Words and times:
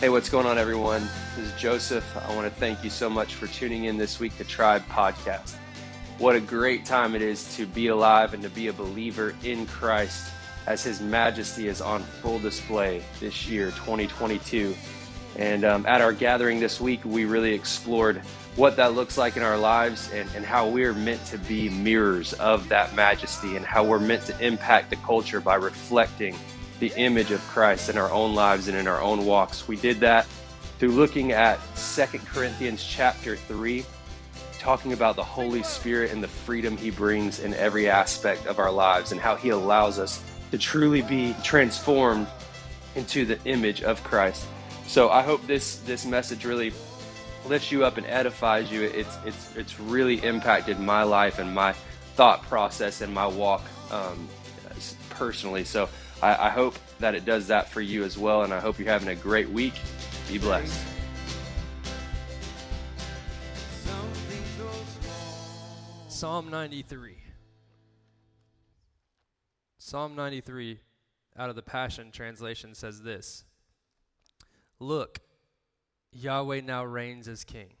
Hey, 0.00 0.08
what's 0.08 0.30
going 0.30 0.46
on, 0.46 0.56
everyone? 0.56 1.06
This 1.36 1.52
is 1.52 1.60
Joseph. 1.60 2.16
I 2.26 2.34
want 2.34 2.50
to 2.50 2.58
thank 2.58 2.82
you 2.82 2.88
so 2.88 3.10
much 3.10 3.34
for 3.34 3.48
tuning 3.48 3.84
in 3.84 3.98
this 3.98 4.18
week 4.18 4.34
to 4.38 4.44
Tribe 4.44 4.82
Podcast. 4.88 5.56
What 6.16 6.34
a 6.34 6.40
great 6.40 6.86
time 6.86 7.14
it 7.14 7.20
is 7.20 7.54
to 7.56 7.66
be 7.66 7.88
alive 7.88 8.32
and 8.32 8.42
to 8.42 8.48
be 8.48 8.68
a 8.68 8.72
believer 8.72 9.36
in 9.44 9.66
Christ 9.66 10.32
as 10.66 10.82
His 10.82 11.02
Majesty 11.02 11.68
is 11.68 11.82
on 11.82 12.02
full 12.02 12.38
display 12.38 13.02
this 13.20 13.46
year, 13.46 13.66
2022. 13.72 14.74
And 15.36 15.66
um, 15.66 15.84
at 15.84 16.00
our 16.00 16.14
gathering 16.14 16.60
this 16.60 16.80
week, 16.80 17.04
we 17.04 17.26
really 17.26 17.52
explored 17.52 18.22
what 18.56 18.76
that 18.76 18.94
looks 18.94 19.18
like 19.18 19.36
in 19.36 19.42
our 19.42 19.58
lives 19.58 20.10
and, 20.14 20.30
and 20.34 20.46
how 20.46 20.66
we're 20.66 20.94
meant 20.94 21.22
to 21.26 21.36
be 21.36 21.68
mirrors 21.68 22.32
of 22.32 22.70
that 22.70 22.94
majesty 22.94 23.54
and 23.54 23.66
how 23.66 23.84
we're 23.84 24.00
meant 24.00 24.24
to 24.24 24.40
impact 24.46 24.88
the 24.88 24.96
culture 24.96 25.42
by 25.42 25.56
reflecting 25.56 26.34
the 26.80 26.92
image 26.96 27.30
of 27.30 27.40
Christ 27.42 27.90
in 27.90 27.98
our 27.98 28.10
own 28.10 28.34
lives 28.34 28.66
and 28.66 28.76
in 28.76 28.88
our 28.88 29.00
own 29.00 29.26
walks. 29.26 29.68
We 29.68 29.76
did 29.76 30.00
that 30.00 30.26
through 30.78 30.92
looking 30.92 31.32
at 31.32 31.60
Second 31.76 32.26
Corinthians 32.26 32.82
chapter 32.82 33.36
3, 33.36 33.84
talking 34.58 34.94
about 34.94 35.14
the 35.14 35.22
Holy 35.22 35.62
Spirit 35.62 36.10
and 36.10 36.22
the 36.22 36.28
freedom 36.28 36.76
he 36.76 36.90
brings 36.90 37.40
in 37.40 37.52
every 37.54 37.88
aspect 37.88 38.46
of 38.46 38.58
our 38.58 38.72
lives 38.72 39.12
and 39.12 39.20
how 39.20 39.36
he 39.36 39.50
allows 39.50 39.98
us 39.98 40.24
to 40.50 40.58
truly 40.58 41.02
be 41.02 41.36
transformed 41.44 42.26
into 42.96 43.26
the 43.26 43.38
image 43.44 43.82
of 43.82 44.02
Christ. 44.02 44.46
So 44.86 45.10
I 45.10 45.22
hope 45.22 45.46
this 45.46 45.76
this 45.80 46.04
message 46.04 46.44
really 46.44 46.72
lifts 47.46 47.70
you 47.70 47.84
up 47.84 47.96
and 47.98 48.06
edifies 48.06 48.72
you. 48.72 48.82
It's 48.82 49.16
it's 49.24 49.54
it's 49.54 49.78
really 49.78 50.16
impacted 50.24 50.80
my 50.80 51.02
life 51.02 51.38
and 51.38 51.54
my 51.54 51.74
thought 52.16 52.42
process 52.42 53.02
and 53.02 53.14
my 53.14 53.26
walk 53.26 53.62
um, 53.90 54.28
personally. 55.10 55.64
So 55.64 55.88
I, 56.22 56.46
I 56.46 56.50
hope 56.50 56.78
that 56.98 57.14
it 57.14 57.24
does 57.24 57.46
that 57.48 57.68
for 57.70 57.80
you 57.80 58.04
as 58.04 58.18
well. 58.18 58.42
And 58.42 58.52
I 58.52 58.60
hope 58.60 58.78
you're 58.78 58.88
having 58.88 59.08
a 59.08 59.14
great 59.14 59.48
week. 59.48 59.74
Be 60.28 60.38
blessed. 60.38 60.80
Psalm 66.08 66.50
93. 66.50 67.16
Psalm 69.78 70.14
93 70.14 70.80
out 71.38 71.48
of 71.48 71.56
the 71.56 71.62
Passion 71.62 72.10
Translation 72.12 72.74
says 72.74 73.02
this 73.02 73.44
Look, 74.78 75.20
Yahweh 76.12 76.60
now 76.60 76.84
reigns 76.84 77.26
as 77.26 77.44
king. 77.44 77.74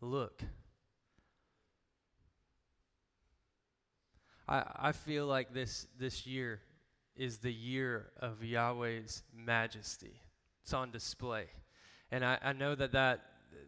Look. 0.00 0.42
I, 4.52 4.64
I 4.88 4.92
feel 4.92 5.26
like 5.26 5.54
this, 5.54 5.86
this 5.98 6.26
year 6.26 6.60
is 7.16 7.38
the 7.38 7.52
year 7.52 8.10
of 8.20 8.44
Yahweh's 8.44 9.22
majesty. 9.34 10.20
It's 10.62 10.74
on 10.74 10.90
display. 10.90 11.46
And 12.10 12.22
I, 12.22 12.38
I 12.42 12.52
know 12.52 12.74
that, 12.74 12.92
that 12.92 13.22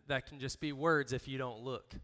that 0.08 0.26
can 0.26 0.38
just 0.38 0.60
be 0.60 0.72
words 0.72 1.14
if 1.14 1.26
you 1.26 1.38
don't 1.38 1.60
look. 1.60 1.94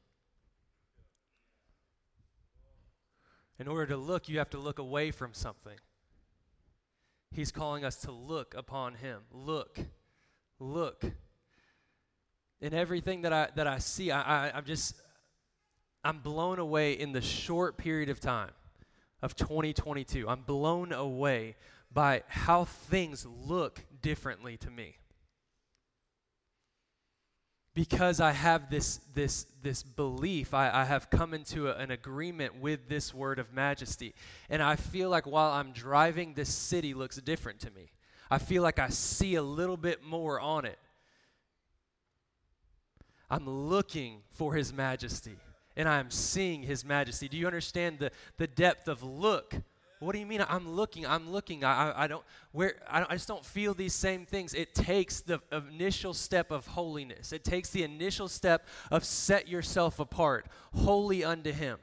In 3.58 3.68
order 3.68 3.86
to 3.88 3.96
look, 3.98 4.30
you 4.30 4.38
have 4.38 4.48
to 4.50 4.58
look 4.58 4.78
away 4.78 5.10
from 5.10 5.34
something. 5.34 5.76
He's 7.30 7.52
calling 7.52 7.84
us 7.84 7.96
to 7.96 8.10
look 8.10 8.54
upon 8.56 8.94
him. 8.94 9.20
Look. 9.30 9.78
Look. 10.58 11.04
In 12.62 12.72
everything 12.72 13.22
that 13.22 13.32
I 13.34 13.48
that 13.56 13.66
I 13.66 13.78
see, 13.78 14.10
I, 14.10 14.48
I 14.48 14.52
I'm 14.56 14.64
just 14.64 14.94
I'm 16.02 16.20
blown 16.20 16.58
away 16.58 16.94
in 16.94 17.12
the 17.12 17.20
short 17.20 17.76
period 17.76 18.08
of 18.08 18.20
time 18.20 18.50
of 19.22 19.36
2022. 19.36 20.28
I'm 20.28 20.42
blown 20.42 20.92
away 20.92 21.56
by 21.92 22.22
how 22.28 22.64
things 22.64 23.26
look 23.26 23.82
differently 24.02 24.56
to 24.58 24.70
me. 24.70 24.96
Because 27.72 28.20
I 28.20 28.32
have 28.32 28.68
this, 28.68 28.98
this, 29.14 29.46
this 29.62 29.82
belief, 29.82 30.54
I, 30.54 30.70
I 30.70 30.84
have 30.84 31.08
come 31.08 31.34
into 31.34 31.68
a, 31.68 31.76
an 31.76 31.90
agreement 31.90 32.60
with 32.60 32.88
this 32.88 33.14
word 33.14 33.38
of 33.38 33.52
majesty. 33.52 34.14
And 34.48 34.62
I 34.62 34.76
feel 34.76 35.08
like 35.08 35.26
while 35.26 35.52
I'm 35.52 35.72
driving, 35.72 36.34
this 36.34 36.48
city 36.48 36.94
looks 36.94 37.16
different 37.16 37.60
to 37.60 37.70
me. 37.70 37.92
I 38.30 38.38
feel 38.38 38.62
like 38.62 38.78
I 38.78 38.88
see 38.88 39.36
a 39.36 39.42
little 39.42 39.76
bit 39.76 40.02
more 40.02 40.40
on 40.40 40.64
it. 40.64 40.78
I'm 43.30 43.48
looking 43.48 44.22
for 44.32 44.54
his 44.54 44.72
majesty 44.72 45.36
and 45.80 45.88
I 45.88 45.98
am 45.98 46.10
seeing 46.10 46.62
his 46.62 46.84
majesty. 46.84 47.26
Do 47.26 47.38
you 47.38 47.46
understand 47.46 48.00
the, 48.00 48.10
the 48.36 48.46
depth 48.46 48.86
of 48.86 49.02
look? 49.02 49.54
What 49.98 50.12
do 50.12 50.18
you 50.18 50.26
mean? 50.26 50.44
I'm 50.46 50.68
looking. 50.68 51.06
I'm 51.06 51.30
looking. 51.30 51.64
I, 51.64 51.90
I, 51.90 52.04
I 52.04 52.06
don't. 52.06 52.22
Where 52.52 52.74
I, 52.88 53.06
I 53.08 53.14
just 53.14 53.26
don't 53.26 53.44
feel 53.44 53.72
these 53.72 53.94
same 53.94 54.26
things. 54.26 54.52
It 54.52 54.74
takes 54.74 55.22
the 55.22 55.40
initial 55.50 56.12
step 56.12 56.50
of 56.50 56.66
holiness. 56.66 57.32
It 57.32 57.44
takes 57.44 57.70
the 57.70 57.82
initial 57.82 58.28
step 58.28 58.66
of 58.90 59.04
set 59.06 59.48
yourself 59.48 60.00
apart, 60.00 60.46
holy 60.74 61.24
unto 61.24 61.50
Him. 61.50 61.78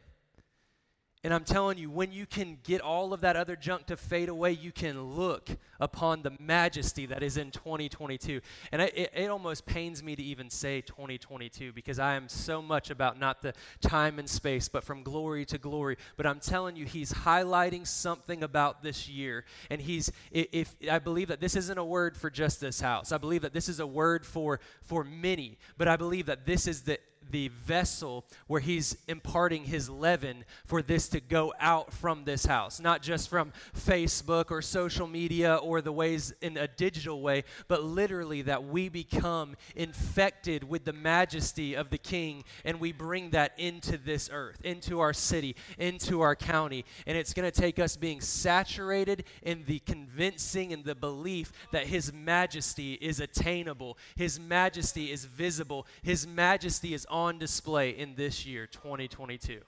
And 1.23 1.33
I'm 1.33 1.44
telling 1.44 1.79
you, 1.79 1.89
when 1.89 2.11
you 2.11 2.28
can 2.28 2.59
get 2.63 2.79
all 2.79 3.11
of 3.11 3.22
that 3.22 3.35
other 3.35 3.55
junk 3.55 3.88
to 3.88 3.97
fade 3.97 4.29
away, 4.29 4.51
you 4.51 4.72
can 4.72 5.01
look 5.01 5.50
upon 5.79 6.22
the 6.22 6.31
majesty 6.39 7.07
that 7.07 7.23
is 7.23 7.38
in 7.38 7.50
2022. 7.50 8.39
And 8.72 8.83
it, 8.83 9.11
it, 9.13 9.29
almost 9.29 9.66
pains 9.66 10.03
me 10.03 10.16
to 10.16 10.22
even 10.22 10.50
say 10.51 10.81
2022 10.81 11.73
because 11.73 11.97
I 11.97 12.16
am 12.16 12.29
so 12.29 12.61
much 12.61 12.91
about 12.91 13.19
not 13.19 13.41
the 13.41 13.53
time 13.81 14.19
and 14.19 14.29
space, 14.29 14.69
but 14.69 14.83
from 14.83 15.01
glory 15.01 15.44
to 15.45 15.57
glory. 15.57 15.97
But 16.17 16.28
I'm 16.28 16.39
telling 16.39 16.75
you, 16.75 16.85
he's 16.85 17.11
highlighting 17.11 17.88
something 17.88 18.44
about 18.44 18.84
this 18.84 19.09
year. 19.09 19.44
And 19.72 19.81
he's, 19.81 20.11
if 20.31 20.75
I 20.89 20.99
believe 20.99 21.29
that 21.29 21.41
this 21.41 21.55
isn't 21.55 21.78
a 21.79 21.85
word 21.85 22.16
for 22.16 22.29
just 22.29 22.61
this 22.61 22.79
house, 22.79 23.11
I 23.11 23.17
believe 23.17 23.41
that 23.41 23.53
this 23.53 23.69
is 23.69 23.79
a 23.79 23.88
word 23.88 24.23
for, 24.23 24.59
for 24.84 25.03
many. 25.03 25.57
But 25.79 25.88
I 25.88 25.95
believe 25.95 26.28
that 26.28 26.45
this 26.45 26.67
is 26.67 26.84
the 26.84 26.99
the 27.32 27.50
vessel 27.50 28.26
where 28.48 28.62
he's 28.62 28.98
imparting 29.08 29.66
his 29.66 29.90
leaven 29.90 30.46
for 30.66 30.82
this 30.82 31.10
to 31.10 31.20
go 31.20 31.54
out 31.60 31.94
from 31.94 32.24
this 32.24 32.46
house. 32.46 32.80
Not 32.80 33.02
just 33.02 33.30
from 33.30 33.52
Facebook 33.76 34.52
or 34.52 34.62
social 34.62 35.08
media 35.08 35.56
or 35.56 35.82
the 35.82 35.92
ways 35.92 36.34
in 36.42 36.58
a 36.58 36.68
digital 36.68 37.22
way, 37.22 37.44
but 37.68 37.84
literally 37.84 38.42
that 38.44 38.66
we 38.66 38.90
become 38.90 39.56
infected 39.76 40.64
with 40.64 40.86
the 40.86 40.94
majesty 40.94 41.76
of 41.76 41.90
the 41.90 41.98
king 41.98 42.44
and 42.66 42.80
we 42.80 42.92
bring 42.92 43.32
that 43.32 43.54
into 43.58 43.98
this 43.98 44.30
earth, 44.32 44.59
into 44.64 45.00
our 45.00 45.14
city, 45.14 45.56
into 45.78 46.22
our 46.22 46.36
county. 46.36 46.86
And 47.06 47.18
it's 47.18 47.34
going 47.34 47.50
to 47.50 47.62
take 47.62 47.80
us 47.80 47.98
being 47.98 48.22
saturated 48.22 49.26
in 49.44 49.64
the 49.66 49.80
convincing 49.80 50.74
and 50.74 50.84
the 50.84 50.96
belief 50.96 51.52
that 51.72 51.88
his 51.88 52.12
majesty 52.14 52.94
is 52.94 53.20
attainable, 53.20 53.98
his 54.16 54.40
majesty 54.40 55.12
is 55.12 55.26
visible, 55.26 55.88
his 56.02 56.28
majesty 56.28 56.94
is 56.94 57.06
display 57.39 57.89
in 57.91 58.16
this 58.16 58.45
year, 58.45 58.67
2022, 58.67 59.61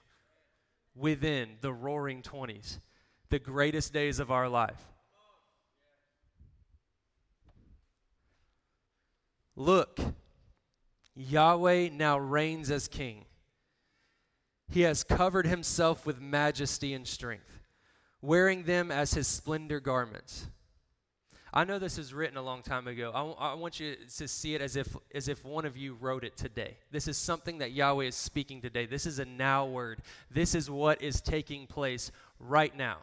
within 0.94 1.56
the 1.60 1.72
roaring 1.72 2.22
20s, 2.22 2.78
the 3.28 3.38
greatest 3.38 3.92
days 3.92 4.18
of 4.18 4.30
our 4.30 4.48
life. 4.48 4.80
Look, 9.56 10.00
Yahweh 11.14 11.90
now 11.92 12.18
reigns 12.18 12.70
as 12.70 12.88
king. 12.88 13.26
He 14.70 14.82
has 14.82 15.04
covered 15.04 15.46
himself 15.46 16.06
with 16.06 16.20
majesty 16.20 16.94
and 16.94 17.06
strength, 17.06 17.60
wearing 18.22 18.62
them 18.62 18.90
as 18.90 19.14
his 19.14 19.26
splendor 19.26 19.80
garments. 19.80 20.46
I 21.52 21.64
know 21.64 21.80
this 21.80 21.98
is 21.98 22.14
written 22.14 22.36
a 22.36 22.42
long 22.42 22.62
time 22.62 22.86
ago. 22.86 23.10
I, 23.12 23.18
w- 23.18 23.36
I 23.38 23.54
want 23.54 23.80
you 23.80 23.96
to 24.16 24.28
see 24.28 24.54
it 24.54 24.60
as 24.60 24.76
if, 24.76 24.96
as 25.12 25.26
if 25.26 25.44
one 25.44 25.64
of 25.64 25.76
you 25.76 25.94
wrote 26.00 26.22
it 26.22 26.36
today. 26.36 26.76
This 26.92 27.08
is 27.08 27.18
something 27.18 27.58
that 27.58 27.72
Yahweh 27.72 28.04
is 28.04 28.14
speaking 28.14 28.62
today. 28.62 28.86
This 28.86 29.04
is 29.04 29.18
a 29.18 29.24
now 29.24 29.66
word. 29.66 30.00
This 30.30 30.54
is 30.54 30.70
what 30.70 31.02
is 31.02 31.20
taking 31.20 31.66
place 31.66 32.12
right 32.38 32.76
now. 32.76 32.98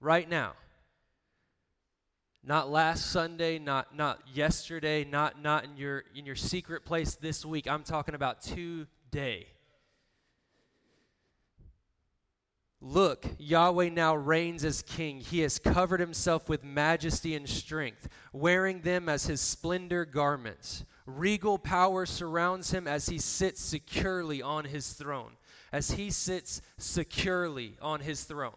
Right 0.00 0.28
now. 0.28 0.52
Not 2.44 2.70
last 2.70 3.10
Sunday, 3.10 3.58
not, 3.58 3.96
not 3.96 4.20
yesterday, 4.32 5.04
not, 5.04 5.42
not 5.42 5.64
in, 5.64 5.76
your, 5.78 6.04
in 6.14 6.26
your 6.26 6.36
secret 6.36 6.84
place 6.84 7.14
this 7.14 7.44
week. 7.44 7.66
I'm 7.66 7.84
talking 7.84 8.14
about 8.14 8.42
today. 8.42 9.46
Look, 12.88 13.26
Yahweh 13.38 13.88
now 13.88 14.14
reigns 14.14 14.64
as 14.64 14.80
king. 14.80 15.18
He 15.18 15.40
has 15.40 15.58
covered 15.58 15.98
himself 15.98 16.48
with 16.48 16.62
majesty 16.62 17.34
and 17.34 17.48
strength, 17.48 18.08
wearing 18.32 18.82
them 18.82 19.08
as 19.08 19.26
his 19.26 19.40
splendor 19.40 20.04
garments. 20.04 20.84
Regal 21.04 21.58
power 21.58 22.06
surrounds 22.06 22.70
him 22.70 22.86
as 22.86 23.08
he 23.08 23.18
sits 23.18 23.60
securely 23.60 24.40
on 24.40 24.66
his 24.66 24.92
throne. 24.92 25.32
As 25.72 25.90
he 25.90 26.12
sits 26.12 26.62
securely 26.78 27.76
on 27.82 28.00
his 28.00 28.22
throne. 28.22 28.52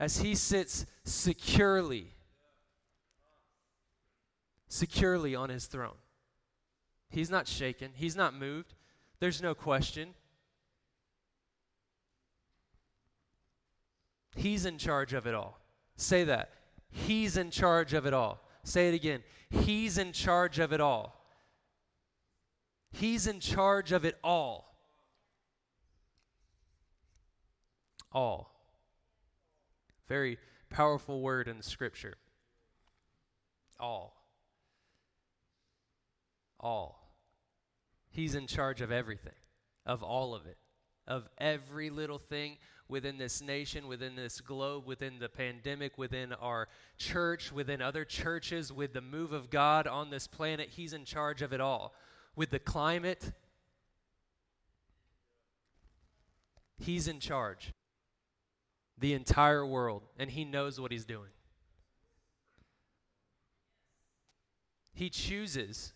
As 0.00 0.18
he 0.18 0.34
sits 0.34 0.84
securely, 1.04 2.08
securely 4.66 5.36
on 5.36 5.48
his 5.48 5.66
throne. 5.66 5.98
He's 7.08 7.30
not 7.30 7.46
shaken, 7.46 7.92
he's 7.94 8.16
not 8.16 8.34
moved. 8.34 8.74
There's 9.20 9.40
no 9.40 9.54
question. 9.54 10.14
He's 14.38 14.66
in 14.66 14.78
charge 14.78 15.14
of 15.14 15.26
it 15.26 15.34
all. 15.34 15.58
Say 15.96 16.22
that. 16.24 16.50
He's 16.90 17.36
in 17.36 17.50
charge 17.50 17.92
of 17.92 18.06
it 18.06 18.14
all. 18.14 18.40
Say 18.62 18.88
it 18.88 18.94
again. 18.94 19.24
He's 19.50 19.98
in 19.98 20.12
charge 20.12 20.60
of 20.60 20.72
it 20.72 20.80
all. 20.80 21.20
He's 22.92 23.26
in 23.26 23.40
charge 23.40 23.90
of 23.90 24.04
it 24.04 24.16
all. 24.22 24.76
All. 28.12 28.54
Very 30.06 30.38
powerful 30.70 31.20
word 31.20 31.48
in 31.48 31.60
scripture. 31.60 32.14
All. 33.80 34.22
All. 36.60 37.12
He's 38.10 38.36
in 38.36 38.46
charge 38.46 38.82
of 38.82 38.92
everything, 38.92 39.32
of 39.84 40.04
all 40.04 40.32
of 40.32 40.46
it, 40.46 40.58
of 41.08 41.28
every 41.38 41.90
little 41.90 42.18
thing 42.18 42.56
within 42.88 43.18
this 43.18 43.42
nation, 43.42 43.86
within 43.86 44.16
this 44.16 44.40
globe, 44.40 44.86
within 44.86 45.18
the 45.18 45.28
pandemic, 45.28 45.98
within 45.98 46.32
our 46.32 46.68
church, 46.96 47.52
within 47.52 47.82
other 47.82 48.04
churches, 48.04 48.72
with 48.72 48.92
the 48.92 49.00
move 49.00 49.32
of 49.32 49.50
God 49.50 49.86
on 49.86 50.10
this 50.10 50.26
planet. 50.26 50.70
He's 50.70 50.92
in 50.92 51.04
charge 51.04 51.42
of 51.42 51.52
it 51.52 51.60
all. 51.60 51.94
With 52.34 52.50
the 52.50 52.58
climate, 52.58 53.32
He's 56.78 57.08
in 57.08 57.20
charge. 57.20 57.74
The 58.96 59.12
entire 59.12 59.66
world, 59.66 60.02
and 60.18 60.30
He 60.30 60.44
knows 60.44 60.80
what 60.80 60.90
He's 60.90 61.04
doing. 61.04 61.30
He 64.94 65.10
chooses 65.10 65.92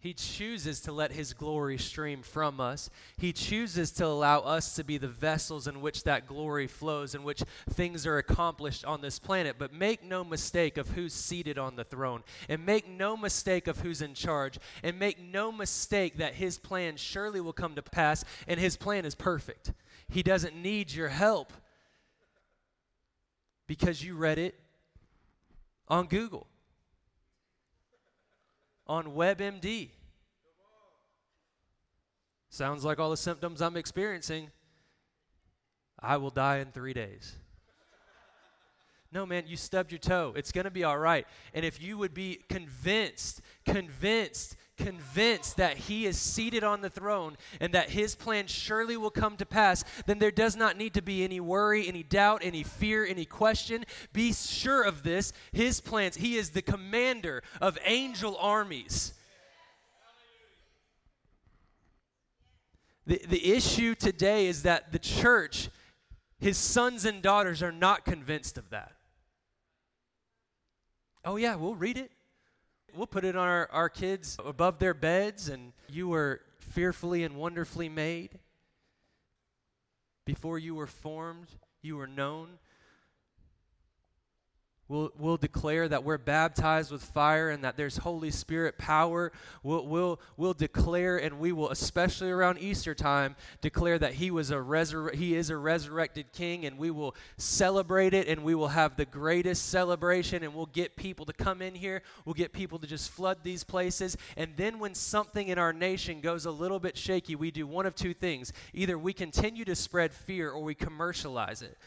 he 0.00 0.14
chooses 0.14 0.80
to 0.80 0.92
let 0.92 1.12
His 1.12 1.34
glory 1.34 1.76
stream 1.76 2.22
from 2.22 2.58
us. 2.58 2.88
He 3.18 3.34
chooses 3.34 3.90
to 3.92 4.06
allow 4.06 4.40
us 4.40 4.74
to 4.76 4.84
be 4.84 4.96
the 4.96 5.08
vessels 5.08 5.66
in 5.66 5.82
which 5.82 6.04
that 6.04 6.26
glory 6.26 6.66
flows, 6.66 7.14
in 7.14 7.22
which 7.22 7.42
things 7.68 8.06
are 8.06 8.16
accomplished 8.16 8.86
on 8.86 9.02
this 9.02 9.18
planet. 9.18 9.56
But 9.58 9.74
make 9.74 10.02
no 10.02 10.24
mistake 10.24 10.78
of 10.78 10.88
who's 10.88 11.12
seated 11.12 11.58
on 11.58 11.76
the 11.76 11.84
throne, 11.84 12.22
and 12.48 12.64
make 12.64 12.88
no 12.88 13.14
mistake 13.14 13.66
of 13.66 13.80
who's 13.80 14.00
in 14.00 14.14
charge, 14.14 14.58
and 14.82 14.98
make 14.98 15.20
no 15.20 15.52
mistake 15.52 16.16
that 16.16 16.34
His 16.34 16.56
plan 16.58 16.96
surely 16.96 17.42
will 17.42 17.52
come 17.52 17.74
to 17.74 17.82
pass, 17.82 18.24
and 18.48 18.58
His 18.58 18.78
plan 18.78 19.04
is 19.04 19.14
perfect. 19.14 19.74
He 20.08 20.22
doesn't 20.22 20.56
need 20.56 20.90
your 20.90 21.08
help 21.08 21.52
because 23.66 24.02
you 24.02 24.16
read 24.16 24.38
it 24.38 24.58
on 25.88 26.06
Google 26.06 26.46
on 28.90 29.04
WebMD. 29.14 29.90
Sounds 32.48 32.84
like 32.84 32.98
all 32.98 33.10
the 33.10 33.16
symptoms 33.16 33.62
I'm 33.62 33.76
experiencing. 33.76 34.50
I 36.00 36.16
will 36.16 36.30
die 36.30 36.58
in 36.58 36.72
three 36.72 36.92
days. 36.92 37.36
No, 39.12 39.24
man, 39.24 39.44
you 39.46 39.56
stubbed 39.56 39.92
your 39.92 40.00
toe. 40.00 40.32
It's 40.34 40.50
going 40.50 40.64
to 40.64 40.72
be 40.72 40.82
all 40.82 40.98
right. 40.98 41.24
And 41.54 41.64
if 41.64 41.80
you 41.80 41.98
would 41.98 42.12
be 42.12 42.42
convinced, 42.48 43.42
convinced, 43.64 44.56
convinced 44.80 45.56
that 45.58 45.76
He 45.76 46.06
is 46.06 46.18
seated 46.18 46.64
on 46.64 46.80
the 46.80 46.90
throne 46.90 47.36
and 47.60 47.72
that 47.74 47.90
His 47.90 48.14
plan 48.14 48.46
surely 48.46 48.96
will 48.96 49.10
come 49.10 49.36
to 49.36 49.46
pass, 49.46 49.84
then 50.06 50.18
there 50.18 50.30
does 50.30 50.56
not 50.56 50.76
need 50.76 50.94
to 50.94 51.02
be 51.02 51.22
any 51.22 51.40
worry, 51.40 51.86
any 51.86 52.02
doubt, 52.02 52.40
any 52.42 52.62
fear, 52.62 53.04
any 53.04 53.24
question. 53.24 53.84
Be 54.12 54.32
sure 54.32 54.82
of 54.82 55.02
this 55.02 55.32
His 55.52 55.80
plans. 55.80 56.16
He 56.16 56.36
is 56.36 56.50
the 56.50 56.62
commander 56.62 57.42
of 57.60 57.78
angel 57.84 58.36
armies. 58.40 59.14
The, 63.06 63.20
the 63.28 63.52
issue 63.52 63.94
today 63.94 64.46
is 64.46 64.62
that 64.62 64.92
the 64.92 64.98
church, 64.98 65.68
his 66.38 66.56
sons 66.56 67.04
and 67.04 67.20
daughters, 67.20 67.62
are 67.62 67.72
not 67.72 68.04
convinced 68.04 68.56
of 68.56 68.70
that. 68.70 68.92
Oh, 71.24 71.36
yeah, 71.36 71.56
we'll 71.56 71.74
read 71.74 71.98
it. 71.98 72.12
We'll 72.94 73.06
put 73.06 73.24
it 73.24 73.36
on 73.36 73.46
our, 73.46 73.68
our 73.72 73.88
kids 73.88 74.36
above 74.44 74.78
their 74.78 74.94
beds, 74.94 75.48
and 75.48 75.72
you 75.88 76.08
were 76.08 76.40
fearfully 76.58 77.24
and 77.24 77.36
wonderfully 77.36 77.88
made. 77.88 78.38
Before 80.24 80.58
you 80.58 80.74
were 80.74 80.86
formed, 80.86 81.48
you 81.82 81.96
were 81.96 82.06
known. 82.06 82.58
We'll, 84.90 85.12
we'll 85.16 85.36
declare 85.36 85.86
that 85.86 86.02
we're 86.02 86.18
baptized 86.18 86.90
with 86.90 87.04
fire 87.04 87.50
and 87.50 87.62
that 87.62 87.76
there's 87.76 87.98
Holy 87.98 88.32
Spirit 88.32 88.76
power. 88.76 89.30
We'll, 89.62 89.86
we'll, 89.86 90.20
we'll 90.36 90.52
declare, 90.52 91.16
and 91.16 91.38
we 91.38 91.52
will, 91.52 91.70
especially 91.70 92.32
around 92.32 92.58
Easter 92.58 92.92
time, 92.92 93.36
declare 93.60 94.00
that 94.00 94.14
he, 94.14 94.32
was 94.32 94.50
a 94.50 94.56
resur- 94.56 95.14
he 95.14 95.36
is 95.36 95.48
a 95.48 95.56
resurrected 95.56 96.32
king, 96.32 96.66
and 96.66 96.76
we 96.76 96.90
will 96.90 97.14
celebrate 97.36 98.14
it, 98.14 98.26
and 98.26 98.42
we 98.42 98.56
will 98.56 98.66
have 98.66 98.96
the 98.96 99.04
greatest 99.04 99.68
celebration, 99.68 100.42
and 100.42 100.52
we'll 100.56 100.66
get 100.66 100.96
people 100.96 101.24
to 101.24 101.32
come 101.34 101.62
in 101.62 101.76
here. 101.76 102.02
We'll 102.24 102.34
get 102.34 102.52
people 102.52 102.80
to 102.80 102.86
just 102.88 103.12
flood 103.12 103.38
these 103.44 103.62
places. 103.62 104.16
And 104.36 104.56
then 104.56 104.80
when 104.80 104.96
something 104.96 105.46
in 105.46 105.56
our 105.56 105.72
nation 105.72 106.20
goes 106.20 106.46
a 106.46 106.50
little 106.50 106.80
bit 106.80 106.96
shaky, 106.96 107.36
we 107.36 107.52
do 107.52 107.64
one 107.64 107.86
of 107.86 107.94
two 107.94 108.12
things. 108.12 108.52
Either 108.74 108.98
we 108.98 109.12
continue 109.12 109.64
to 109.66 109.76
spread 109.76 110.12
fear 110.12 110.50
or 110.50 110.64
we 110.64 110.74
commercialize 110.74 111.62
it 111.62 111.78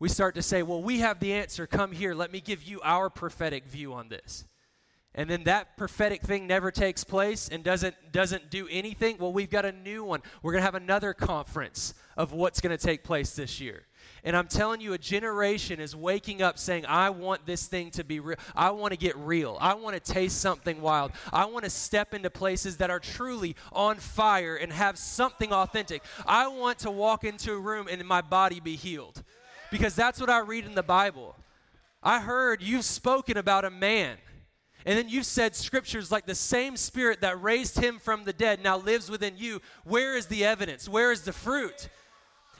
we 0.00 0.08
start 0.08 0.34
to 0.36 0.42
say, 0.42 0.62
well, 0.62 0.82
we 0.82 1.00
have 1.00 1.18
the 1.18 1.32
answer. 1.32 1.66
Come 1.66 1.92
here. 1.92 2.14
Let 2.14 2.32
me 2.32 2.40
give 2.40 2.62
you 2.62 2.80
our 2.82 3.10
prophetic 3.10 3.66
view 3.66 3.92
on 3.94 4.08
this. 4.08 4.44
And 5.14 5.28
then 5.28 5.44
that 5.44 5.76
prophetic 5.76 6.22
thing 6.22 6.46
never 6.46 6.70
takes 6.70 7.02
place 7.02 7.48
and 7.48 7.64
doesn't 7.64 7.96
doesn't 8.12 8.50
do 8.50 8.68
anything. 8.70 9.16
Well, 9.18 9.32
we've 9.32 9.50
got 9.50 9.64
a 9.64 9.72
new 9.72 10.04
one. 10.04 10.20
We're 10.42 10.52
going 10.52 10.60
to 10.60 10.66
have 10.66 10.76
another 10.76 11.12
conference 11.12 11.94
of 12.16 12.32
what's 12.32 12.60
going 12.60 12.76
to 12.76 12.82
take 12.82 13.02
place 13.02 13.34
this 13.34 13.60
year. 13.60 13.86
And 14.22 14.36
I'm 14.36 14.46
telling 14.46 14.80
you, 14.80 14.92
a 14.92 14.98
generation 14.98 15.80
is 15.80 15.96
waking 15.96 16.40
up 16.40 16.58
saying, 16.58 16.86
I 16.86 17.10
want 17.10 17.46
this 17.46 17.66
thing 17.66 17.90
to 17.92 18.04
be 18.04 18.20
real. 18.20 18.36
I 18.54 18.70
want 18.70 18.92
to 18.92 18.98
get 18.98 19.16
real. 19.16 19.58
I 19.60 19.74
want 19.74 19.94
to 19.96 20.12
taste 20.12 20.40
something 20.40 20.80
wild. 20.80 21.12
I 21.32 21.46
want 21.46 21.64
to 21.64 21.70
step 21.70 22.14
into 22.14 22.30
places 22.30 22.76
that 22.76 22.90
are 22.90 23.00
truly 23.00 23.56
on 23.72 23.96
fire 23.96 24.54
and 24.54 24.72
have 24.72 24.98
something 24.98 25.52
authentic. 25.52 26.02
I 26.26 26.46
want 26.48 26.80
to 26.80 26.90
walk 26.90 27.24
into 27.24 27.52
a 27.52 27.58
room 27.58 27.88
and 27.90 28.04
my 28.06 28.20
body 28.20 28.60
be 28.60 28.76
healed 28.76 29.24
because 29.70 29.94
that's 29.94 30.20
what 30.20 30.30
I 30.30 30.40
read 30.40 30.64
in 30.64 30.74
the 30.74 30.82
Bible. 30.82 31.36
I 32.02 32.20
heard 32.20 32.62
you've 32.62 32.84
spoken 32.84 33.36
about 33.36 33.64
a 33.64 33.70
man. 33.70 34.16
And 34.86 34.96
then 34.96 35.08
you've 35.08 35.26
said 35.26 35.56
scriptures 35.56 36.12
like 36.12 36.24
the 36.24 36.34
same 36.34 36.76
spirit 36.76 37.20
that 37.20 37.42
raised 37.42 37.78
him 37.78 37.98
from 37.98 38.24
the 38.24 38.32
dead 38.32 38.62
now 38.62 38.78
lives 38.78 39.10
within 39.10 39.36
you. 39.36 39.60
Where 39.84 40.16
is 40.16 40.26
the 40.26 40.44
evidence? 40.44 40.88
Where 40.88 41.12
is 41.12 41.22
the 41.22 41.32
fruit? 41.32 41.88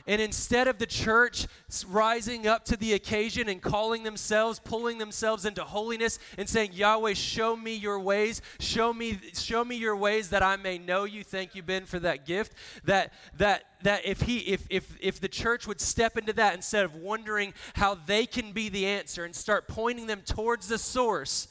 And 0.08 0.22
instead 0.22 0.68
of 0.68 0.78
the 0.78 0.86
church 0.86 1.46
rising 1.86 2.46
up 2.46 2.64
to 2.64 2.78
the 2.78 2.94
occasion 2.94 3.46
and 3.50 3.60
calling 3.60 4.04
themselves, 4.04 4.58
pulling 4.58 4.96
themselves 4.96 5.44
into 5.44 5.62
holiness 5.62 6.18
and 6.38 6.48
saying, 6.48 6.72
Yahweh, 6.72 7.12
show 7.12 7.54
me 7.54 7.74
your 7.74 8.00
ways, 8.00 8.40
show 8.58 8.94
me, 8.94 9.18
show 9.34 9.62
me 9.62 9.76
your 9.76 9.94
ways 9.94 10.30
that 10.30 10.42
I 10.42 10.56
may 10.56 10.78
know 10.78 11.04
you. 11.04 11.22
Thank 11.22 11.54
you, 11.54 11.62
Ben, 11.62 11.84
for 11.84 11.98
that 11.98 12.24
gift. 12.24 12.54
That 12.84 13.12
that 13.36 13.64
that 13.82 14.06
if 14.06 14.22
he 14.22 14.38
if 14.38 14.66
if 14.70 14.96
if 14.98 15.20
the 15.20 15.28
church 15.28 15.66
would 15.66 15.78
step 15.80 16.16
into 16.16 16.32
that 16.32 16.54
instead 16.54 16.86
of 16.86 16.94
wondering 16.94 17.52
how 17.74 17.94
they 17.94 18.24
can 18.24 18.52
be 18.52 18.70
the 18.70 18.86
answer 18.86 19.26
and 19.26 19.36
start 19.36 19.68
pointing 19.68 20.06
them 20.06 20.22
towards 20.24 20.68
the 20.68 20.78
source. 20.78 21.48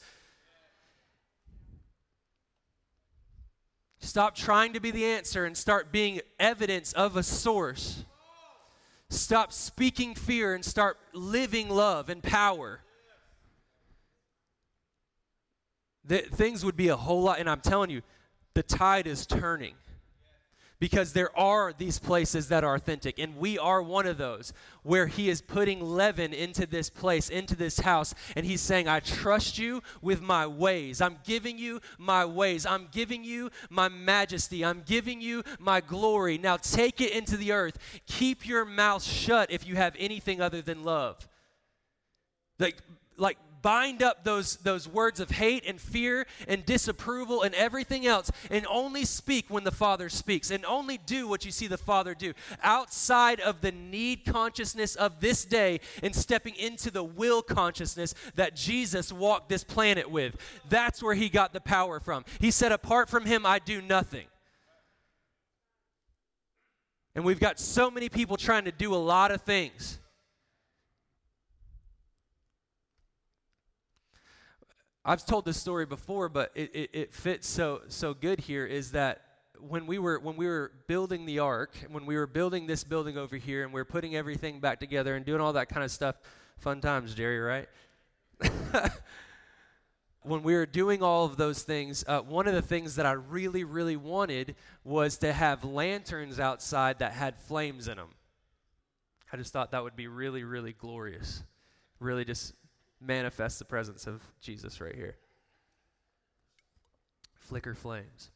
Stop 4.00 4.34
trying 4.34 4.72
to 4.72 4.80
be 4.80 4.90
the 4.90 5.04
answer 5.04 5.44
and 5.44 5.56
start 5.56 5.92
being 5.92 6.20
evidence 6.40 6.92
of 6.94 7.16
a 7.16 7.22
source. 7.22 8.02
Stop 9.10 9.52
speaking 9.52 10.14
fear 10.14 10.54
and 10.54 10.64
start 10.64 10.98
living 11.12 11.68
love 11.68 12.08
and 12.10 12.22
power. 12.22 12.80
That 16.04 16.26
things 16.26 16.64
would 16.64 16.76
be 16.76 16.88
a 16.88 16.96
whole 16.96 17.22
lot, 17.22 17.38
and 17.38 17.48
I'm 17.48 17.60
telling 17.60 17.90
you, 17.90 18.02
the 18.54 18.62
tide 18.62 19.06
is 19.06 19.26
turning 19.26 19.74
because 20.80 21.12
there 21.12 21.36
are 21.36 21.72
these 21.72 21.98
places 21.98 22.48
that 22.48 22.62
are 22.62 22.74
authentic. 22.74 23.18
And 23.18 23.36
we 23.36 23.58
are 23.58 23.82
one 23.82 24.06
of 24.06 24.16
those 24.16 24.52
where 24.82 25.08
he 25.08 25.28
is 25.28 25.40
putting 25.40 25.80
leaven 25.80 26.32
into 26.32 26.66
this 26.66 26.88
place 26.88 27.28
into 27.28 27.56
this 27.56 27.80
house 27.80 28.14
and 28.36 28.46
he's 28.46 28.60
saying 28.60 28.88
i 28.88 29.00
trust 29.00 29.58
you 29.58 29.82
with 30.00 30.22
my 30.22 30.46
ways. 30.46 31.00
I'm 31.00 31.18
giving 31.24 31.58
you 31.58 31.80
my 31.98 32.24
ways. 32.24 32.64
I'm 32.64 32.88
giving 32.92 33.24
you 33.24 33.50
my 33.70 33.88
majesty. 33.88 34.64
I'm 34.64 34.82
giving 34.86 35.20
you 35.20 35.42
my 35.58 35.80
glory. 35.80 36.38
Now 36.38 36.56
take 36.56 37.00
it 37.00 37.12
into 37.12 37.36
the 37.36 37.52
earth. 37.52 37.78
Keep 38.06 38.46
your 38.46 38.64
mouth 38.64 39.02
shut 39.02 39.50
if 39.50 39.66
you 39.66 39.76
have 39.76 39.94
anything 39.98 40.40
other 40.40 40.62
than 40.62 40.84
love. 40.84 41.26
Like 42.58 42.76
like 43.16 43.38
bind 43.62 44.02
up 44.02 44.24
those, 44.24 44.56
those 44.56 44.88
words 44.88 45.20
of 45.20 45.30
hate 45.30 45.64
and 45.66 45.80
fear 45.80 46.26
and 46.46 46.64
disapproval 46.64 47.42
and 47.42 47.54
everything 47.54 48.06
else 48.06 48.30
and 48.50 48.66
only 48.68 49.04
speak 49.04 49.46
when 49.48 49.64
the 49.64 49.70
Father 49.70 50.08
speaks 50.08 50.50
and 50.50 50.64
only 50.64 50.98
do 50.98 51.28
what 51.28 51.44
you 51.44 51.50
see 51.50 51.66
the 51.66 51.78
Father 51.78 52.14
do 52.14 52.32
outside 52.62 53.40
of 53.40 53.60
the 53.60 53.72
need 53.72 54.24
consciousness 54.24 54.94
of 54.94 55.20
this 55.20 55.44
day 55.44 55.80
and 56.02 56.14
stepping 56.14 56.54
into 56.56 56.90
the 56.90 57.04
will 57.04 57.42
consciousness 57.42 58.14
that 58.34 58.54
Jesus 58.54 59.12
walked 59.12 59.48
this 59.48 59.64
planet 59.64 60.10
with. 60.10 60.36
That's 60.68 61.02
where 61.02 61.14
he 61.14 61.28
got 61.28 61.52
the 61.52 61.60
power 61.60 62.00
from. 62.00 62.24
He 62.40 62.50
said, 62.50 62.72
Apart 62.72 63.08
from 63.08 63.24
him, 63.26 63.44
I 63.44 63.58
do 63.58 63.82
nothing. 63.82 64.26
And 67.14 67.24
we've 67.24 67.40
got 67.40 67.58
so 67.58 67.90
many 67.90 68.08
people 68.08 68.36
trying 68.36 68.64
to 68.66 68.72
do 68.72 68.94
a 68.94 68.96
lot 68.96 69.30
of 69.30 69.42
things 69.42 69.98
I've 75.08 75.24
told 75.24 75.46
this 75.46 75.58
story 75.58 75.86
before, 75.86 76.28
but 76.28 76.52
it, 76.54 76.70
it, 76.74 76.90
it 76.92 77.14
fits 77.14 77.48
so 77.48 77.80
so 77.88 78.12
good 78.12 78.40
here. 78.40 78.66
Is 78.66 78.92
that 78.92 79.22
when 79.58 79.86
we 79.86 79.98
were 79.98 80.18
when 80.18 80.36
we 80.36 80.46
were 80.46 80.70
building 80.86 81.24
the 81.24 81.38
ark, 81.38 81.74
when 81.88 82.04
we 82.04 82.14
were 82.14 82.26
building 82.26 82.66
this 82.66 82.84
building 82.84 83.16
over 83.16 83.36
here, 83.36 83.64
and 83.64 83.72
we 83.72 83.80
are 83.80 83.86
putting 83.86 84.14
everything 84.14 84.60
back 84.60 84.80
together 84.80 85.16
and 85.16 85.24
doing 85.24 85.40
all 85.40 85.54
that 85.54 85.70
kind 85.70 85.82
of 85.82 85.90
stuff, 85.90 86.16
fun 86.58 86.82
times, 86.82 87.14
Jerry, 87.14 87.40
right? 87.40 87.70
when 90.24 90.42
we 90.42 90.52
were 90.52 90.66
doing 90.66 91.02
all 91.02 91.24
of 91.24 91.38
those 91.38 91.62
things, 91.62 92.04
uh, 92.06 92.20
one 92.20 92.46
of 92.46 92.52
the 92.52 92.60
things 92.60 92.96
that 92.96 93.06
I 93.06 93.12
really, 93.12 93.64
really 93.64 93.96
wanted 93.96 94.56
was 94.84 95.16
to 95.18 95.32
have 95.32 95.64
lanterns 95.64 96.38
outside 96.38 96.98
that 96.98 97.12
had 97.12 97.38
flames 97.38 97.88
in 97.88 97.96
them. 97.96 98.10
I 99.32 99.38
just 99.38 99.54
thought 99.54 99.70
that 99.70 99.82
would 99.82 99.96
be 99.96 100.06
really, 100.06 100.44
really 100.44 100.74
glorious. 100.74 101.44
Really 101.98 102.26
just 102.26 102.52
manifest 103.00 103.58
the 103.58 103.64
presence 103.64 104.06
of 104.06 104.22
Jesus 104.40 104.80
right 104.80 104.94
here. 104.94 105.16
Flicker 107.34 107.74
flames. 107.74 108.30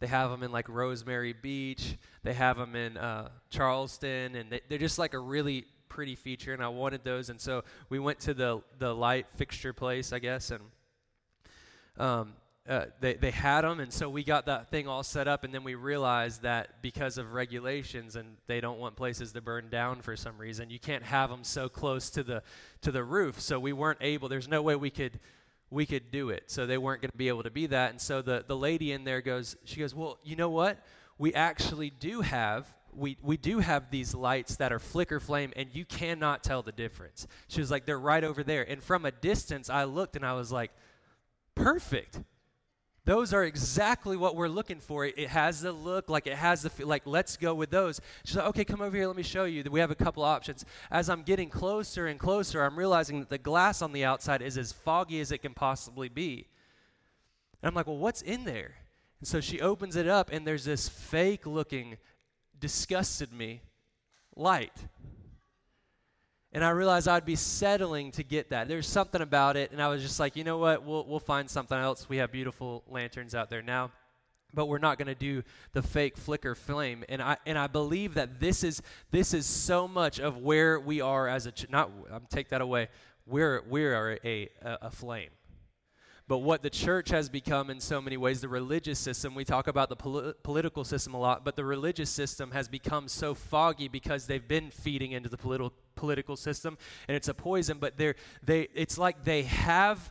They 0.00 0.06
have 0.06 0.30
them 0.30 0.42
in 0.42 0.52
like 0.52 0.68
Rosemary 0.68 1.32
Beach. 1.32 1.96
They 2.22 2.34
have 2.34 2.56
them 2.56 2.74
in 2.76 2.96
uh, 2.96 3.30
Charleston, 3.50 4.34
and 4.34 4.50
they, 4.50 4.60
they're 4.68 4.78
just 4.78 4.98
like 4.98 5.14
a 5.14 5.18
really 5.18 5.64
pretty 5.88 6.14
feature. 6.14 6.52
And 6.52 6.62
I 6.62 6.68
wanted 6.68 7.04
those, 7.04 7.30
and 7.30 7.40
so 7.40 7.64
we 7.88 7.98
went 7.98 8.20
to 8.20 8.34
the 8.34 8.62
the 8.78 8.94
light 8.94 9.26
fixture 9.36 9.72
place, 9.72 10.12
I 10.12 10.18
guess, 10.18 10.50
and 10.50 10.62
um, 11.96 12.34
uh, 12.66 12.86
they, 13.00 13.14
they 13.14 13.30
had 13.30 13.62
them, 13.62 13.78
and 13.80 13.92
so 13.92 14.08
we 14.08 14.24
got 14.24 14.46
that 14.46 14.70
thing 14.70 14.88
all 14.88 15.02
set 15.02 15.28
up, 15.28 15.44
and 15.44 15.52
then 15.52 15.64
we 15.64 15.74
realized 15.74 16.42
that 16.42 16.80
because 16.80 17.18
of 17.18 17.34
regulations 17.34 18.16
and 18.16 18.36
they 18.46 18.58
don't 18.58 18.78
want 18.78 18.96
places 18.96 19.32
to 19.32 19.42
burn 19.42 19.68
down 19.68 20.00
for 20.00 20.16
some 20.16 20.38
reason, 20.38 20.70
you 20.70 20.78
can't 20.78 21.02
have 21.02 21.28
them 21.28 21.44
so 21.44 21.68
close 21.68 22.08
to 22.10 22.22
the 22.22 22.42
to 22.80 22.90
the 22.90 23.04
roof. 23.04 23.38
So 23.38 23.60
we 23.60 23.74
weren't 23.74 23.98
able. 24.00 24.30
There's 24.30 24.48
no 24.48 24.62
way 24.62 24.76
we 24.76 24.88
could 24.88 25.20
we 25.70 25.84
could 25.84 26.10
do 26.10 26.30
it. 26.30 26.44
So 26.46 26.64
they 26.66 26.78
weren't 26.78 27.02
going 27.02 27.10
to 27.10 27.16
be 27.18 27.28
able 27.28 27.42
to 27.42 27.50
be 27.50 27.66
that. 27.66 27.90
And 27.90 28.00
so 28.00 28.22
the 28.22 28.44
the 28.46 28.56
lady 28.56 28.92
in 28.92 29.04
there 29.04 29.20
goes, 29.20 29.56
she 29.64 29.80
goes, 29.80 29.94
well, 29.94 30.18
you 30.24 30.34
know 30.34 30.50
what? 30.50 30.78
We 31.18 31.34
actually 31.34 31.90
do 31.90 32.22
have 32.22 32.72
we, 32.96 33.16
we 33.22 33.36
do 33.36 33.58
have 33.58 33.90
these 33.90 34.14
lights 34.14 34.56
that 34.56 34.72
are 34.72 34.78
flicker 34.78 35.20
flame 35.20 35.52
and 35.56 35.68
you 35.72 35.84
cannot 35.84 36.44
tell 36.44 36.62
the 36.62 36.72
difference. 36.72 37.26
She 37.48 37.60
was 37.60 37.70
like, 37.70 37.86
they're 37.86 37.98
right 37.98 38.24
over 38.24 38.42
there. 38.42 38.62
And 38.62 38.82
from 38.82 39.04
a 39.04 39.10
distance, 39.10 39.68
I 39.68 39.84
looked 39.84 40.16
and 40.16 40.24
I 40.24 40.34
was 40.34 40.52
like, 40.52 40.70
perfect. 41.54 42.20
Those 43.06 43.34
are 43.34 43.44
exactly 43.44 44.16
what 44.16 44.34
we're 44.34 44.48
looking 44.48 44.80
for. 44.80 45.04
It, 45.04 45.28
has 45.28 45.60
the 45.60 45.72
look, 45.72 46.08
like 46.08 46.26
it 46.26 46.36
has 46.36 46.62
the 46.62 46.70
feel, 46.70 46.86
like 46.86 47.02
let's 47.04 47.36
go 47.36 47.54
with 47.54 47.70
those. 47.70 48.00
She's 48.24 48.36
like, 48.36 48.46
okay, 48.46 48.64
come 48.64 48.80
over 48.80 48.96
here, 48.96 49.06
let 49.06 49.16
me 49.16 49.22
show 49.22 49.44
you. 49.44 49.62
We 49.70 49.80
have 49.80 49.90
a 49.90 49.94
couple 49.94 50.22
options. 50.22 50.64
As 50.90 51.10
I'm 51.10 51.22
getting 51.22 51.50
closer 51.50 52.06
and 52.06 52.18
closer, 52.18 52.62
I'm 52.62 52.78
realizing 52.78 53.20
that 53.20 53.28
the 53.28 53.36
glass 53.36 53.82
on 53.82 53.92
the 53.92 54.04
outside 54.04 54.40
is 54.40 54.56
as 54.56 54.72
foggy 54.72 55.20
as 55.20 55.32
it 55.32 55.38
can 55.38 55.52
possibly 55.52 56.08
be. 56.08 56.48
And 57.62 57.68
I'm 57.68 57.74
like, 57.74 57.86
well, 57.86 57.98
what's 57.98 58.22
in 58.22 58.44
there? 58.44 58.76
And 59.20 59.28
so 59.28 59.40
she 59.40 59.60
opens 59.60 59.96
it 59.96 60.08
up, 60.08 60.30
and 60.32 60.46
there's 60.46 60.64
this 60.64 60.88
fake 60.88 61.46
looking, 61.46 61.98
disgusted 62.58 63.32
me 63.32 63.60
light 64.34 64.72
and 66.54 66.64
I 66.64 66.70
realized 66.70 67.08
I'd 67.08 67.26
be 67.26 67.34
settling 67.34 68.12
to 68.12 68.22
get 68.22 68.50
that. 68.50 68.68
There's 68.68 68.86
something 68.86 69.20
about 69.20 69.56
it, 69.56 69.72
and 69.72 69.82
I 69.82 69.88
was 69.88 70.02
just 70.02 70.20
like, 70.20 70.36
you 70.36 70.44
know 70.44 70.56
what? 70.56 70.84
We'll 70.84 71.04
we'll 71.04 71.18
find 71.18 71.50
something 71.50 71.76
else. 71.76 72.08
We 72.08 72.18
have 72.18 72.30
beautiful 72.30 72.84
lanterns 72.88 73.34
out 73.34 73.50
there 73.50 73.60
now, 73.60 73.90
but 74.54 74.66
we're 74.66 74.78
not 74.78 74.96
going 74.96 75.08
to 75.08 75.16
do 75.16 75.42
the 75.72 75.82
fake 75.82 76.16
flicker 76.16 76.54
flame. 76.54 77.04
And 77.08 77.20
I 77.20 77.36
and 77.44 77.58
I 77.58 77.66
believe 77.66 78.14
that 78.14 78.38
this 78.38 78.62
is 78.62 78.80
this 79.10 79.34
is 79.34 79.46
so 79.46 79.88
much 79.88 80.20
of 80.20 80.38
where 80.38 80.78
we 80.78 81.00
are 81.00 81.28
as 81.28 81.46
a 81.46 81.52
ch- 81.52 81.68
not. 81.68 81.90
I'm 82.12 82.26
take 82.30 82.50
that 82.50 82.60
away. 82.60 82.88
We're 83.26 83.62
we 83.68 83.84
are 83.84 84.18
a, 84.24 84.48
a, 84.62 84.78
a 84.82 84.90
flame. 84.90 85.30
But 86.26 86.38
what 86.38 86.62
the 86.62 86.70
church 86.70 87.10
has 87.10 87.28
become 87.28 87.68
in 87.68 87.80
so 87.80 88.00
many 88.00 88.16
ways, 88.16 88.40
the 88.40 88.48
religious 88.48 88.98
system, 88.98 89.34
we 89.34 89.44
talk 89.44 89.66
about 89.66 89.90
the 89.90 89.96
poli- 89.96 90.32
political 90.42 90.82
system 90.82 91.12
a 91.12 91.18
lot, 91.20 91.44
but 91.44 91.54
the 91.54 91.64
religious 91.64 92.08
system 92.08 92.50
has 92.52 92.66
become 92.66 93.08
so 93.08 93.34
foggy 93.34 93.88
because 93.88 94.26
they've 94.26 94.48
been 94.48 94.70
feeding 94.70 95.12
into 95.12 95.28
the 95.28 95.36
political 95.36 95.74
political 95.96 96.36
system 96.36 96.76
and 97.08 97.16
it's 97.16 97.28
a 97.28 97.34
poison, 97.34 97.78
but 97.78 97.96
they're 97.98 98.14
they 98.42 98.68
it's 98.74 98.96
like 98.98 99.24
they 99.24 99.42
have 99.42 100.10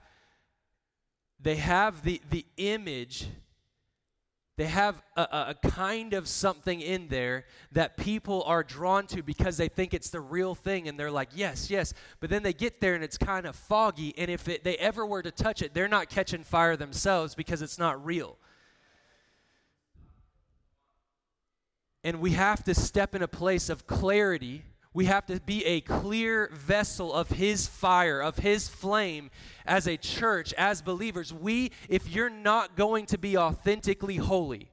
they 1.39 1.55
have 1.55 2.03
the 2.03 2.21
the 2.29 2.45
image 2.57 3.27
they 4.63 4.69
have 4.69 5.01
a, 5.17 5.21
a, 5.21 5.55
kind 5.69 6.13
of 6.13 6.25
something 6.25 6.79
in 6.79 7.09
there 7.09 7.43
that 7.73 7.97
people 7.97 8.43
are 8.43 8.63
drawn 8.63 9.05
to 9.07 9.21
because 9.21 9.57
they 9.57 9.67
think 9.67 9.93
it's 9.93 10.09
the 10.09 10.21
real 10.21 10.55
thing 10.55 10.87
and 10.87 10.97
they're 10.97 11.11
like, 11.11 11.27
yes, 11.35 11.69
yes. 11.69 11.93
But 12.21 12.29
then 12.29 12.43
they 12.43 12.53
get 12.53 12.79
there 12.79 12.95
and 12.95 13.03
it's 13.03 13.17
kind 13.17 13.45
of 13.45 13.57
foggy. 13.57 14.17
And 14.17 14.31
if 14.31 14.47
it, 14.47 14.63
they 14.63 14.77
ever 14.77 15.05
were 15.05 15.21
to 15.21 15.31
touch 15.31 15.61
it, 15.61 15.73
they're 15.73 15.89
not 15.89 16.07
catching 16.07 16.45
fire 16.45 16.77
themselves 16.77 17.35
because 17.35 17.61
it's 17.61 17.77
not 17.77 18.05
real. 18.05 18.37
And 22.05 22.21
we 22.21 22.31
have 22.31 22.63
to 22.63 22.73
step 22.73 23.15
in 23.15 23.21
a 23.21 23.27
place 23.27 23.67
of 23.67 23.85
clarity 23.85 24.63
we 24.93 25.05
have 25.05 25.25
to 25.25 25.39
be 25.39 25.65
a 25.65 25.81
clear 25.81 26.49
vessel 26.53 27.13
of 27.13 27.29
His 27.29 27.67
fire, 27.67 28.21
of 28.21 28.37
His 28.37 28.67
flame 28.67 29.31
as 29.65 29.87
a 29.87 29.97
church, 29.97 30.53
as 30.53 30.81
believers. 30.81 31.33
We, 31.33 31.71
if 31.89 32.09
you're 32.09 32.29
not 32.29 32.75
going 32.75 33.07
to 33.07 33.17
be 33.17 33.37
authentically 33.37 34.17
holy, 34.17 34.69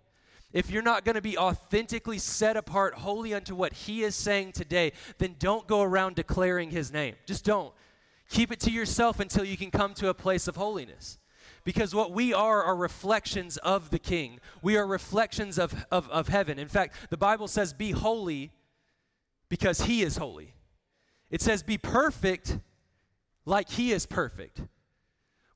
if 0.53 0.71
you're 0.71 0.83
not 0.83 1.05
going 1.05 1.15
to 1.15 1.23
be 1.23 1.39
authentically 1.39 2.19
set 2.19 2.57
apart, 2.57 2.95
holy 2.95 3.33
unto 3.33 3.55
what 3.55 3.73
He 3.73 4.03
is 4.03 4.15
saying 4.15 4.53
today, 4.53 4.93
then 5.19 5.37
don't 5.39 5.67
go 5.67 5.83
around 5.83 6.17
declaring 6.17 6.71
His 6.71 6.93
name. 6.93 7.15
Just 7.25 7.45
don't. 7.45 7.73
Keep 8.29 8.53
it 8.53 8.61
to 8.61 8.71
yourself 8.71 9.21
until 9.21 9.45
you 9.45 9.57
can 9.57 9.71
come 9.71 9.95
to 9.95 10.09
a 10.09 10.15
place 10.15 10.47
of 10.49 10.57
holiness. 10.57 11.19
Because 11.65 11.95
what 11.95 12.13
we 12.13 12.33
are 12.33 12.63
are 12.63 12.77
reflections 12.77 13.57
of 13.59 13.91
the 13.91 13.99
King. 13.99 14.41
We 14.63 14.77
are 14.77 14.87
reflections 14.87 15.59
of, 15.59 15.87
of, 15.91 16.09
of 16.11 16.29
heaven. 16.29 16.59
In 16.59 16.69
fact, 16.69 16.95
the 17.11 17.17
Bible 17.17 17.49
says, 17.49 17.73
Be 17.73 17.91
holy 17.91 18.53
because 19.51 19.83
he 19.83 20.01
is 20.01 20.17
holy. 20.17 20.55
It 21.31 21.43
says, 21.43 21.63
Be 21.63 21.77
perfect 21.77 22.59
like 23.45 23.69
he 23.69 23.93
is 23.93 24.07
perfect. 24.07 24.63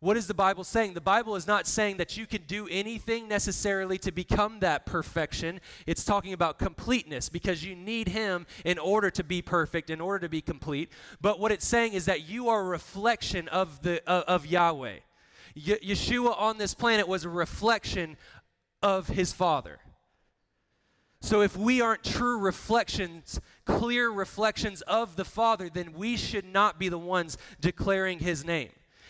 What 0.00 0.18
is 0.18 0.26
the 0.26 0.34
Bible 0.34 0.64
saying? 0.64 0.92
The 0.92 1.00
Bible 1.00 1.34
is 1.34 1.46
not 1.46 1.66
saying 1.66 1.96
that 1.96 2.18
you 2.18 2.26
can 2.26 2.42
do 2.42 2.68
anything 2.70 3.26
necessarily 3.26 3.96
to 3.98 4.12
become 4.12 4.60
that 4.60 4.84
perfection. 4.84 5.62
It's 5.86 6.04
talking 6.04 6.34
about 6.34 6.58
completeness 6.58 7.30
because 7.30 7.64
you 7.64 7.74
need 7.74 8.08
Him 8.08 8.46
in 8.66 8.78
order 8.78 9.10
to 9.12 9.24
be 9.24 9.40
perfect, 9.40 9.88
in 9.88 10.02
order 10.02 10.18
to 10.18 10.28
be 10.28 10.42
complete. 10.42 10.92
But 11.22 11.40
what 11.40 11.52
it's 11.52 11.66
saying 11.66 11.94
is 11.94 12.04
that 12.04 12.28
you 12.28 12.50
are 12.50 12.60
a 12.60 12.64
reflection 12.64 13.48
of, 13.48 13.80
the, 13.80 14.02
uh, 14.06 14.24
of 14.28 14.44
Yahweh. 14.44 14.98
Ye- 15.54 15.78
Yeshua 15.82 16.38
on 16.38 16.58
this 16.58 16.74
planet 16.74 17.08
was 17.08 17.24
a 17.24 17.30
reflection 17.30 18.18
of 18.82 19.08
His 19.08 19.32
Father. 19.32 19.78
So 21.24 21.40
if 21.40 21.56
we 21.56 21.80
aren't 21.80 22.04
true 22.04 22.38
reflections, 22.38 23.40
clear 23.64 24.10
reflections 24.10 24.82
of 24.82 25.16
the 25.16 25.24
Father, 25.24 25.70
then 25.72 25.94
we 25.94 26.18
should 26.18 26.44
not 26.44 26.78
be 26.78 26.90
the 26.90 26.98
ones 26.98 27.38
declaring 27.62 28.18
his 28.18 28.44
name. 28.44 28.68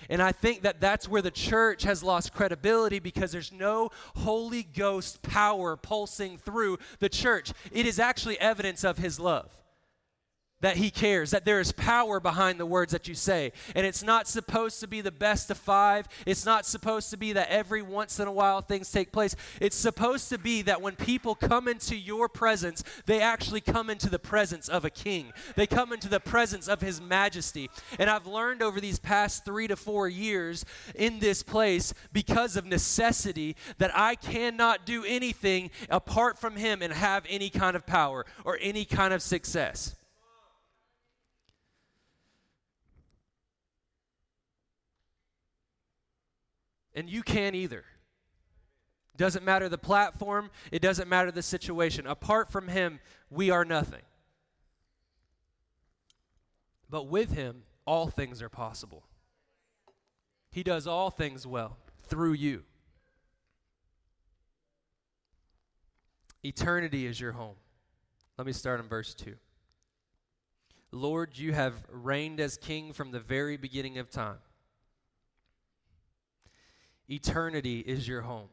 And 0.08 0.22
I 0.22 0.30
think 0.30 0.62
that 0.62 0.80
that's 0.80 1.08
where 1.08 1.22
the 1.22 1.32
church 1.32 1.82
has 1.82 2.04
lost 2.04 2.32
credibility 2.32 3.00
because 3.00 3.32
there's 3.32 3.50
no 3.50 3.90
Holy 4.14 4.62
Ghost 4.62 5.22
power 5.22 5.76
pulsing 5.76 6.38
through 6.38 6.78
the 7.00 7.08
church. 7.08 7.52
It 7.72 7.84
is 7.84 7.98
actually 7.98 8.38
evidence 8.38 8.84
of 8.84 8.98
his 8.98 9.18
love 9.18 9.50
that 10.64 10.78
he 10.78 10.90
cares, 10.90 11.30
that 11.30 11.44
there 11.44 11.60
is 11.60 11.72
power 11.72 12.18
behind 12.18 12.58
the 12.58 12.64
words 12.64 12.92
that 12.92 13.06
you 13.06 13.14
say. 13.14 13.52
And 13.74 13.84
it's 13.84 14.02
not 14.02 14.26
supposed 14.26 14.80
to 14.80 14.88
be 14.88 15.02
the 15.02 15.12
best 15.12 15.50
of 15.50 15.58
five. 15.58 16.08
It's 16.24 16.46
not 16.46 16.64
supposed 16.64 17.10
to 17.10 17.18
be 17.18 17.34
that 17.34 17.50
every 17.50 17.82
once 17.82 18.18
in 18.18 18.26
a 18.26 18.32
while 18.32 18.62
things 18.62 18.90
take 18.90 19.12
place. 19.12 19.36
It's 19.60 19.76
supposed 19.76 20.30
to 20.30 20.38
be 20.38 20.62
that 20.62 20.80
when 20.80 20.96
people 20.96 21.34
come 21.34 21.68
into 21.68 21.94
your 21.94 22.30
presence, 22.30 22.82
they 23.04 23.20
actually 23.20 23.60
come 23.60 23.90
into 23.90 24.08
the 24.08 24.18
presence 24.18 24.70
of 24.70 24.86
a 24.86 24.90
king. 24.90 25.34
They 25.54 25.66
come 25.66 25.92
into 25.92 26.08
the 26.08 26.18
presence 26.18 26.66
of 26.66 26.80
his 26.80 26.98
majesty. 26.98 27.68
And 27.98 28.08
I've 28.08 28.26
learned 28.26 28.62
over 28.62 28.80
these 28.80 28.98
past 28.98 29.44
three 29.44 29.68
to 29.68 29.76
four 29.76 30.08
years 30.08 30.64
in 30.94 31.18
this 31.18 31.42
place, 31.42 31.92
because 32.14 32.56
of 32.56 32.64
necessity, 32.64 33.54
that 33.76 33.90
I 33.94 34.14
cannot 34.14 34.86
do 34.86 35.04
anything 35.04 35.70
apart 35.90 36.38
from 36.38 36.56
him 36.56 36.80
and 36.80 36.90
have 36.90 37.26
any 37.28 37.50
kind 37.50 37.76
of 37.76 37.84
power 37.84 38.24
or 38.46 38.58
any 38.62 38.86
kind 38.86 39.12
of 39.12 39.20
success. 39.20 39.94
And 46.94 47.08
you 47.08 47.22
can't 47.22 47.56
either. 47.56 47.84
Doesn't 49.16 49.44
matter 49.44 49.68
the 49.68 49.78
platform, 49.78 50.50
it 50.72 50.82
doesn't 50.82 51.08
matter 51.08 51.30
the 51.30 51.42
situation. 51.42 52.06
Apart 52.06 52.50
from 52.50 52.68
Him, 52.68 53.00
we 53.30 53.50
are 53.50 53.64
nothing. 53.64 54.02
But 56.90 57.08
with 57.08 57.32
Him, 57.32 57.62
all 57.86 58.08
things 58.08 58.42
are 58.42 58.48
possible. 58.48 59.04
He 60.50 60.62
does 60.62 60.86
all 60.86 61.10
things 61.10 61.46
well 61.46 61.78
through 62.02 62.34
you. 62.34 62.64
Eternity 66.44 67.06
is 67.06 67.20
your 67.20 67.32
home. 67.32 67.56
Let 68.36 68.46
me 68.46 68.52
start 68.52 68.80
in 68.80 68.86
verse 68.86 69.14
2. 69.14 69.34
Lord, 70.92 71.36
you 71.36 71.52
have 71.52 71.74
reigned 71.90 72.38
as 72.38 72.56
king 72.56 72.92
from 72.92 73.10
the 73.10 73.20
very 73.20 73.56
beginning 73.56 73.98
of 73.98 74.10
time. 74.10 74.38
Eternity 77.08 77.80
is 77.80 78.08
your 78.08 78.22
home. 78.22 78.48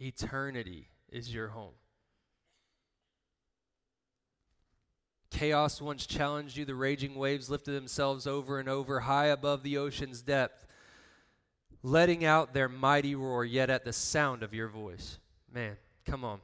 Eternity 0.00 0.88
is 1.08 1.32
your 1.32 1.48
home. 1.48 1.74
Chaos 5.30 5.80
once 5.80 6.06
challenged 6.06 6.56
you. 6.56 6.64
The 6.64 6.74
raging 6.74 7.14
waves 7.14 7.48
lifted 7.48 7.72
themselves 7.72 8.26
over 8.26 8.58
and 8.58 8.68
over, 8.68 9.00
high 9.00 9.26
above 9.26 9.62
the 9.62 9.78
ocean's 9.78 10.22
depth, 10.22 10.66
letting 11.82 12.24
out 12.24 12.54
their 12.54 12.68
mighty 12.68 13.14
roar, 13.14 13.44
yet 13.44 13.70
at 13.70 13.84
the 13.84 13.92
sound 13.92 14.42
of 14.42 14.54
your 14.54 14.68
voice. 14.68 15.18
Man, 15.52 15.76
come 16.04 16.24
on. 16.24 16.40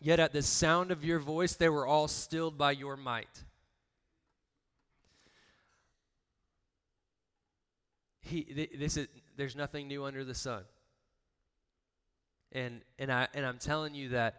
Yet 0.00 0.18
at 0.18 0.32
the 0.32 0.42
sound 0.42 0.90
of 0.90 1.04
your 1.04 1.18
voice, 1.18 1.54
they 1.54 1.68
were 1.68 1.86
all 1.86 2.08
stilled 2.08 2.56
by 2.56 2.72
your 2.72 2.96
might. 2.96 3.44
He, 8.20 8.68
this 8.78 8.96
is, 8.96 9.08
there's 9.36 9.56
nothing 9.56 9.88
new 9.88 10.04
under 10.04 10.24
the 10.24 10.34
sun. 10.34 10.62
And, 12.52 12.82
and, 12.98 13.12
I, 13.12 13.28
and 13.34 13.46
I'm 13.46 13.58
telling 13.58 13.94
you 13.94 14.10
that, 14.10 14.36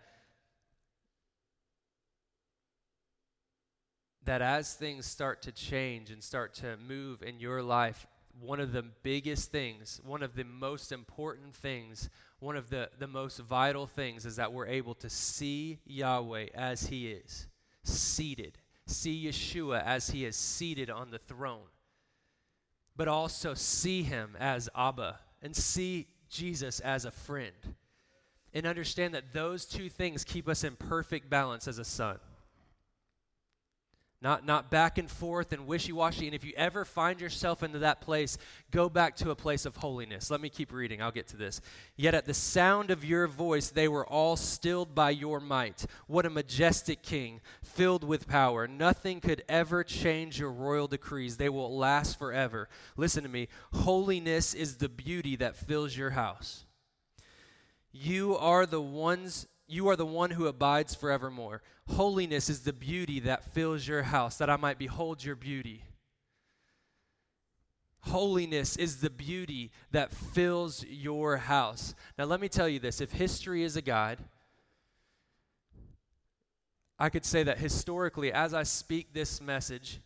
that 4.26 4.42
as 4.42 4.74
things 4.74 5.06
start 5.06 5.42
to 5.44 5.52
change 5.52 6.12
and 6.12 6.24
start 6.24 6.54
to 6.56 6.78
move 6.78 7.24
in 7.24 7.40
your 7.40 7.64
life, 7.64 8.06
one 8.40 8.60
of 8.60 8.72
the 8.72 8.84
biggest 9.04 9.52
things, 9.52 10.00
one 10.06 10.24
of 10.24 10.36
the 10.36 10.44
most 10.44 10.92
important 10.92 11.54
things, 11.56 12.10
one 12.40 12.56
of 12.56 12.70
the, 12.70 12.90
the 13.00 13.08
most 13.08 13.40
vital 13.40 13.88
things 13.88 14.26
is 14.26 14.36
that 14.36 14.52
we're 14.52 14.68
able 14.68 14.96
to 14.96 15.10
see 15.10 15.80
Yahweh 15.86 16.48
as 16.54 16.88
He 16.88 17.12
is, 17.12 17.48
seated. 17.84 18.58
See 18.88 19.26
Yeshua 19.26 19.84
as 19.84 20.10
He 20.10 20.26
is 20.26 20.36
seated 20.36 20.90
on 20.90 21.12
the 21.12 21.20
throne. 21.20 21.68
But 23.01 23.08
also 23.08 23.55
see 23.55 24.03
Him 24.03 24.38
as 24.39 24.70
Abba 24.75 25.17
and 25.41 25.55
see 25.55 26.05
Jesus 26.29 26.79
as 26.81 27.03
a 27.03 27.10
friend. 27.10 27.55
And 28.53 28.67
understand 28.67 29.15
that 29.15 29.34
those 29.34 29.65
two 29.65 29.89
things 29.89 30.24
keep 30.24 30.48
us 30.48 30.63
in 30.63 30.75
perfect 30.75 31.27
balance 31.27 31.67
as 31.67 31.79
a 31.79 31.84
son 31.84 32.20
not, 34.22 34.46
not 34.46 34.70
back 34.70 35.00
and 35.00 35.10
forth 35.10 35.51
and 35.51 35.66
wishy 35.66 35.92
washy. 35.92 36.28
And 36.28 36.36
if 36.36 36.44
you 36.44 36.54
ever 36.56 36.86
find 36.86 37.20
yourself 37.20 37.63
into 37.63 37.80
that 37.80 38.01
place, 38.01 38.38
go 38.70 38.88
back 38.88 39.16
to 39.18 39.32
a 39.32 39.36
place 39.36 39.66
of 39.66 39.78
holiness. 39.78 40.30
Let 40.30 40.42
me 40.42 40.50
keep 40.50 40.72
reading. 40.72 41.01
I'll 41.01 41.12
get 41.12 41.28
to 41.30 41.38
this. 41.38 41.60
Yet 41.96 42.13
at 42.13 42.25
the 42.25 42.34
sound 42.34 42.92
of 42.92 43.04
your 43.04 43.25
voice, 43.28 43.70
they 43.70 43.88
were 43.88 44.06
all 44.06 44.36
stilled 44.36 44.94
by 44.94 45.10
your 45.10 45.40
might. 45.40 45.88
What 46.06 46.28
a 46.28 46.30
majestic 46.30 47.01
king, 47.01 47.42
filled 47.63 48.04
with 48.04 48.28
power. 48.28 48.68
Nothing 48.68 49.22
could 49.22 49.44
ever 49.50 49.84
change 49.84 50.40
your 50.40 50.51
royal 50.51 50.88
decrees, 50.88 51.38
they 51.38 51.50
will 51.50 51.75
last 51.75 52.20
forever. 52.20 52.70
Listen 52.96 53.24
to 53.24 53.30
me. 53.30 53.48
Holiness 53.74 54.54
is 54.54 54.78
the 54.78 54.90
beauty 54.90 55.36
that 55.38 55.56
fills 55.56 55.98
your 55.98 56.12
house. 56.12 56.66
You 57.92 58.38
are 58.38 58.66
the 58.66 58.82
ones 58.82 59.48
you 59.72 59.88
are 59.88 59.96
the 59.96 60.06
one 60.06 60.32
who 60.32 60.48
abides 60.48 60.94
forevermore. 60.94 61.62
Holiness 61.88 62.50
is 62.50 62.62
the 62.62 62.74
beauty 62.74 63.22
that 63.22 63.54
fills 63.54 63.88
your 63.88 64.04
house, 64.04 64.38
that 64.38 64.50
I 64.50 64.58
might 64.58 64.78
behold 64.78 65.24
your 65.24 65.36
beauty. 65.36 65.84
Holiness 68.01 68.75
is 68.75 68.98
the 68.98 69.10
beauty 69.10 69.72
that 69.92 70.12
fills 70.12 70.84
your 70.84 71.38
house. 71.38 71.94
Now, 72.18 72.25
let 72.25 72.42
me 72.42 72.50
tell 72.50 72.68
you 72.68 72.80
this 72.80 73.00
if 73.00 73.12
history 73.12 73.63
is 73.63 73.78
a 73.78 73.82
guide, 73.82 74.19
I 77.00 77.10
could 77.10 77.26
say 77.26 77.43
that 77.43 77.58
historically, 77.58 78.34
as 78.34 78.54
I 78.54 78.63
speak 78.63 79.13
this 79.13 79.39
message, 79.39 80.00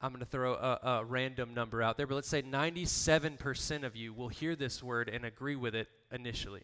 I'm 0.00 0.10
going 0.12 0.20
to 0.20 0.26
throw 0.26 0.54
a, 0.54 0.78
a, 0.82 1.04
random 1.04 1.54
number 1.54 1.82
out 1.82 1.96
there, 1.96 2.06
but 2.06 2.14
let's 2.14 2.28
say 2.28 2.42
97% 2.42 3.84
of 3.84 3.94
you 3.94 4.14
will 4.14 4.28
hear 4.28 4.56
this 4.56 4.82
word 4.82 5.10
and 5.10 5.24
agree 5.26 5.56
with 5.56 5.74
it 5.74 5.88
initially. 6.10 6.62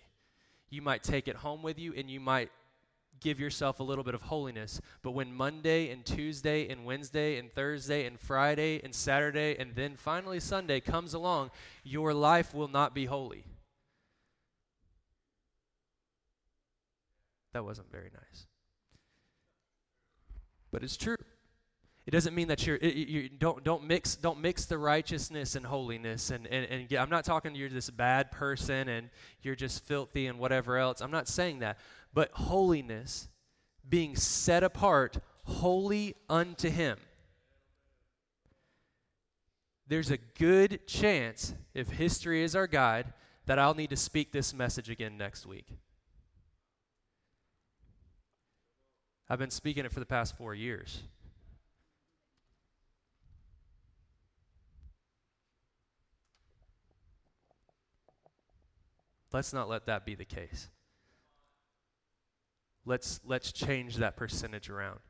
You 0.71 0.83
might 0.83 1.03
take 1.03 1.29
it 1.29 1.37
home 1.37 1.63
with 1.63 1.79
you 1.79 1.95
and 1.95 2.11
you 2.11 2.21
might 2.21 2.51
give 3.21 3.41
yourself 3.41 3.81
a 3.81 3.83
little 3.83 4.05
bit 4.05 4.15
of 4.15 4.23
holiness. 4.23 4.81
But 5.03 5.13
when 5.13 5.33
Monday 5.33 5.91
and 5.91 6.05
Tuesday 6.05 6.69
and 6.69 6.85
Wednesday 6.85 7.39
and 7.39 7.51
Thursday 7.53 8.07
and 8.07 8.19
Friday 8.19 8.81
and 8.83 8.95
Saturday 8.95 9.57
and 9.59 9.75
then 9.75 9.97
finally 9.97 10.41
Sunday 10.41 10.81
comes 10.81 11.15
along, 11.15 11.51
your 11.83 12.13
life 12.13 12.55
will 12.55 12.69
not 12.69 12.95
be 12.95 13.07
holy. 13.07 13.45
That 17.53 17.65
wasn't 17.65 17.91
very 17.91 18.11
nice. 18.13 18.47
But 20.71 20.83
it's 20.83 20.97
true. 20.97 21.17
It 22.07 22.13
doesn't 22.13 22.37
mean 22.37 22.47
that 22.49 22.65
you're 22.65 22.77
you 22.77 23.29
don't 23.29 23.65
don't 23.65 23.85
mix 23.85 24.15
don't 24.15 24.41
mix 24.41 24.65
the 24.67 24.79
righteousness 24.79 25.57
and 25.57 25.67
holiness 25.67 26.31
and, 26.31 26.47
and 26.47 26.67
and 26.71 26.93
I'm 26.93 27.11
not 27.11 27.25
talking 27.25 27.57
you're 27.57 27.69
this 27.69 27.91
bad 27.91 28.31
person 28.31 28.89
and 28.89 29.11
you're 29.43 29.57
just 29.57 29.85
filthy 29.85 30.29
and 30.29 30.39
whatever 30.39 30.77
else. 30.79 31.01
I'm 31.01 31.11
not 31.11 31.27
saying 31.27 31.59
that. 31.61 31.79
But 32.15 32.31
holiness, 32.33 33.29
being 33.89 34.15
set 34.15 34.63
apart, 34.63 35.19
holy 35.45 36.15
unto 36.31 36.71
him. 36.71 36.99
There's 39.89 40.11
a 40.11 40.17
good 40.17 40.87
chance, 40.87 41.55
if 41.75 41.89
history 41.89 42.43
is 42.43 42.57
our 42.57 42.67
guide, 42.67 43.13
that 43.47 43.59
I'll 43.59 43.75
need 43.75 43.91
to 43.91 43.97
speak 43.97 44.33
this 44.33 44.55
message 44.55 44.91
again 44.91 45.17
next 45.17 45.47
week. 45.47 45.67
I've 49.29 49.39
been 49.39 49.51
speaking 49.51 49.85
it 49.85 49.93
for 49.93 50.01
the 50.01 50.07
past 50.07 50.37
four 50.37 50.55
years. 50.55 51.03
Let's 59.37 59.53
not 59.53 59.69
let 59.69 59.85
that 59.85 60.07
be 60.07 60.15
the 60.15 60.25
case. 60.25 60.71
Let's, 62.87 63.21
let's 63.23 63.53
change 63.53 63.97
that 63.97 64.17
percentage 64.17 64.71
around. 64.71 65.01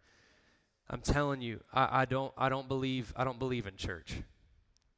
I'm 0.91 1.01
telling 1.01 1.41
you, 1.43 1.61
I, 1.73 2.01
I, 2.01 2.05
don't, 2.07 2.33
I, 2.37 2.49
don't 2.49 2.67
believe, 2.67 3.15
I 3.15 3.23
don't 3.23 3.39
believe 3.39 3.69
in 3.69 3.77
church. 3.77 4.15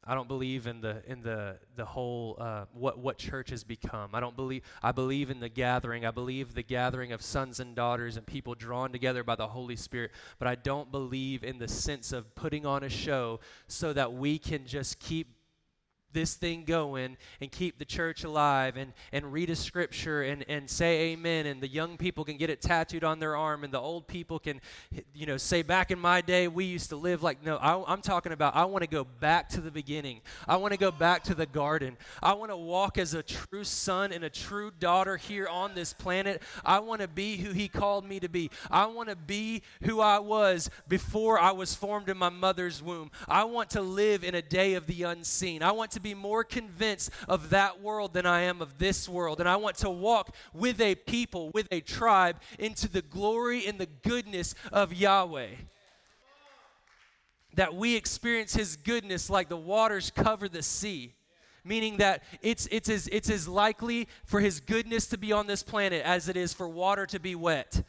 I 0.02 0.14
don't 0.14 0.28
believe 0.28 0.66
in 0.66 0.80
the 0.80 1.02
in 1.06 1.20
the 1.20 1.58
the 1.76 1.84
whole 1.84 2.38
uh, 2.40 2.64
what 2.72 2.98
what 2.98 3.18
church 3.18 3.50
has 3.50 3.62
become. 3.62 4.14
I 4.14 4.20
don't 4.20 4.36
believe. 4.36 4.62
I 4.82 4.92
believe 4.92 5.28
in 5.28 5.38
the 5.38 5.50
gathering. 5.50 6.06
I 6.06 6.10
believe 6.10 6.54
the 6.54 6.62
gathering 6.62 7.12
of 7.12 7.20
sons 7.20 7.60
and 7.60 7.76
daughters 7.76 8.16
and 8.16 8.24
people 8.24 8.54
drawn 8.54 8.90
together 8.90 9.22
by 9.22 9.34
the 9.34 9.48
Holy 9.48 9.76
Spirit. 9.76 10.12
But 10.38 10.48
I 10.48 10.54
don't 10.54 10.90
believe 10.90 11.44
in 11.44 11.58
the 11.58 11.68
sense 11.68 12.12
of 12.12 12.34
putting 12.34 12.64
on 12.64 12.84
a 12.84 12.88
show 12.88 13.40
so 13.66 13.92
that 13.92 14.14
we 14.14 14.38
can 14.38 14.64
just 14.64 14.98
keep 14.98 15.37
this 16.12 16.34
thing 16.34 16.64
going 16.64 17.16
and 17.40 17.50
keep 17.50 17.78
the 17.78 17.84
church 17.84 18.24
alive 18.24 18.76
and, 18.76 18.92
and 19.12 19.32
read 19.32 19.50
a 19.50 19.56
scripture 19.56 20.22
and, 20.22 20.44
and 20.48 20.68
say 20.68 21.12
amen 21.12 21.46
and 21.46 21.60
the 21.60 21.68
young 21.68 21.96
people 21.96 22.24
can 22.24 22.36
get 22.36 22.50
it 22.50 22.60
tattooed 22.60 23.04
on 23.04 23.18
their 23.18 23.36
arm 23.36 23.64
and 23.64 23.72
the 23.72 23.80
old 23.80 24.06
people 24.06 24.38
can 24.38 24.60
you 25.14 25.26
know 25.26 25.36
say 25.36 25.62
back 25.62 25.90
in 25.90 25.98
my 25.98 26.20
day 26.20 26.48
we 26.48 26.64
used 26.64 26.88
to 26.88 26.96
live 26.96 27.22
like 27.22 27.44
no 27.44 27.56
I, 27.56 27.92
i'm 27.92 28.00
talking 28.00 28.32
about 28.32 28.56
i 28.56 28.64
want 28.64 28.82
to 28.82 28.88
go 28.88 29.04
back 29.04 29.48
to 29.50 29.60
the 29.60 29.70
beginning. 29.70 30.20
I 30.46 30.56
want 30.56 30.72
to 30.72 30.78
go 30.78 30.90
back 30.90 31.24
to 31.24 31.34
the 31.34 31.46
garden. 31.46 31.96
I 32.22 32.34
want 32.34 32.50
to 32.50 32.56
walk 32.56 32.98
as 32.98 33.14
a 33.14 33.22
true 33.22 33.64
son 33.64 34.12
and 34.12 34.24
a 34.24 34.30
true 34.30 34.70
daughter 34.78 35.16
here 35.16 35.48
on 35.48 35.74
this 35.74 35.92
planet. 35.92 36.42
I 36.64 36.80
want 36.80 37.00
to 37.00 37.08
be 37.08 37.36
who 37.36 37.52
he 37.52 37.68
called 37.68 38.04
me 38.04 38.20
to 38.20 38.28
be. 38.28 38.50
I 38.70 38.86
want 38.86 39.08
to 39.08 39.16
be 39.16 39.62
who 39.82 40.00
i 40.00 40.18
was 40.18 40.70
before 40.88 41.38
i 41.38 41.50
was 41.50 41.74
formed 41.74 42.08
in 42.08 42.16
my 42.16 42.28
mother's 42.28 42.82
womb. 42.82 43.10
I 43.26 43.44
want 43.44 43.70
to 43.70 43.80
live 43.80 44.24
in 44.24 44.34
a 44.34 44.42
day 44.42 44.74
of 44.74 44.86
the 44.86 45.04
unseen. 45.04 45.62
I 45.62 45.72
want 45.72 45.92
to 45.92 45.97
to 45.98 46.02
be 46.02 46.14
more 46.14 46.44
convinced 46.44 47.10
of 47.28 47.50
that 47.50 47.82
world 47.82 48.14
than 48.14 48.24
I 48.24 48.42
am 48.42 48.62
of 48.62 48.78
this 48.78 49.08
world. 49.08 49.40
And 49.40 49.48
I 49.48 49.56
want 49.56 49.76
to 49.78 49.90
walk 49.90 50.34
with 50.54 50.80
a 50.80 50.94
people, 50.94 51.50
with 51.50 51.66
a 51.72 51.80
tribe, 51.80 52.36
into 52.58 52.88
the 52.88 53.02
glory 53.02 53.66
and 53.66 53.78
the 53.78 53.86
goodness 53.86 54.54
of 54.72 54.94
Yahweh. 54.94 55.48
That 57.54 57.74
we 57.74 57.96
experience 57.96 58.54
His 58.54 58.76
goodness 58.76 59.28
like 59.28 59.48
the 59.48 59.56
waters 59.56 60.10
cover 60.14 60.48
the 60.48 60.62
sea 60.62 61.14
meaning 61.64 61.98
that 61.98 62.22
it's, 62.40 62.66
it's, 62.70 62.88
as, 62.88 63.08
it's 63.08 63.28
as 63.28 63.46
likely 63.46 64.08
for 64.24 64.40
his 64.40 64.58
goodness 64.58 65.06
to 65.08 65.18
be 65.18 65.32
on 65.32 65.46
this 65.46 65.62
planet 65.62 66.02
as 66.02 66.26
it 66.26 66.36
is 66.36 66.54
for 66.54 66.66
water 66.66 67.04
to 67.04 67.20
be 67.20 67.34
wet. 67.34 67.82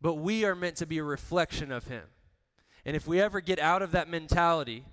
But 0.00 0.14
we 0.14 0.44
are 0.44 0.54
meant 0.54 0.76
to 0.76 0.86
be 0.86 0.98
a 0.98 1.04
reflection 1.04 1.70
of 1.70 1.86
Him. 1.86 2.04
And 2.84 2.96
if 2.96 3.06
we 3.06 3.20
ever 3.20 3.40
get 3.40 3.58
out 3.58 3.82
of 3.82 3.92
that 3.92 4.08
mentality 4.08 4.84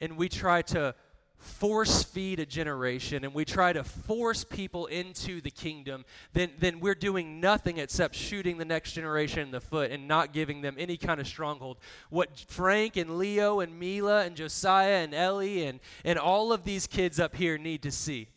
and 0.00 0.16
we 0.16 0.28
try 0.28 0.62
to 0.62 0.94
force 1.38 2.02
feed 2.02 2.40
a 2.40 2.46
generation 2.46 3.24
and 3.24 3.32
we 3.32 3.44
try 3.44 3.72
to 3.72 3.84
force 3.84 4.44
people 4.44 4.86
into 4.86 5.40
the 5.40 5.50
kingdom, 5.50 6.04
then, 6.32 6.50
then 6.58 6.80
we're 6.80 6.94
doing 6.94 7.40
nothing 7.40 7.78
except 7.78 8.14
shooting 8.14 8.58
the 8.58 8.64
next 8.64 8.92
generation 8.92 9.40
in 9.40 9.50
the 9.50 9.60
foot 9.60 9.90
and 9.90 10.08
not 10.08 10.32
giving 10.32 10.60
them 10.62 10.74
any 10.78 10.96
kind 10.96 11.20
of 11.20 11.26
stronghold. 11.26 11.78
What 12.10 12.44
Frank 12.48 12.96
and 12.96 13.18
Leo 13.18 13.60
and 13.60 13.78
Mila 13.78 14.24
and 14.24 14.36
Josiah 14.36 15.04
and 15.04 15.14
Ellie 15.14 15.64
and, 15.64 15.80
and 16.04 16.18
all 16.18 16.52
of 16.52 16.64
these 16.64 16.86
kids 16.86 17.20
up 17.20 17.36
here 17.36 17.56
need 17.56 17.82
to 17.82 17.90
see 17.90 18.28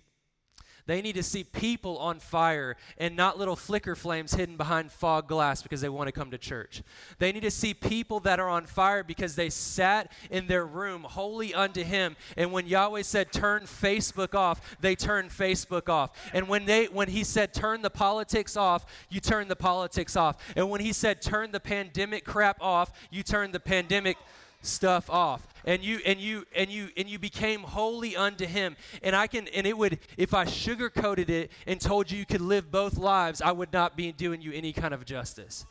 They 0.88 1.02
need 1.02 1.16
to 1.16 1.24
see 1.24 1.44
people 1.44 1.98
on 1.98 2.20
fire 2.20 2.78
and 2.98 3.16
not 3.16 3.38
little 3.38 3.56
flicker 3.56 3.96
flames 3.96 4.34
hidden 4.34 4.58
behind 4.58 4.92
fog 4.92 5.28
glass 5.28 5.62
because 5.62 5.82
they 5.82 5.90
want 5.90 6.08
to 6.08 6.12
come 6.12 6.32
to 6.32 6.38
church. 6.38 6.84
They 7.20 7.32
need 7.32 7.44
to 7.44 7.52
see 7.52 7.74
people 7.74 8.20
that 8.22 8.40
are 8.40 8.50
on 8.50 8.66
fire 8.66 9.04
because 9.04 9.36
they 9.36 9.50
sat 9.50 10.12
in 10.30 10.48
their 10.48 10.66
room 10.66 11.04
holy 11.04 11.54
unto 11.54 11.84
Him. 11.84 12.16
And 12.38 12.52
when 12.52 12.68
Yahweh 12.68 13.04
said, 13.04 13.32
turn 13.32 13.64
Facebook 13.64 14.36
off, 14.36 14.78
they 14.80 14.96
turned 14.96 15.30
Facebook 15.30 15.90
off. 15.90 16.12
And 16.34 16.48
when, 16.48 16.66
they, 16.66 16.86
when 16.86 17.10
He 17.10 17.24
said, 17.24 17.54
turn 17.54 17.82
the 17.82 17.90
politics 17.90 18.58
off, 18.58 18.86
you 19.10 19.20
turn 19.20 19.48
the 19.48 19.56
politics 19.56 20.16
off. 20.16 20.38
And 20.56 20.70
when 20.70 20.82
He 20.82 20.94
said, 20.94 21.22
turn 21.22 21.52
the 21.52 21.60
pandemic 21.60 22.26
crap 22.26 22.62
off, 22.62 22.92
you 23.10 23.24
turn 23.24 23.52
the 23.52 23.60
pandemic 23.60 24.18
stuff 24.62 25.10
off. 25.10 25.48
And 25.66 25.84
you 25.84 26.00
and 26.06 26.20
you 26.20 26.46
and 26.56 26.70
you 26.70 26.90
and 26.98 27.08
you 27.08 27.20
became 27.20 27.62
holy 27.62 28.16
unto 28.16 28.46
him. 28.46 28.76
And 29.04 29.16
i 29.16 29.28
can 29.28 29.48
and 29.50 29.68
it 29.68 29.78
would 29.78 30.00
if 30.18 30.34
i 30.34 30.46
sugarcoated 30.46 31.30
it 31.30 31.52
and 31.68 31.80
told 31.80 32.10
you 32.10 32.18
you 32.18 32.26
could 32.26 32.42
live 32.42 32.72
both 32.72 32.98
lives 32.98 33.42
i 33.42 33.52
would 33.52 33.72
not 33.72 33.96
be 33.96 34.12
doing 34.12 34.42
you 34.42 34.52
any 34.54 34.74
kind 34.74 34.94
of 34.94 35.06
justice. 35.06 35.66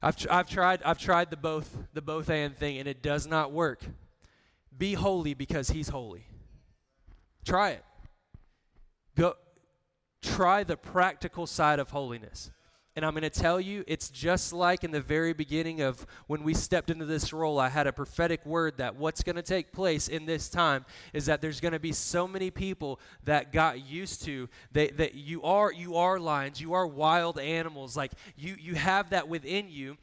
I've, 0.00 0.16
tr- 0.16 0.30
I've 0.30 0.48
tried 0.48 0.82
i've 0.84 0.98
tried 0.98 1.30
the 1.30 1.36
both 1.36 1.76
the 1.92 2.02
both 2.02 2.30
and 2.30 2.56
thing 2.56 2.78
and 2.78 2.86
it 2.88 3.02
does 3.02 3.26
not 3.26 3.52
work. 3.52 3.84
Be 4.76 4.94
holy 4.94 5.34
because 5.34 5.70
he's 5.70 5.88
holy. 5.88 6.26
Try 7.44 7.70
it. 7.70 7.84
Go 9.16 9.34
try 10.22 10.62
the 10.62 10.76
practical 10.76 11.46
side 11.46 11.78
of 11.80 11.90
holiness 11.90 12.50
and 12.98 13.06
I'm 13.06 13.12
going 13.12 13.22
to 13.22 13.30
tell 13.30 13.60
you, 13.60 13.84
it's 13.86 14.10
just 14.10 14.52
like 14.52 14.82
in 14.82 14.90
the 14.90 15.00
very 15.00 15.32
beginning 15.32 15.82
of 15.82 16.04
when 16.26 16.42
we 16.42 16.52
stepped 16.52 16.90
into 16.90 17.04
this 17.04 17.32
role, 17.32 17.60
I 17.60 17.68
had 17.68 17.86
a 17.86 17.92
prophetic 17.92 18.44
word 18.44 18.78
that 18.78 18.96
what's 18.96 19.22
going 19.22 19.36
to 19.36 19.42
take 19.42 19.70
place 19.70 20.08
in 20.08 20.26
this 20.26 20.48
time 20.48 20.84
is 21.12 21.26
that 21.26 21.40
there's 21.40 21.60
going 21.60 21.74
to 21.74 21.78
be 21.78 21.92
so 21.92 22.26
many 22.26 22.50
people 22.50 22.98
that 23.22 23.52
got 23.52 23.88
used 23.88 24.24
to 24.24 24.48
that, 24.72 24.96
that 24.96 25.14
you 25.14 25.44
are 25.44 25.72
you 25.72 25.94
are 25.94 26.18
lions, 26.18 26.60
you 26.60 26.72
are 26.72 26.88
wild 26.88 27.38
animals, 27.38 27.96
like 27.96 28.10
you 28.36 28.56
you 28.58 28.74
have 28.74 29.10
that 29.10 29.28
within 29.28 29.70
you 29.70 29.96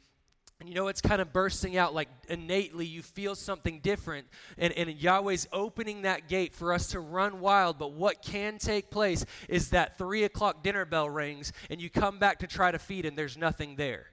and 0.58 0.68
you 0.68 0.74
know 0.74 0.88
it's 0.88 1.00
kind 1.00 1.20
of 1.20 1.32
bursting 1.32 1.76
out 1.76 1.94
like 1.94 2.08
innately 2.28 2.86
you 2.86 3.02
feel 3.02 3.34
something 3.34 3.80
different. 3.80 4.26
And, 4.58 4.72
and 4.72 4.90
yahweh's 4.90 5.46
opening 5.52 6.02
that 6.02 6.28
gate 6.28 6.54
for 6.54 6.72
us 6.72 6.88
to 6.88 7.00
run 7.00 7.40
wild 7.40 7.78
but 7.78 7.92
what 7.92 8.22
can 8.22 8.58
take 8.58 8.90
place 8.90 9.24
is 9.48 9.70
that 9.70 9.98
three 9.98 10.24
o'clock 10.24 10.62
dinner 10.62 10.84
bell 10.84 11.10
rings 11.10 11.52
and 11.70 11.80
you 11.80 11.90
come 11.90 12.18
back 12.18 12.38
to 12.40 12.46
try 12.46 12.70
to 12.70 12.78
feed 12.78 13.04
and 13.04 13.16
there's 13.16 13.36
nothing 13.36 13.76
there. 13.76 14.06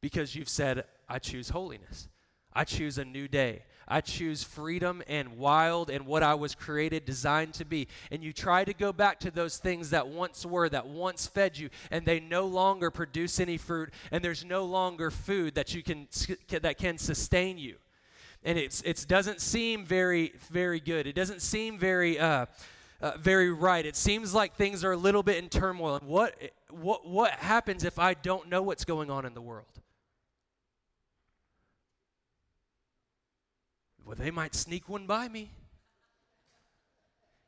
Because 0.00 0.34
you've 0.34 0.48
said 0.48 0.84
i 1.08 1.18
choose 1.18 1.50
holiness. 1.50 2.08
I 2.52 2.64
choose 2.64 2.98
a 2.98 3.04
new 3.04 3.26
day 3.28 3.64
I 3.88 4.00
choose 4.00 4.42
freedom 4.42 5.02
and 5.06 5.36
wild 5.36 5.90
and 5.90 6.06
what 6.06 6.22
I 6.22 6.34
was 6.34 6.54
created, 6.54 7.04
designed 7.04 7.54
to 7.54 7.64
be. 7.64 7.88
And 8.10 8.22
you 8.22 8.32
try 8.32 8.64
to 8.64 8.74
go 8.74 8.92
back 8.92 9.20
to 9.20 9.30
those 9.30 9.58
things 9.58 9.90
that 9.90 10.08
once 10.08 10.44
were, 10.46 10.68
that 10.68 10.86
once 10.86 11.26
fed 11.26 11.58
you, 11.58 11.70
and 11.90 12.04
they 12.04 12.20
no 12.20 12.46
longer 12.46 12.90
produce 12.90 13.40
any 13.40 13.56
fruit, 13.56 13.92
and 14.10 14.24
there's 14.24 14.44
no 14.44 14.64
longer 14.64 15.10
food 15.10 15.54
that 15.54 15.74
you 15.74 15.82
can 15.82 16.08
that 16.48 16.78
can 16.78 16.98
sustain 16.98 17.58
you. 17.58 17.76
And 18.44 18.58
it's 18.58 18.82
it 18.82 19.04
doesn't 19.08 19.40
seem 19.40 19.84
very 19.84 20.32
very 20.50 20.80
good. 20.80 21.06
It 21.06 21.14
doesn't 21.14 21.42
seem 21.42 21.78
very 21.78 22.18
uh, 22.18 22.46
uh, 23.00 23.12
very 23.18 23.50
right. 23.52 23.84
It 23.84 23.96
seems 23.96 24.34
like 24.34 24.54
things 24.54 24.84
are 24.84 24.92
a 24.92 24.96
little 24.96 25.22
bit 25.22 25.42
in 25.42 25.48
turmoil. 25.48 26.00
What 26.04 26.34
what 26.70 27.06
what 27.06 27.32
happens 27.32 27.84
if 27.84 27.98
I 27.98 28.14
don't 28.14 28.48
know 28.48 28.62
what's 28.62 28.84
going 28.84 29.10
on 29.10 29.24
in 29.24 29.34
the 29.34 29.42
world? 29.42 29.66
Well, 34.04 34.16
they 34.18 34.30
might 34.30 34.54
sneak 34.54 34.88
one 34.88 35.06
by 35.06 35.28
me. 35.28 35.50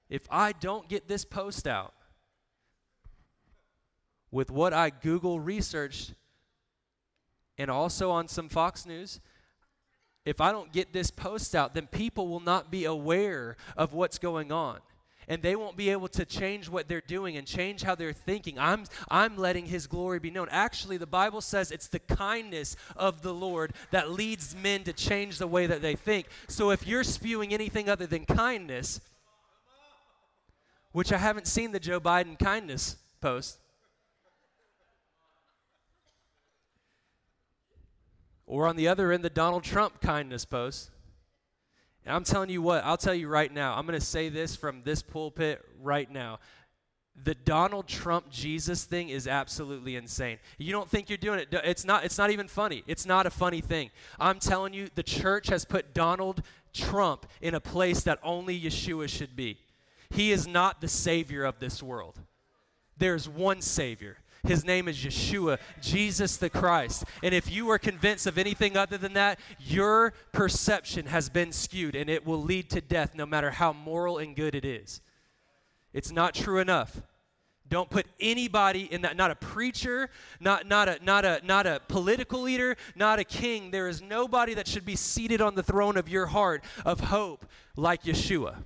If 0.09 0.27
I 0.31 0.53
don't 0.53 0.88
get 0.88 1.09
this 1.09 1.25
post 1.25 1.66
out 1.66 1.92
with 4.31 4.51
what 4.51 4.73
I 4.73 4.90
Google 4.90 5.40
researched 5.40 6.14
and 7.59 7.71
also 7.71 8.11
on 8.11 8.29
some 8.29 8.49
Fox 8.49 8.87
News, 8.87 9.21
if 10.25 10.40
I 10.40 10.53
don't 10.53 10.73
get 10.73 10.92
this 10.92 11.11
post 11.11 11.55
out, 11.55 11.75
then 11.75 11.87
people 11.87 12.29
will 12.29 12.40
not 12.40 12.71
be 12.71 12.85
aware 12.85 13.57
of 13.77 13.92
what's 13.92 14.19
going 14.19 14.51
on 14.51 14.81
and 15.29 15.43
they 15.43 15.57
won't 15.57 15.77
be 15.77 15.91
able 15.91 16.09
to 16.09 16.25
change 16.25 16.69
what 16.69 16.89
they're 16.89 17.01
doing 17.01 17.37
and 17.37 17.47
change 17.47 17.83
how 17.83 17.95
they're 17.95 18.12
thinking. 18.12 18.59
I'm, 18.59 18.85
I'm 19.11 19.37
letting 19.37 19.67
his 19.67 19.87
glory 19.87 20.19
be 20.21 20.31
known. 20.31 20.49
Actually, 20.51 20.97
the 20.99 21.07
Bible 21.07 21.41
says 21.41 21.71
it's 21.71 21.89
the 21.89 21.99
kindness 21.99 22.77
of 22.97 23.23
the 23.23 23.35
Lord 23.35 23.73
that 23.91 24.11
leads 24.11 24.55
men 24.55 24.85
to 24.85 24.93
change 24.93 25.39
the 25.39 25.47
way 25.47 25.67
that 25.67 25.83
they 25.83 25.97
think. 25.97 26.29
So 26.49 26.71
if 26.71 26.87
you're 26.87 27.05
spewing 27.05 27.53
anything 27.53 27.89
other 27.89 28.07
than 28.07 28.25
kindness, 28.25 29.01
which 30.93 31.12
I 31.12 31.19
haven't 31.19 31.47
seen 31.47 31.73
the 31.73 31.81
Joe 31.81 32.01
Biden 32.01 32.39
kindness 32.39 32.97
post, 33.21 33.59
or 38.47 38.69
on 38.69 38.77
the 38.77 38.87
other 38.87 39.11
end, 39.11 39.25
the 39.25 39.31
Donald 39.31 39.65
Trump 39.65 40.01
kindness 40.01 40.45
post. 40.45 40.91
And 42.07 42.14
I'm 42.14 42.25
telling 42.25 42.51
you 42.51 42.62
what, 42.62 42.85
I'll 42.85 42.97
tell 42.97 43.14
you 43.14 43.27
right 43.27 43.53
now, 43.53 43.75
I'm 43.77 43.85
going 43.85 43.99
to 43.99 44.05
say 44.05 44.29
this 44.29 44.55
from 44.55 44.83
this 44.85 45.03
pulpit 45.03 45.62
right 45.83 46.09
now. 46.11 46.38
The 47.25 47.35
Donald 47.35 47.88
Trump 47.88 48.31
Jesus 48.31 48.85
thing 48.85 49.09
is 49.09 49.27
absolutely 49.27 49.97
insane. 49.97 50.38
You 50.59 50.71
don't 50.71 50.88
think 50.88 51.11
you're 51.11 51.16
doing 51.16 51.40
it. 51.40 51.49
It's 51.51 51.85
not 51.85 52.05
it's 52.05 52.19
not 52.19 52.31
even 52.31 52.47
funny. 52.47 52.85
It's 52.87 53.07
not 53.07 53.25
a 53.27 53.31
funny 53.31 53.62
thing. 53.62 53.90
I'm 54.21 54.38
telling 54.38 54.75
you 54.75 54.88
the 54.95 55.03
church 55.03 55.49
has 55.49 55.64
put 55.64 55.95
Donald 55.95 56.42
Trump 56.75 57.27
in 57.40 57.55
a 57.55 57.61
place 57.61 58.03
that 58.03 58.19
only 58.23 58.61
Yeshua 58.61 59.09
should 59.09 59.35
be. 59.35 59.59
He 60.11 60.31
is 60.31 60.47
not 60.47 60.83
the 60.83 60.88
savior 60.88 61.45
of 61.45 61.59
this 61.59 61.83
world. 61.83 62.21
There's 62.99 63.29
one 63.29 63.62
savior. 63.62 64.19
His 64.47 64.65
name 64.65 64.89
is 64.89 64.97
Yeshua, 64.97 65.59
Jesus 65.81 66.37
the 66.37 66.51
Christ. 66.51 67.05
And 67.23 67.35
if 67.35 67.51
you 67.51 67.71
are 67.71 67.79
convinced 67.79 68.27
of 68.27 68.39
anything 68.39 68.77
other 68.77 68.99
than 68.99 69.15
that, 69.15 69.39
your 69.59 70.13
perception 70.33 71.07
has 71.07 71.29
been 71.29 71.53
skewed 71.53 71.97
and 71.97 72.09
it 72.09 72.25
will 72.25 72.43
lead 72.43 72.71
to 72.71 72.81
death 72.81 73.15
no 73.15 73.27
matter 73.27 73.51
how 73.51 73.73
moral 73.73 74.19
and 74.19 74.37
good 74.37 74.55
it 74.55 74.65
is. 74.65 75.01
It's 75.93 76.13
not 76.13 76.35
true 76.35 76.59
enough. 76.59 77.03
Don't 77.69 77.91
put 77.91 78.07
anybody 78.21 78.85
in 78.93 79.03
that, 79.03 79.17
not 79.17 79.31
a 79.31 79.35
preacher, 79.35 80.09
not, 80.39 80.67
not, 80.67 80.89
a, 80.89 80.99
not, 81.03 81.25
a, 81.25 81.41
not 81.45 81.67
a 81.67 81.81
political 81.89 82.43
leader, 82.43 82.77
not 82.95 83.19
a 83.19 83.25
king. 83.25 83.73
There 83.73 83.89
is 83.89 84.01
nobody 84.01 84.55
that 84.55 84.69
should 84.69 84.85
be 84.85 84.95
seated 84.95 85.41
on 85.41 85.57
the 85.57 85.65
throne 85.65 85.97
of 85.97 86.09
your 86.09 86.27
heart 86.27 86.63
of 86.85 87.01
hope 87.01 87.45
like 87.77 88.05
Yeshua. 88.05 88.59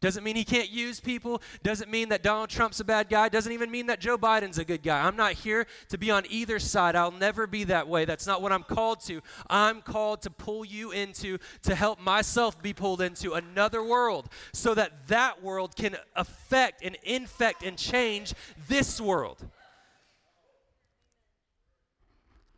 Doesn't 0.00 0.22
mean 0.22 0.36
he 0.36 0.44
can't 0.44 0.70
use 0.70 1.00
people. 1.00 1.42
Doesn't 1.64 1.90
mean 1.90 2.10
that 2.10 2.22
Donald 2.22 2.50
Trump's 2.50 2.78
a 2.78 2.84
bad 2.84 3.08
guy. 3.08 3.28
Doesn't 3.28 3.50
even 3.50 3.68
mean 3.68 3.86
that 3.86 3.98
Joe 3.98 4.16
Biden's 4.16 4.58
a 4.58 4.64
good 4.64 4.84
guy. 4.84 5.04
I'm 5.04 5.16
not 5.16 5.32
here 5.32 5.66
to 5.88 5.98
be 5.98 6.12
on 6.12 6.22
either 6.30 6.60
side. 6.60 6.94
I'll 6.94 7.10
never 7.10 7.48
be 7.48 7.64
that 7.64 7.88
way. 7.88 8.04
That's 8.04 8.26
not 8.26 8.40
what 8.40 8.52
I'm 8.52 8.62
called 8.62 9.00
to. 9.06 9.20
I'm 9.50 9.82
called 9.82 10.22
to 10.22 10.30
pull 10.30 10.64
you 10.64 10.92
into, 10.92 11.38
to 11.62 11.74
help 11.74 12.00
myself 12.00 12.62
be 12.62 12.72
pulled 12.72 13.00
into 13.00 13.32
another 13.32 13.82
world 13.82 14.28
so 14.52 14.72
that 14.74 15.08
that 15.08 15.42
world 15.42 15.74
can 15.74 15.96
affect 16.14 16.84
and 16.84 16.96
infect 17.02 17.64
and 17.64 17.76
change 17.76 18.34
this 18.68 19.00
world. 19.00 19.44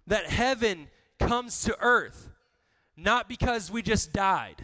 That 0.07 0.26
heaven 0.26 0.88
comes 1.18 1.64
to 1.64 1.76
earth, 1.81 2.29
not 2.98 3.31
because 3.31 3.70
we 3.70 3.81
just 3.81 4.12
died 4.12 4.62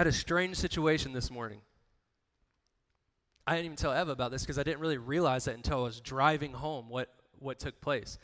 had 0.00 0.06
a 0.06 0.12
strange 0.12 0.56
situation 0.56 1.12
this 1.12 1.30
morning. 1.30 1.60
I 3.46 3.52
didn't 3.52 3.66
even 3.66 3.76
tell 3.76 3.92
Eva 3.92 4.12
about 4.12 4.30
this 4.30 4.40
because 4.40 4.58
I 4.58 4.62
didn't 4.62 4.80
really 4.80 4.96
realize 4.96 5.44
that 5.44 5.54
until 5.54 5.80
I 5.80 5.82
was 5.82 6.00
driving 6.00 6.54
home 6.54 6.88
what, 6.88 7.10
what 7.38 7.58
took 7.58 7.78
place. 7.82 8.16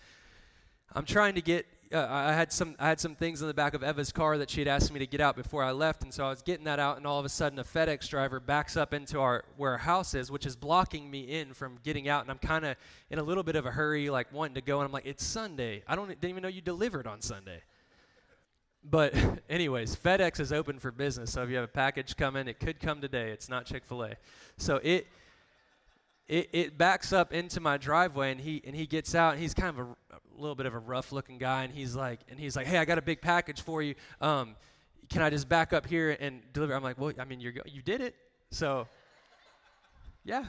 I'm 0.94 1.04
trying 1.04 1.34
to 1.34 1.42
get 1.42 1.66
uh, 1.92 2.06
I 2.08 2.32
had 2.32 2.50
some 2.50 2.76
I 2.78 2.88
had 2.88 2.98
some 2.98 3.14
things 3.14 3.42
in 3.42 3.46
the 3.48 3.52
back 3.52 3.74
of 3.74 3.82
Eva's 3.82 4.10
car 4.10 4.38
that 4.38 4.48
she 4.48 4.62
had 4.62 4.68
asked 4.68 4.90
me 4.90 5.00
to 5.00 5.06
get 5.06 5.20
out 5.20 5.36
before 5.36 5.62
I 5.62 5.72
left, 5.72 6.02
and 6.02 6.14
so 6.14 6.24
I 6.24 6.30
was 6.30 6.40
getting 6.40 6.64
that 6.64 6.78
out, 6.78 6.96
and 6.96 7.06
all 7.06 7.20
of 7.20 7.26
a 7.26 7.28
sudden 7.28 7.58
a 7.58 7.64
FedEx 7.64 8.08
driver 8.08 8.40
backs 8.40 8.76
up 8.76 8.94
into 8.94 9.20
our 9.20 9.44
where 9.58 9.72
our 9.72 9.78
house 9.78 10.14
is, 10.14 10.30
which 10.30 10.46
is 10.46 10.56
blocking 10.56 11.10
me 11.10 11.20
in 11.20 11.52
from 11.52 11.78
getting 11.84 12.08
out, 12.08 12.22
and 12.22 12.30
I'm 12.30 12.38
kind 12.38 12.64
of 12.64 12.76
in 13.10 13.18
a 13.18 13.22
little 13.22 13.42
bit 13.42 13.54
of 13.54 13.66
a 13.66 13.70
hurry, 13.70 14.08
like 14.08 14.32
wanting 14.32 14.54
to 14.54 14.62
go, 14.62 14.80
and 14.80 14.86
I'm 14.86 14.92
like, 14.92 15.06
it's 15.06 15.24
Sunday. 15.24 15.84
I 15.86 15.94
don't 15.94 16.08
didn't 16.08 16.30
even 16.30 16.42
know 16.42 16.48
you 16.48 16.62
delivered 16.62 17.06
on 17.06 17.20
Sunday. 17.20 17.60
But, 18.88 19.14
anyways, 19.50 19.96
FedEx 19.96 20.40
is 20.40 20.52
open 20.52 20.78
for 20.78 20.90
business. 20.90 21.32
So 21.32 21.42
if 21.42 21.50
you 21.50 21.56
have 21.56 21.64
a 21.64 21.68
package 21.68 22.16
coming, 22.16 22.48
it 22.48 22.60
could 22.60 22.80
come 22.80 23.00
today. 23.00 23.30
It's 23.30 23.48
not 23.48 23.66
Chick 23.66 23.84
fil 23.84 24.04
A. 24.04 24.16
So 24.56 24.80
it, 24.82 25.06
it, 26.28 26.48
it 26.52 26.78
backs 26.78 27.12
up 27.12 27.32
into 27.32 27.60
my 27.60 27.76
driveway 27.76 28.32
and 28.32 28.40
he, 28.40 28.62
and 28.66 28.74
he 28.74 28.86
gets 28.86 29.14
out 29.14 29.34
and 29.34 29.42
he's 29.42 29.54
kind 29.54 29.78
of 29.78 29.86
a, 29.86 29.90
a 29.90 30.18
little 30.38 30.54
bit 30.54 30.66
of 30.66 30.74
a 30.74 30.78
rough 30.78 31.12
looking 31.12 31.38
guy 31.38 31.64
and 31.64 31.72
he's 31.72 31.94
like, 31.94 32.20
and 32.28 32.38
he's 32.38 32.56
like, 32.56 32.66
hey, 32.66 32.78
I 32.78 32.84
got 32.84 32.98
a 32.98 33.02
big 33.02 33.20
package 33.20 33.60
for 33.60 33.82
you. 33.82 33.94
Um, 34.20 34.56
can 35.08 35.22
I 35.22 35.30
just 35.30 35.48
back 35.48 35.72
up 35.72 35.86
here 35.86 36.16
and 36.18 36.42
deliver? 36.52 36.74
I'm 36.74 36.82
like, 36.82 36.98
well, 36.98 37.12
I 37.18 37.24
mean, 37.24 37.40
you 37.40 37.52
you 37.66 37.80
did 37.82 38.00
it. 38.00 38.16
So, 38.50 38.88
yeah. 40.24 40.44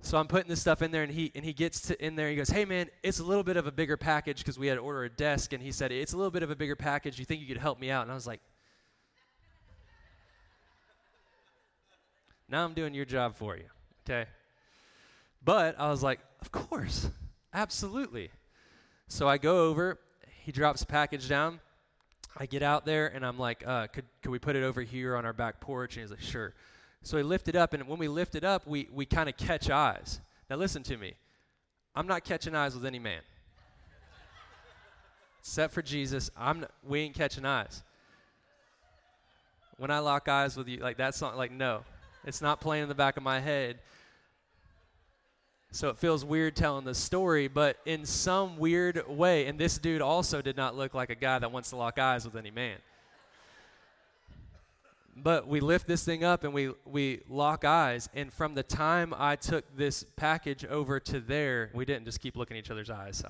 So 0.00 0.16
I'm 0.16 0.28
putting 0.28 0.48
this 0.48 0.60
stuff 0.60 0.80
in 0.80 0.90
there, 0.90 1.02
and 1.02 1.12
he 1.12 1.32
and 1.34 1.44
he 1.44 1.52
gets 1.52 1.90
in 1.90 2.14
there. 2.14 2.30
He 2.30 2.36
goes, 2.36 2.48
"Hey 2.48 2.64
man, 2.64 2.88
it's 3.02 3.18
a 3.18 3.24
little 3.24 3.42
bit 3.42 3.56
of 3.56 3.66
a 3.66 3.72
bigger 3.72 3.96
package 3.96 4.38
because 4.38 4.58
we 4.58 4.68
had 4.68 4.76
to 4.76 4.80
order 4.80 5.04
a 5.04 5.10
desk." 5.10 5.52
And 5.52 5.62
he 5.62 5.72
said, 5.72 5.90
"It's 5.90 6.12
a 6.12 6.16
little 6.16 6.30
bit 6.30 6.42
of 6.42 6.50
a 6.50 6.56
bigger 6.56 6.76
package. 6.76 7.18
You 7.18 7.24
think 7.24 7.40
you 7.40 7.48
could 7.48 7.56
help 7.56 7.80
me 7.80 7.90
out?" 7.90 8.02
And 8.02 8.10
I 8.10 8.14
was 8.14 8.26
like, 8.26 8.40
"Now 12.48 12.64
I'm 12.64 12.74
doing 12.74 12.94
your 12.94 13.04
job 13.04 13.34
for 13.34 13.56
you, 13.56 13.66
okay?" 14.08 14.30
But 15.44 15.78
I 15.78 15.88
was 15.90 16.02
like, 16.02 16.20
"Of 16.40 16.52
course, 16.52 17.10
absolutely." 17.52 18.30
So 19.08 19.28
I 19.28 19.36
go 19.36 19.66
over. 19.66 19.98
He 20.44 20.52
drops 20.52 20.82
a 20.82 20.86
package 20.86 21.28
down. 21.28 21.60
I 22.36 22.46
get 22.46 22.62
out 22.62 22.86
there, 22.86 23.08
and 23.08 23.26
I'm 23.26 23.38
like, 23.38 23.66
uh, 23.66 23.88
"Could 23.88 24.04
could 24.22 24.30
we 24.30 24.38
put 24.38 24.54
it 24.54 24.62
over 24.62 24.80
here 24.80 25.16
on 25.16 25.26
our 25.26 25.32
back 25.32 25.60
porch?" 25.60 25.96
And 25.96 26.02
he's 26.02 26.10
like, 26.10 26.20
"Sure." 26.20 26.54
So 27.02 27.16
we 27.16 27.22
lift 27.22 27.48
it 27.48 27.56
up, 27.56 27.72
and 27.72 27.86
when 27.86 27.98
we 27.98 28.08
lift 28.08 28.34
it 28.34 28.44
up, 28.44 28.66
we, 28.66 28.88
we 28.92 29.06
kind 29.06 29.28
of 29.28 29.36
catch 29.36 29.70
eyes. 29.70 30.20
Now, 30.50 30.56
listen 30.56 30.82
to 30.84 30.96
me. 30.96 31.14
I'm 31.94 32.06
not 32.06 32.24
catching 32.24 32.54
eyes 32.54 32.74
with 32.74 32.84
any 32.84 32.98
man. 32.98 33.20
Except 35.40 35.72
for 35.72 35.82
Jesus, 35.82 36.30
I'm 36.36 36.60
not, 36.60 36.70
we 36.84 37.00
ain't 37.00 37.14
catching 37.14 37.44
eyes. 37.44 37.82
When 39.78 39.90
I 39.90 40.00
lock 40.00 40.28
eyes 40.28 40.56
with 40.56 40.68
you, 40.68 40.78
like 40.78 40.96
that's 40.96 41.20
not 41.20 41.36
like 41.36 41.52
no, 41.52 41.82
it's 42.24 42.42
not 42.42 42.60
playing 42.60 42.84
in 42.84 42.88
the 42.88 42.94
back 42.96 43.16
of 43.16 43.22
my 43.22 43.38
head. 43.38 43.78
So 45.70 45.90
it 45.90 45.98
feels 45.98 46.24
weird 46.24 46.56
telling 46.56 46.84
the 46.84 46.94
story, 46.94 47.46
but 47.46 47.76
in 47.84 48.04
some 48.06 48.56
weird 48.56 49.06
way, 49.06 49.46
and 49.46 49.58
this 49.58 49.78
dude 49.78 50.00
also 50.00 50.40
did 50.40 50.56
not 50.56 50.74
look 50.74 50.94
like 50.94 51.10
a 51.10 51.14
guy 51.14 51.38
that 51.38 51.52
wants 51.52 51.70
to 51.70 51.76
lock 51.76 51.98
eyes 51.98 52.24
with 52.24 52.36
any 52.36 52.50
man. 52.50 52.78
But 55.22 55.48
we 55.48 55.60
lift 55.60 55.86
this 55.86 56.04
thing 56.04 56.24
up 56.24 56.44
and 56.44 56.52
we, 56.52 56.72
we 56.84 57.22
lock 57.28 57.64
eyes. 57.64 58.08
And 58.14 58.32
from 58.32 58.54
the 58.54 58.62
time 58.62 59.14
I 59.16 59.36
took 59.36 59.64
this 59.76 60.04
package 60.16 60.64
over 60.64 61.00
to 61.00 61.20
there, 61.20 61.70
we 61.74 61.84
didn't 61.84 62.04
just 62.04 62.20
keep 62.20 62.36
looking 62.36 62.56
at 62.56 62.64
each 62.64 62.70
other's 62.70 62.90
eyes. 62.90 63.22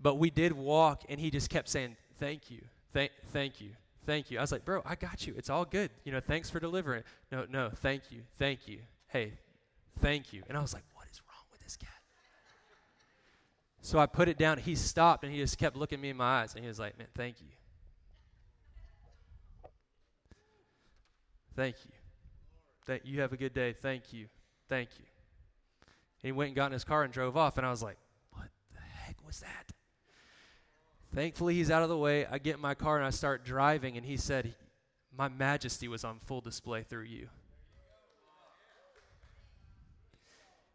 but 0.00 0.16
we 0.16 0.30
did 0.30 0.52
walk, 0.52 1.02
and 1.08 1.20
he 1.20 1.30
just 1.30 1.50
kept 1.50 1.68
saying, 1.68 1.96
Thank 2.18 2.50
you, 2.50 2.60
thank, 2.92 3.12
thank 3.32 3.60
you, 3.60 3.70
thank 4.04 4.30
you. 4.30 4.38
I 4.38 4.40
was 4.42 4.52
like, 4.52 4.64
Bro, 4.64 4.82
I 4.84 4.94
got 4.94 5.26
you. 5.26 5.34
It's 5.36 5.50
all 5.50 5.64
good. 5.64 5.90
You 6.04 6.12
know, 6.12 6.20
thanks 6.20 6.50
for 6.50 6.60
delivering. 6.60 7.02
No, 7.30 7.46
no, 7.48 7.70
thank 7.70 8.04
you, 8.10 8.22
thank 8.38 8.66
you. 8.66 8.80
Hey, 9.08 9.34
thank 10.00 10.32
you. 10.32 10.42
And 10.48 10.56
I 10.56 10.60
was 10.60 10.74
like, 10.74 10.84
What 10.94 11.06
is 11.10 11.20
wrong 11.28 11.44
with 11.50 11.60
this 11.62 11.76
cat? 11.76 11.88
So 13.82 13.98
I 13.98 14.06
put 14.06 14.28
it 14.28 14.36
down. 14.36 14.58
He 14.58 14.74
stopped, 14.74 15.24
and 15.24 15.32
he 15.32 15.38
just 15.38 15.58
kept 15.58 15.76
looking 15.76 16.00
me 16.00 16.10
in 16.10 16.16
my 16.16 16.42
eyes, 16.42 16.54
and 16.54 16.64
he 16.64 16.68
was 16.68 16.78
like, 16.78 16.98
Man, 16.98 17.08
thank 17.14 17.40
you. 17.40 17.48
Thank 21.56 21.76
you. 21.84 21.92
That 22.86 23.06
you 23.06 23.20
have 23.20 23.32
a 23.32 23.36
good 23.36 23.54
day. 23.54 23.72
Thank 23.72 24.12
you. 24.12 24.26
Thank 24.68 24.90
you. 24.98 25.04
He 26.22 26.32
went 26.32 26.48
and 26.48 26.56
got 26.56 26.66
in 26.66 26.72
his 26.72 26.84
car 26.84 27.02
and 27.02 27.12
drove 27.12 27.36
off, 27.36 27.56
and 27.56 27.66
I 27.66 27.70
was 27.70 27.82
like, 27.82 27.96
what 28.32 28.48
the 28.74 28.80
heck 28.80 29.16
was 29.26 29.40
that? 29.40 29.72
Thankfully, 31.14 31.54
he's 31.54 31.70
out 31.70 31.82
of 31.82 31.88
the 31.88 31.96
way. 31.96 32.26
I 32.26 32.38
get 32.38 32.56
in 32.56 32.60
my 32.60 32.74
car 32.74 32.96
and 32.96 33.04
I 33.04 33.10
start 33.10 33.44
driving, 33.44 33.96
and 33.96 34.06
he 34.06 34.16
said, 34.16 34.54
My 35.16 35.28
majesty 35.28 35.88
was 35.88 36.04
on 36.04 36.20
full 36.20 36.40
display 36.40 36.82
through 36.82 37.04
you. 37.04 37.28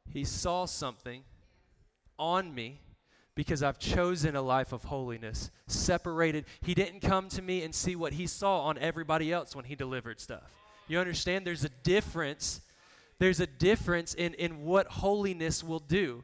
He 0.10 0.24
saw 0.24 0.66
something 0.66 1.24
on 2.18 2.54
me 2.54 2.82
because 3.34 3.62
I've 3.62 3.80
chosen 3.80 4.36
a 4.36 4.42
life 4.42 4.72
of 4.72 4.86
holiness, 4.86 5.52
separated. 5.68 6.46
He 6.62 6.74
didn't 6.74 7.02
come 7.02 7.28
to 7.30 7.42
me 7.42 7.64
and 7.64 7.76
see 7.76 7.96
what 7.96 8.14
he 8.14 8.28
saw 8.28 8.62
on 8.62 8.78
everybody 8.78 9.32
else 9.32 9.56
when 9.56 9.66
he 9.66 9.76
delivered 9.76 10.20
stuff. 10.20 10.64
You 10.88 11.00
understand? 11.00 11.45
There's 11.45 11.63
a 11.63 11.69
difference. 11.69 12.62
There's 13.19 13.39
a 13.39 13.48
difference 13.48 14.13
in, 14.13 14.34
in 14.36 14.65
what 14.65 14.88
holiness 14.88 15.63
will 15.63 15.80
do. 15.80 16.24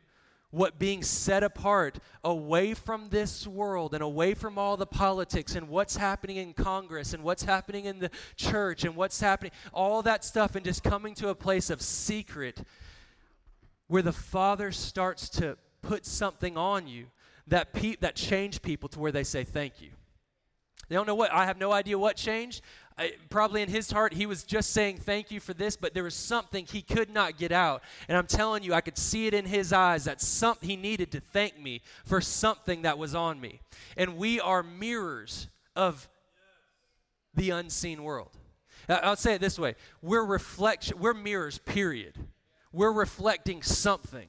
What 0.52 0.78
being 0.78 1.02
set 1.02 1.44
apart 1.44 2.00
away 2.26 2.74
from 2.74 3.08
this 3.10 3.48
world 3.48 3.94
and 3.94 4.04
away 4.04 4.34
from 4.34 4.58
all 4.58 4.76
the 4.76 4.86
politics 4.86 5.56
and 5.56 5.70
what's 5.70 5.96
happening 5.96 6.36
in 6.36 6.54
Congress 6.54 7.14
and 7.14 7.24
what's 7.24 7.44
happening 7.44 7.86
in 7.86 8.00
the 8.00 8.12
church 8.36 8.84
and 8.84 8.98
what's 8.98 9.22
happening, 9.22 9.54
all 9.74 10.02
that 10.02 10.26
stuff, 10.26 10.56
and 10.56 10.66
just 10.66 10.84
coming 10.84 11.16
to 11.16 11.30
a 11.30 11.36
place 11.36 11.70
of 11.70 11.82
secret 11.82 12.64
where 13.88 14.02
the 14.02 14.12
Father 14.12 14.74
starts 14.74 15.30
to 15.30 15.58
put 15.82 16.06
something 16.06 16.58
on 16.58 16.86
you 16.86 17.06
that, 17.48 17.74
pe- 17.74 17.96
that 18.02 18.16
change 18.16 18.62
people 18.62 18.90
to 18.90 19.00
where 19.00 19.12
they 19.12 19.24
say, 19.24 19.46
Thank 19.46 19.82
you. 19.82 19.90
They 20.90 20.96
don't 20.96 21.08
know 21.08 21.16
what, 21.16 21.32
I 21.32 21.46
have 21.46 21.58
no 21.58 21.72
idea 21.72 21.98
what 21.98 22.18
changed. 22.18 22.62
Probably 23.30 23.62
in 23.62 23.70
his 23.70 23.92
heart, 23.92 24.14
he 24.14 24.26
was 24.26 24.44
just 24.44 24.72
saying 24.72 24.98
thank 24.98 25.32
you 25.32 25.40
for 25.40 25.54
this, 25.54 25.76
but 25.76 25.94
there 25.94 26.04
was 26.04 26.14
something 26.14 26.66
he 26.66 26.82
could 26.82 27.10
not 27.10 27.38
get 27.38 27.52
out. 27.52 27.82
And 28.08 28.18
I'm 28.18 28.28
telling 28.28 28.64
you, 28.64 28.74
I 28.74 28.82
could 28.82 28.98
see 28.98 29.28
it 29.28 29.34
in 29.34 29.46
his 29.46 29.74
eyes 29.74 30.04
that 30.06 30.22
some, 30.22 30.58
he 30.62 30.76
needed 30.76 31.12
to 31.14 31.20
thank 31.20 31.60
me 31.60 31.82
for 32.06 32.22
something 32.22 32.84
that 32.84 32.98
was 32.98 33.16
on 33.16 33.42
me. 33.42 33.62
And 33.98 34.18
we 34.18 34.40
are 34.40 34.62
mirrors 34.62 35.48
of 35.76 36.08
the 37.34 37.50
unseen 37.52 38.04
world. 38.04 38.30
I'll 38.90 39.16
say 39.16 39.36
it 39.36 39.42
this 39.42 39.58
way 39.58 39.76
we're 40.02 40.26
reflection, 40.26 41.00
we're 41.00 41.14
mirrors, 41.14 41.58
period. 41.58 42.18
We're 42.74 42.92
reflecting 42.92 43.64
something. 43.64 44.28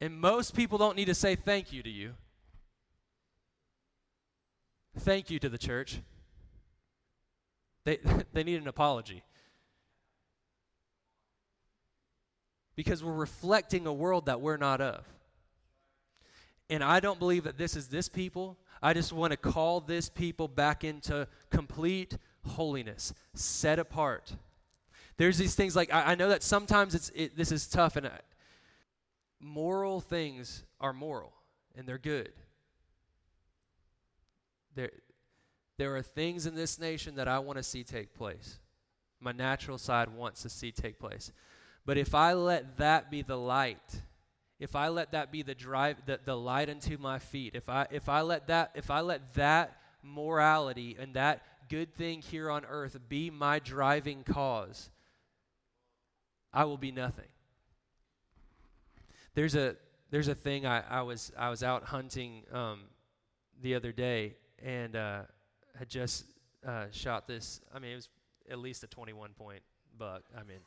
And 0.00 0.20
most 0.20 0.54
people 0.54 0.76
don't 0.76 0.96
need 0.96 1.04
to 1.06 1.14
say 1.14 1.36
thank 1.36 1.72
you 1.72 1.82
to 1.82 1.90
you. 1.90 2.14
Thank 4.98 5.30
you 5.30 5.38
to 5.40 5.48
the 5.48 5.58
church. 5.58 6.00
They, 7.84 7.98
they 8.32 8.44
need 8.44 8.60
an 8.60 8.68
apology. 8.68 9.22
Because 12.76 13.04
we're 13.04 13.12
reflecting 13.12 13.86
a 13.86 13.92
world 13.92 14.26
that 14.26 14.40
we're 14.40 14.56
not 14.56 14.80
of. 14.80 15.04
And 16.70 16.82
I 16.82 17.00
don't 17.00 17.18
believe 17.18 17.44
that 17.44 17.58
this 17.58 17.76
is 17.76 17.88
this 17.88 18.08
people. 18.08 18.56
I 18.82 18.94
just 18.94 19.12
want 19.12 19.30
to 19.30 19.36
call 19.36 19.80
this 19.80 20.08
people 20.08 20.48
back 20.48 20.82
into 20.82 21.28
complete 21.50 22.16
holiness, 22.46 23.12
set 23.34 23.78
apart. 23.78 24.34
There's 25.16 25.38
these 25.38 25.54
things 25.54 25.76
like, 25.76 25.92
I, 25.92 26.12
I 26.12 26.14
know 26.14 26.28
that 26.28 26.42
sometimes 26.42 26.94
it's, 26.94 27.10
it, 27.14 27.36
this 27.36 27.52
is 27.52 27.68
tough, 27.68 27.96
and 27.96 28.06
I, 28.06 28.18
moral 29.40 30.00
things 30.00 30.64
are 30.80 30.92
moral, 30.92 31.32
and 31.76 31.86
they're 31.86 31.98
good. 31.98 32.32
There, 34.74 34.90
there 35.78 35.96
are 35.96 36.02
things 36.02 36.46
in 36.46 36.54
this 36.54 36.78
nation 36.78 37.16
that 37.16 37.28
I 37.28 37.38
want 37.38 37.58
to 37.58 37.62
see 37.62 37.84
take 37.84 38.14
place. 38.14 38.58
My 39.20 39.32
natural 39.32 39.78
side 39.78 40.08
wants 40.10 40.42
to 40.42 40.48
see 40.48 40.72
take 40.72 40.98
place. 40.98 41.32
But 41.86 41.98
if 41.98 42.14
I 42.14 42.34
let 42.34 42.78
that 42.78 43.10
be 43.10 43.22
the 43.22 43.36
light, 43.36 44.02
if 44.58 44.76
I 44.76 44.88
let 44.88 45.12
that 45.12 45.32
be 45.32 45.42
the 45.42 45.54
drive 45.54 45.96
the, 46.06 46.20
the 46.24 46.36
light 46.36 46.70
unto 46.70 46.96
my 46.98 47.18
feet, 47.18 47.54
if 47.54 47.68
I 47.68 47.86
if 47.90 48.08
I 48.08 48.22
let 48.22 48.46
that 48.48 48.70
if 48.74 48.90
I 48.90 49.00
let 49.00 49.34
that 49.34 49.76
morality 50.02 50.96
and 50.98 51.14
that 51.14 51.42
good 51.68 51.94
thing 51.94 52.22
here 52.22 52.50
on 52.50 52.64
earth 52.64 52.98
be 53.08 53.30
my 53.30 53.58
driving 53.58 54.22
cause, 54.22 54.90
I 56.52 56.64
will 56.64 56.78
be 56.78 56.92
nothing. 56.92 57.28
There's 59.34 59.56
a 59.56 59.76
there's 60.10 60.28
a 60.28 60.34
thing 60.34 60.64
I, 60.64 60.82
I 60.88 61.02
was 61.02 61.32
I 61.36 61.50
was 61.50 61.62
out 61.62 61.84
hunting 61.84 62.44
um, 62.52 62.82
the 63.60 63.74
other 63.74 63.92
day 63.92 64.36
and 64.64 64.96
uh, 64.96 65.20
had 65.78 65.88
just 65.88 66.24
uh, 66.66 66.86
shot 66.90 67.28
this. 67.28 67.60
I 67.72 67.78
mean, 67.78 67.92
it 67.92 67.96
was 67.96 68.08
at 68.50 68.58
least 68.58 68.82
a 68.82 68.86
21 68.86 69.30
point 69.34 69.62
buck. 69.96 70.22
I 70.36 70.42
mean, 70.42 70.58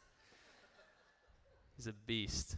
he's 1.75 1.87
a 1.87 1.93
beast. 2.05 2.55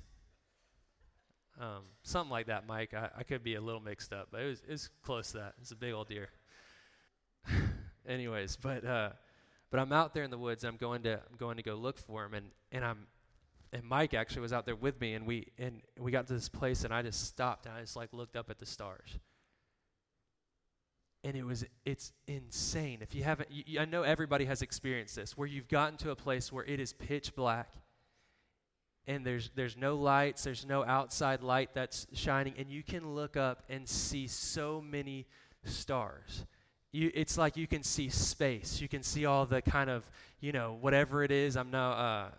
Um, 1.60 1.84
something 2.04 2.32
like 2.32 2.48
that, 2.48 2.68
Mike. 2.68 2.94
I, 2.94 3.10
I, 3.18 3.24
could 3.24 3.44
be 3.44 3.56
a 3.56 3.62
little 3.62 3.82
mixed 3.82 4.14
up, 4.14 4.30
but 4.32 4.42
it 4.42 4.46
was, 4.46 4.62
it 4.62 4.72
was 4.72 4.90
close 5.04 5.32
to 5.32 5.40
that. 5.40 5.56
It's 5.62 5.72
a 5.72 5.76
big 5.76 5.94
old 5.94 6.08
deer. 6.08 6.30
Anyways, 8.08 8.56
but 8.56 8.86
uh, 8.86 9.10
but 9.70 9.82
I'm 9.82 9.92
out 9.92 10.14
there 10.14 10.24
in 10.24 10.32
the 10.32 10.38
woods. 10.38 10.64
I'm 10.64 10.78
going 10.78 11.04
to 11.04 11.14
I'm 11.14 11.38
going 11.38 11.58
to 11.58 11.64
go 11.64 11.76
look 11.76 11.98
for 11.98 12.24
him, 12.24 12.34
and 12.34 12.46
and 12.72 12.86
I'm 12.86 13.08
and 13.74 13.84
Mike 13.84 14.14
actually 14.14 14.42
was 14.42 14.54
out 14.54 14.66
there 14.66 14.76
with 14.76 15.02
me, 15.02 15.16
and 15.16 15.26
we 15.26 15.48
and 15.58 15.82
we 15.98 16.12
got 16.12 16.28
to 16.28 16.34
this 16.34 16.48
place, 16.48 16.86
and 16.86 16.94
I 16.94 17.02
just 17.02 17.26
stopped 17.28 17.66
and 17.66 17.76
I 17.76 17.82
just 17.82 17.98
like 17.98 18.14
looked 18.14 18.38
up 18.38 18.50
at 18.50 18.58
the 18.58 18.66
stars 18.66 19.20
and 21.24 21.36
it 21.36 21.46
was 21.46 21.66
it's 21.86 22.12
insane. 22.28 23.00
If 23.02 23.14
you 23.14 23.24
haven't 23.24 23.50
you, 23.52 23.80
i 23.80 23.86
know 23.86 24.04
everybody 24.04 24.46
has 24.46 24.62
experienced 24.62 25.16
this 25.16 25.38
where 25.38 25.48
you've 25.48 25.68
gotten 25.68 25.98
to 25.98 26.12
a 26.12 26.16
place 26.16 26.52
where 26.52 26.66
it 26.66 26.80
is 26.80 26.94
pitch 26.94 27.36
black 27.36 27.74
and 29.08 29.26
there's 29.26 29.52
there's 29.56 29.76
no 29.76 29.96
lights 29.96 30.44
there's 30.44 30.66
no 30.66 30.84
outside 30.86 31.42
light 31.42 31.72
that's 31.74 32.08
shining 32.14 32.54
and 32.58 32.70
you 32.70 32.84
can 32.84 33.16
look 33.16 33.36
up 33.36 33.64
and 33.70 33.88
see 33.88 34.28
so 34.28 34.82
many 34.82 35.26
stars. 35.64 36.46
You, 36.92 37.12
it's 37.14 37.38
like 37.38 37.56
you 37.56 37.68
can 37.68 37.84
see 37.84 38.10
space. 38.10 38.82
You 38.82 38.88
can 38.88 39.04
see 39.04 39.26
all 39.26 39.46
the 39.46 39.62
kind 39.62 39.90
of 39.90 40.10
you 40.40 40.52
know 40.52 40.78
whatever 40.80 41.24
it 41.24 41.32
is. 41.32 41.56
I'm 41.56 41.72
not 41.72 41.94
uh, 41.94 42.30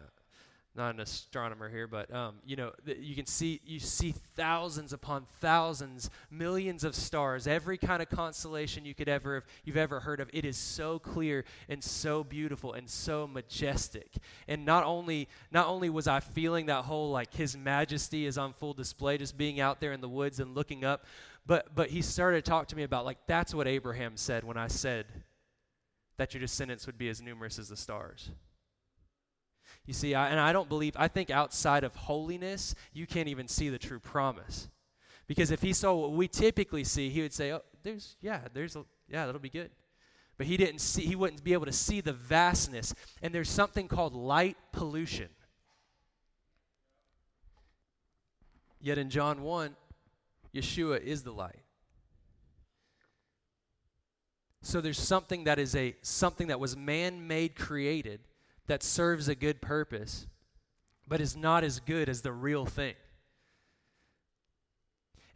not 0.76 0.94
an 0.94 1.00
astronomer 1.00 1.68
here, 1.68 1.88
but 1.88 2.12
um, 2.14 2.37
you 2.46 2.54
know, 2.54 2.70
you 2.87 3.16
can 3.16 3.26
see 3.26 3.61
you 3.64 3.80
see 3.80 4.14
thousands 4.37 4.92
upon 4.92 5.26
thousands, 5.40 6.11
millions 6.30 6.85
of 6.85 6.94
stars, 6.94 7.46
every 7.46 7.76
kind 7.76 8.00
of 8.00 8.09
constellation 8.09 8.85
you 8.85 8.94
could 8.94 9.09
ever 9.09 9.35
have, 9.35 9.44
you've 9.64 9.76
ever 9.76 10.00
heard 10.00 10.20
of. 10.20 10.30
It 10.33 10.44
is 10.44 10.56
so 10.56 11.00
clear 11.00 11.44
and 11.68 11.83
so 11.83 12.22
beautiful 12.22 12.72
and 12.74 12.88
so 12.88 13.26
majestic. 13.26 14.14
And 14.46 14.64
not 14.64 14.85
only 14.85 15.28
not 15.50 15.66
only 15.66 15.90
was 15.90 16.06
I 16.06 16.20
feeling 16.20 16.66
that 16.66 16.85
whole 16.85 17.11
like 17.11 17.35
His 17.35 17.56
Majesty 17.56 18.26
is 18.26 18.38
on 18.38 18.52
full 18.52 18.74
display, 18.74 19.18
just 19.18 19.37
being 19.37 19.61
out 19.61 19.80
there 19.80 19.92
in 19.92 20.00
the 20.00 20.09
woods 20.09 20.38
and 20.38 20.54
looking 20.54 20.85
up, 20.85 21.04
but 21.46 21.74
but 21.74 21.90
He 21.90 22.00
started 22.00 22.44
to 22.44 22.48
talk 22.48 22.68
to 22.68 22.76
me 22.76 22.85
about 22.85 23.04
like 23.04 23.18
that's 23.26 23.52
what 23.52 23.66
Abraham 23.66 24.16
said 24.16 24.44
when 24.44 24.56
I 24.56 24.68
said 24.68 25.06
that 26.16 26.33
your 26.33 26.40
descendants 26.40 26.87
would 26.87 26.98
be 26.98 27.09
as 27.09 27.20
numerous 27.20 27.59
as 27.59 27.70
the 27.70 27.76
stars. 27.76 28.30
You 29.90 29.94
see, 29.94 30.14
I, 30.14 30.29
and 30.29 30.38
I 30.38 30.53
don't 30.53 30.68
believe, 30.68 30.92
I 30.96 31.09
think 31.09 31.31
outside 31.31 31.83
of 31.83 31.96
holiness, 31.96 32.76
you 32.92 33.09
can't 33.09 33.26
even 33.26 33.48
see 33.48 33.70
the 33.70 33.76
true 33.76 33.98
promise. 33.98 34.68
Because 35.26 35.50
if 35.50 35.62
he 35.62 35.72
saw 35.72 35.92
what 35.94 36.12
we 36.12 36.29
typically 36.29 36.85
see, 36.85 37.11
he 37.11 37.22
would 37.22 37.33
say, 37.33 37.50
oh, 37.50 37.62
there's, 37.83 38.16
yeah, 38.20 38.42
there's, 38.55 38.76
a, 38.76 38.85
yeah, 39.09 39.26
that'll 39.26 39.40
be 39.40 39.50
good. 39.50 39.72
But 40.38 40.46
he 40.46 40.57
didn't 40.57 40.79
see, 40.79 41.03
he 41.05 41.16
wouldn't 41.16 41.42
be 41.42 41.55
able 41.55 41.66
to 41.66 41.72
see 41.72 42.00
the 42.00 42.12
vastness. 42.12 42.94
And 43.20 43.35
there's 43.35 43.50
something 43.50 43.88
called 43.88 44.14
light 44.14 44.57
pollution. 44.70 45.31
Yet 48.81 48.96
in 48.96 49.11
John 49.11 49.42
1, 49.42 49.74
Yeshua 50.55 51.03
is 51.03 51.24
the 51.24 51.33
light. 51.33 51.64
So 54.62 54.81
there's 54.81 55.00
something 55.00 55.42
that 55.44 55.59
is 55.59 55.74
a 55.74 55.96
something 56.00 56.46
that 56.46 56.61
was 56.61 56.76
man-made 56.76 57.57
created 57.57 58.20
that 58.70 58.85
serves 58.85 59.26
a 59.26 59.35
good 59.35 59.61
purpose, 59.61 60.28
but 61.09 61.20
is 61.20 61.37
not 61.37 61.64
as 61.64 61.80
good 61.80 62.09
as 62.09 62.22
the 62.22 62.30
real 62.30 62.64
thing. 62.64 62.94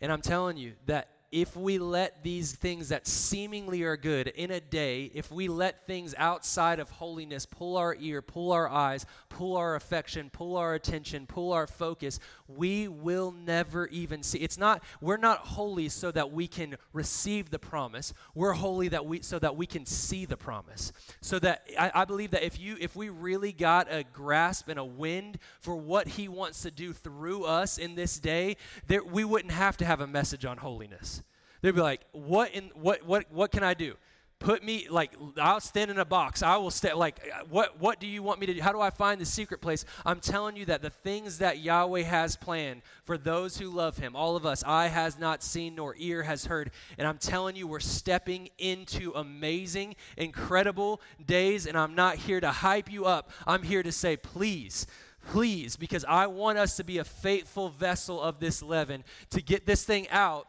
And 0.01 0.13
I'm 0.13 0.21
telling 0.21 0.57
you 0.57 0.75
that 0.87 1.09
if 1.35 1.57
we 1.57 1.79
let 1.79 2.23
these 2.23 2.53
things 2.53 2.91
that 2.91 3.09
seemingly 3.09 3.83
are 3.83 3.97
good 3.97 4.29
in 4.29 4.53
a 4.53 4.61
day, 4.61 5.11
if 5.15 5.33
we 5.33 5.49
let 5.49 5.85
things 5.85 6.15
outside 6.17 6.79
of 6.79 6.89
holiness 6.91 7.45
pull 7.45 7.77
our 7.77 7.97
ear, 7.99 8.23
pull 8.23 8.53
our 8.53 8.69
eyes, 8.69 9.05
pull 9.31 9.57
our 9.57 9.75
affection, 9.75 10.31
pull 10.31 10.57
our 10.57 10.75
attention, 10.75 11.27
pull 11.27 11.53
our 11.53 11.67
focus, 11.67 12.21
we 12.47 12.87
will 12.87 13.33
never 13.33 13.89
even 13.89 14.23
see. 14.23 14.39
It's 14.39 14.57
not 14.57 14.85
we're 15.01 15.17
not 15.17 15.39
holy 15.41 15.89
so 15.89 16.13
that 16.13 16.31
we 16.31 16.47
can 16.47 16.77
receive 16.93 17.51
the 17.51 17.59
promise. 17.59 18.15
We're 18.37 18.53
holy 18.53 18.87
that 18.89 19.05
we 19.05 19.21
so 19.23 19.41
that 19.41 19.57
we 19.57 19.67
can 19.67 19.87
see 19.87 20.27
the 20.27 20.37
promise. 20.37 20.93
So 21.21 21.41
that 21.41 21.69
I, 21.77 21.91
I 21.93 22.05
believe 22.05 22.31
that 22.31 22.45
if 22.45 22.61
you 22.61 22.77
if 22.79 22.95
we 22.95 23.09
really 23.09 23.51
got 23.51 23.93
a 23.93 24.05
grasp 24.05 24.69
and 24.69 24.79
a 24.79 24.85
wind 24.85 25.39
for 25.59 25.75
what 25.75 26.07
he 26.07 26.29
wants 26.29 26.63
to 26.63 26.71
do 26.71 26.93
through 26.93 27.43
us 27.43 27.77
in 27.77 27.97
this 27.97 28.21
day, 28.21 28.57
there, 28.87 29.03
we 29.03 29.25
wouldn't 29.25 29.53
have 29.53 29.77
to 29.79 29.85
have 29.85 30.01
a 30.01 30.07
message 30.07 30.45
on 30.45 30.59
holiness. 30.59 31.24
They'd 31.65 31.75
be 31.75 31.81
like, 31.81 32.03
"What 32.13 32.51
in 32.55 32.65
what 32.75 33.07
what 33.07 33.25
what 33.33 33.51
can 33.51 33.63
I 33.63 33.73
do? 33.73 33.95
Put 34.39 34.63
me 34.63 34.87
like 34.91 35.15
I'll 35.39 35.61
stand 35.61 35.91
in 35.91 35.99
a 35.99 36.05
box. 36.05 36.43
I 36.43 36.59
will 36.59 36.71
stay. 36.71 36.93
Like 36.93 37.27
what 37.49 37.81
what 37.81 37.99
do 37.99 38.07
you 38.07 38.23
want 38.23 38.39
me 38.39 38.45
to 38.45 38.53
do? 38.53 38.61
How 38.61 38.71
do 38.71 38.83
I 38.83 38.91
find 38.91 39.19
the 39.19 39.25
secret 39.25 39.63
place? 39.63 39.87
I'm 40.05 40.21
telling 40.21 40.57
you 40.57 40.67
that 40.67 40.83
the 40.83 40.91
things 40.91 41.39
that 41.39 41.61
Yahweh 41.61 42.03
has 42.03 42.37
planned 42.37 42.83
for 43.05 43.17
those 43.17 43.57
who 43.57 43.71
love 43.71 43.97
Him, 43.97 44.15
all 44.15 44.37
of 44.37 44.45
us, 44.45 44.63
eye 44.63 44.89
has 44.89 45.19
not 45.19 45.43
seen 45.43 45.77
nor 45.77 45.95
ear 45.97 46.23
has 46.25 46.45
heard. 46.45 46.71
And 46.99 47.09
I'm 47.09 47.17
telling 47.17 47.57
you, 47.57 47.67
we're 47.67 47.81
stepping 47.81 48.51
into 48.59 49.13
amazing, 49.15 49.97
incredible 50.19 51.01
days. 51.25 51.65
And 51.65 51.79
I'm 51.79 51.95
not 51.95 52.17
here 52.17 52.41
to 52.41 52.51
hype 52.51 52.93
you 52.93 53.07
up. 53.07 53.31
I'm 53.47 53.63
here 53.63 53.83
to 53.83 53.93
say, 53.93 54.19
please 54.19 54.87
please, 55.29 55.77
because 55.77 56.05
I 56.07 56.27
want 56.27 56.59
us 56.59 56.77
to 56.77 56.85
be 56.85 56.99
a 56.99 57.05
faithful 57.05 57.71
vessel 57.71 58.21
of 58.21 58.41
this 58.41 58.63
leaven 58.63 59.05
to 59.31 59.41
get 59.41 59.65
this 59.65 59.83
thing 59.83 60.07
out 60.11 60.47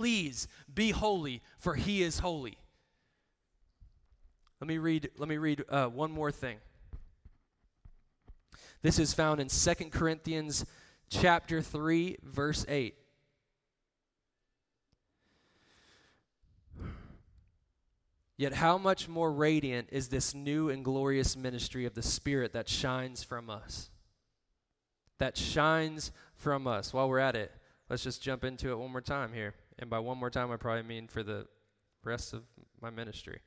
Please 0.00 0.48
be 0.72 0.92
holy, 0.92 1.42
for 1.58 1.74
he 1.74 2.02
is 2.02 2.20
holy. 2.20 2.56
Let 4.58 4.66
me 4.66 4.78
read, 4.78 5.10
let 5.18 5.28
me 5.28 5.36
read 5.36 5.62
uh, 5.68 5.88
one 5.88 6.10
more 6.10 6.32
thing. 6.32 6.56
This 8.80 8.98
is 8.98 9.12
found 9.12 9.42
in 9.42 9.50
Second 9.50 9.92
Corinthians 9.92 10.64
chapter 11.10 11.60
3, 11.60 12.16
verse 12.22 12.64
8. 12.66 12.94
Yet, 18.38 18.54
how 18.54 18.78
much 18.78 19.06
more 19.06 19.30
radiant 19.30 19.88
is 19.92 20.08
this 20.08 20.32
new 20.32 20.70
and 20.70 20.82
glorious 20.82 21.36
ministry 21.36 21.84
of 21.84 21.92
the 21.92 22.02
Spirit 22.02 22.54
that 22.54 22.70
shines 22.70 23.22
from 23.22 23.50
us? 23.50 23.90
That 25.18 25.36
shines 25.36 26.10
from 26.36 26.66
us. 26.66 26.94
While 26.94 27.10
we're 27.10 27.18
at 27.18 27.36
it, 27.36 27.52
let's 27.90 28.02
just 28.02 28.22
jump 28.22 28.44
into 28.44 28.70
it 28.70 28.78
one 28.78 28.92
more 28.92 29.02
time 29.02 29.34
here. 29.34 29.52
And 29.80 29.88
by 29.88 29.98
one 29.98 30.18
more 30.18 30.30
time, 30.30 30.52
I 30.52 30.56
probably 30.56 30.82
mean 30.82 31.08
for 31.08 31.22
the 31.22 31.46
rest 32.04 32.34
of 32.34 32.42
my 32.80 32.90
ministry. 32.90 33.40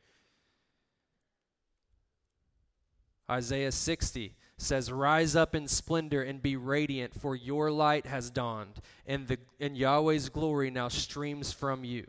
Isaiah 3.29 3.71
60 3.71 4.35
says, 4.57 4.91
Rise 4.91 5.35
up 5.35 5.55
in 5.55 5.67
splendor 5.67 6.23
and 6.23 6.41
be 6.41 6.55
radiant, 6.55 7.13
for 7.13 7.35
your 7.35 7.71
light 7.71 8.07
has 8.07 8.31
dawned, 8.31 8.81
and, 9.05 9.27
the, 9.27 9.37
and 9.59 9.77
Yahweh's 9.77 10.29
glory 10.29 10.71
now 10.71 10.87
streams 10.87 11.53
from 11.53 11.83
you. 11.83 12.07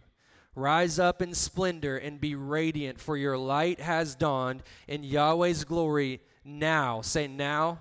Rise 0.55 0.99
up 0.99 1.21
in 1.21 1.35
splendor 1.35 1.99
and 1.99 2.21
be 2.21 2.35
radiant, 2.35 3.01
for 3.01 3.17
your 3.17 3.37
light 3.37 3.81
has 3.81 4.15
dawned, 4.15 4.63
and 4.89 5.05
Yahweh's 5.05 5.65
glory 5.65 6.21
now, 6.45 7.03
say 7.03 7.27
now, 7.27 7.79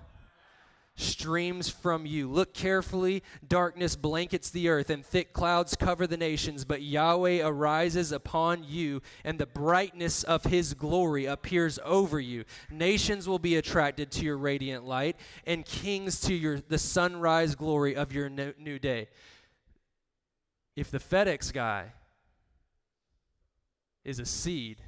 streams 0.96 1.68
from 1.68 2.06
you. 2.06 2.30
Look 2.30 2.54
carefully. 2.54 3.24
Darkness 3.46 3.96
blankets 3.96 4.50
the 4.50 4.68
earth, 4.68 4.90
and 4.90 5.04
thick 5.04 5.32
clouds 5.32 5.74
cover 5.74 6.06
the 6.06 6.16
nations. 6.16 6.64
But 6.64 6.82
Yahweh 6.82 7.44
arises 7.44 8.12
upon 8.12 8.62
you, 8.62 9.02
and 9.24 9.38
the 9.38 9.46
brightness 9.46 10.22
of 10.22 10.44
his 10.44 10.72
glory 10.72 11.24
appears 11.26 11.80
over 11.84 12.20
you. 12.20 12.44
Nations 12.70 13.28
will 13.28 13.40
be 13.40 13.56
attracted 13.56 14.12
to 14.12 14.24
your 14.24 14.38
radiant 14.38 14.84
light, 14.84 15.16
and 15.44 15.64
kings 15.64 16.20
to 16.20 16.34
your 16.34 16.60
the 16.60 16.78
sunrise 16.78 17.56
glory 17.56 17.96
of 17.96 18.12
your 18.12 18.28
new 18.28 18.78
day. 18.78 19.08
If 20.76 20.92
the 20.92 21.00
FedEx 21.00 21.52
guy 21.52 21.92
is 24.04 24.20
a 24.20 24.26
seed, 24.26 24.80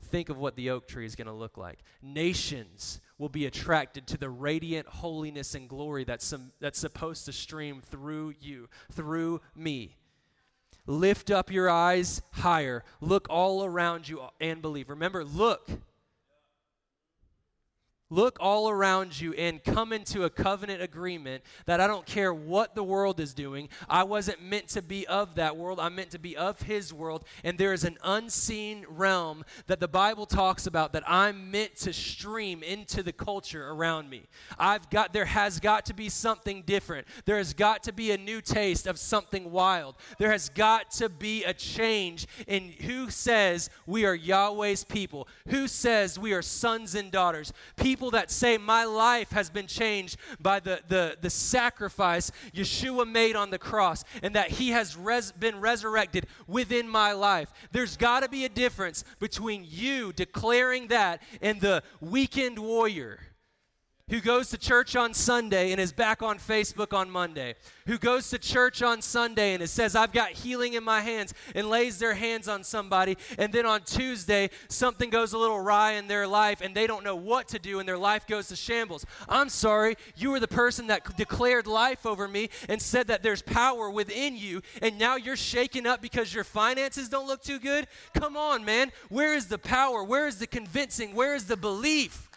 think 0.00 0.30
of 0.30 0.38
what 0.38 0.56
the 0.56 0.70
oak 0.70 0.88
tree 0.88 1.04
is 1.04 1.14
going 1.14 1.26
to 1.26 1.32
look 1.34 1.58
like. 1.58 1.80
Nations 2.00 3.01
will 3.22 3.28
be 3.28 3.46
attracted 3.46 4.04
to 4.04 4.18
the 4.18 4.28
radiant 4.28 4.84
holiness 4.88 5.54
and 5.54 5.68
glory 5.68 6.02
that's, 6.02 6.24
some, 6.24 6.50
that's 6.58 6.76
supposed 6.76 7.24
to 7.24 7.32
stream 7.32 7.80
through 7.80 8.34
you, 8.40 8.68
through 8.90 9.40
me. 9.54 9.94
Lift 10.88 11.30
up 11.30 11.48
your 11.48 11.70
eyes 11.70 12.20
higher. 12.32 12.82
Look 13.00 13.28
all 13.30 13.64
around 13.64 14.08
you 14.08 14.22
and 14.40 14.60
believe. 14.60 14.90
Remember, 14.90 15.24
look 15.24 15.70
look 18.12 18.36
all 18.40 18.68
around 18.68 19.18
you 19.18 19.32
and 19.34 19.64
come 19.64 19.92
into 19.92 20.24
a 20.24 20.30
covenant 20.30 20.82
agreement 20.82 21.42
that 21.64 21.80
I 21.80 21.86
don't 21.86 22.04
care 22.04 22.34
what 22.34 22.74
the 22.74 22.84
world 22.84 23.20
is 23.20 23.32
doing. 23.32 23.70
I 23.88 24.04
wasn't 24.04 24.42
meant 24.42 24.68
to 24.68 24.82
be 24.82 25.06
of 25.06 25.36
that 25.36 25.56
world. 25.56 25.80
I'm 25.80 25.94
meant 25.94 26.10
to 26.10 26.18
be 26.18 26.36
of 26.36 26.60
his 26.62 26.92
world. 26.92 27.24
And 27.42 27.56
there 27.56 27.72
is 27.72 27.84
an 27.84 27.96
unseen 28.04 28.84
realm 28.88 29.44
that 29.66 29.80
the 29.80 29.88
Bible 29.88 30.26
talks 30.26 30.66
about 30.66 30.92
that 30.92 31.04
I'm 31.06 31.50
meant 31.50 31.76
to 31.76 31.92
stream 31.92 32.62
into 32.62 33.02
the 33.02 33.12
culture 33.12 33.70
around 33.70 34.10
me. 34.10 34.24
I've 34.58 34.90
got 34.90 35.14
there 35.14 35.24
has 35.24 35.58
got 35.58 35.86
to 35.86 35.94
be 35.94 36.10
something 36.10 36.62
different. 36.66 37.06
There 37.24 37.38
has 37.38 37.54
got 37.54 37.82
to 37.84 37.92
be 37.92 38.10
a 38.10 38.18
new 38.18 38.42
taste 38.42 38.86
of 38.86 38.98
something 38.98 39.50
wild. 39.50 39.96
There 40.18 40.32
has 40.32 40.50
got 40.50 40.90
to 40.92 41.08
be 41.08 41.44
a 41.44 41.54
change 41.54 42.26
in 42.46 42.72
who 42.82 43.08
says 43.08 43.70
we 43.86 44.04
are 44.04 44.14
Yahweh's 44.14 44.84
people. 44.84 45.28
Who 45.48 45.66
says 45.66 46.18
we 46.18 46.34
are 46.34 46.42
sons 46.42 46.94
and 46.94 47.10
daughters. 47.10 47.54
People 47.76 48.01
people 48.02 48.18
that 48.18 48.32
say, 48.32 48.58
My 48.58 48.84
life 48.84 49.30
has 49.30 49.48
been 49.48 49.68
changed 49.68 50.16
by 50.40 50.58
the, 50.58 50.80
the, 50.88 51.16
the 51.20 51.30
sacrifice 51.30 52.32
Yeshua 52.52 53.08
made 53.08 53.36
on 53.36 53.50
the 53.50 53.60
cross 53.60 54.02
and 54.24 54.34
that 54.34 54.50
he 54.50 54.70
has 54.70 54.96
res- 54.96 55.30
been 55.30 55.60
resurrected 55.60 56.26
within 56.48 56.88
my 56.88 57.12
life. 57.12 57.52
There's 57.70 57.96
got 57.96 58.24
to 58.24 58.28
be 58.28 58.44
a 58.44 58.48
difference 58.48 59.04
between 59.20 59.64
you 59.68 60.12
declaring 60.12 60.88
that 60.88 61.22
and 61.40 61.60
the 61.60 61.84
weekend 62.00 62.58
warrior 62.58 63.20
who 64.08 64.20
goes 64.20 64.50
to 64.50 64.58
church 64.58 64.96
on 64.96 65.14
Sunday 65.14 65.72
and 65.72 65.80
is 65.80 65.92
back 65.92 66.22
on 66.22 66.38
Facebook 66.38 66.92
on 66.92 67.10
Monday, 67.10 67.54
who 67.86 67.96
goes 67.98 68.28
to 68.30 68.38
church 68.38 68.82
on 68.82 69.00
Sunday 69.00 69.54
and 69.54 69.62
it 69.62 69.68
says, 69.68 69.94
I've 69.94 70.12
got 70.12 70.30
healing 70.30 70.74
in 70.74 70.84
my 70.84 71.00
hands, 71.00 71.32
and 71.54 71.70
lays 71.70 71.98
their 71.98 72.14
hands 72.14 72.48
on 72.48 72.64
somebody, 72.64 73.16
and 73.38 73.52
then 73.52 73.64
on 73.64 73.82
Tuesday, 73.82 74.50
something 74.68 75.08
goes 75.08 75.32
a 75.32 75.38
little 75.38 75.56
awry 75.56 75.92
in 75.92 76.08
their 76.08 76.26
life 76.26 76.60
and 76.60 76.74
they 76.74 76.86
don't 76.86 77.04
know 77.04 77.16
what 77.16 77.48
to 77.48 77.58
do, 77.58 77.78
and 77.78 77.88
their 77.88 77.98
life 77.98 78.26
goes 78.26 78.48
to 78.48 78.56
shambles. 78.56 79.06
I'm 79.28 79.48
sorry, 79.48 79.96
you 80.16 80.30
were 80.30 80.40
the 80.40 80.48
person 80.48 80.88
that 80.88 81.16
declared 81.16 81.66
life 81.66 82.04
over 82.04 82.26
me 82.28 82.50
and 82.68 82.82
said 82.82 83.06
that 83.06 83.22
there's 83.22 83.42
power 83.42 83.90
within 83.90 84.36
you, 84.36 84.62
and 84.82 84.98
now 84.98 85.16
you're 85.16 85.36
shaken 85.36 85.86
up 85.86 86.02
because 86.02 86.34
your 86.34 86.44
finances 86.44 87.08
don't 87.08 87.26
look 87.26 87.42
too 87.42 87.58
good? 87.58 87.86
Come 88.14 88.36
on, 88.36 88.64
man. 88.64 88.90
Where 89.08 89.34
is 89.34 89.46
the 89.46 89.58
power? 89.58 90.02
Where 90.02 90.26
is 90.26 90.38
the 90.38 90.46
convincing? 90.46 91.14
Where 91.14 91.34
is 91.34 91.46
the 91.46 91.56
belief? 91.56 92.28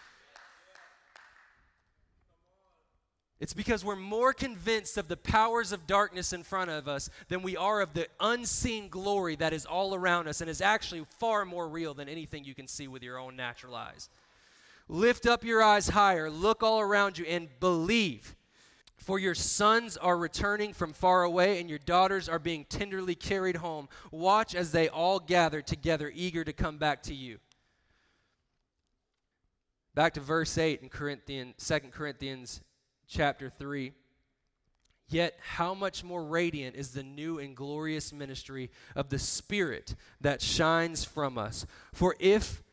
It's 3.40 3.54
because 3.54 3.84
we're 3.84 3.98
more 3.98 4.32
convinced 4.32 4.98
of 4.98 5.10
the 5.10 5.18
powers 5.18 5.74
of 5.74 5.86
darkness 5.86 6.32
in 6.32 6.44
front 6.44 6.72
of 6.72 6.88
us 6.88 7.10
than 7.28 7.42
we 7.42 7.58
are 7.58 7.82
of 7.82 7.94
the 7.94 8.08
unseen 8.20 8.88
glory 8.88 9.36
that 9.36 9.52
is 9.52 9.66
all 9.66 9.94
around 9.94 10.28
us 10.28 10.40
and 10.40 10.50
is 10.50 10.62
actually 10.62 11.06
far 11.20 11.44
more 11.44 11.68
real 11.68 11.94
than 11.94 12.08
anything 12.08 12.46
you 12.46 12.56
can 12.56 12.68
see 12.68 12.88
with 12.88 13.04
your 13.04 13.20
own 13.20 13.36
natural 13.36 13.76
eyes. 13.76 14.10
Lift 14.88 15.26
up 15.26 15.44
your 15.44 15.62
eyes 15.62 15.90
higher, 15.90 16.30
look 16.30 16.64
all 16.64 16.80
around 16.80 17.18
you, 17.18 17.26
and 17.26 17.50
believe. 17.60 18.36
For 18.98 19.20
your 19.20 19.36
sons 19.36 19.98
are 19.98 20.18
returning 20.18 20.74
from 20.74 20.94
far 20.94 21.24
away, 21.24 21.60
and 21.60 21.70
your 21.70 21.80
daughters 21.80 22.30
are 22.30 22.40
being 22.40 22.66
tenderly 22.66 23.16
carried 23.16 23.58
home. 23.58 23.90
Watch 24.12 24.56
as 24.56 24.72
they 24.72 24.88
all 24.88 25.20
gather 25.20 25.62
together, 25.62 26.12
eager 26.16 26.44
to 26.46 26.54
come 26.54 26.78
back 26.78 27.04
to 27.04 27.14
you. 27.14 27.40
Back 29.94 30.14
to 30.14 30.22
verse 30.22 30.58
8 30.58 30.82
in 30.82 30.90
Corinthians, 30.90 31.56
2 31.68 31.90
Corinthians 31.92 32.62
chapter 33.08 33.50
3. 33.50 33.94
Yet, 35.08 35.38
how 35.40 35.74
much 35.74 36.04
more 36.04 36.24
radiant 36.26 36.76
is 36.76 36.92
the 36.92 37.04
new 37.04 37.38
and 37.38 37.56
glorious 37.56 38.12
ministry 38.12 38.72
of 38.96 39.10
the 39.10 39.20
Spirit 39.20 39.96
that 40.22 40.42
shines 40.42 41.04
from 41.04 41.38
us? 41.38 41.66
For 41.94 42.16
if 42.20 42.64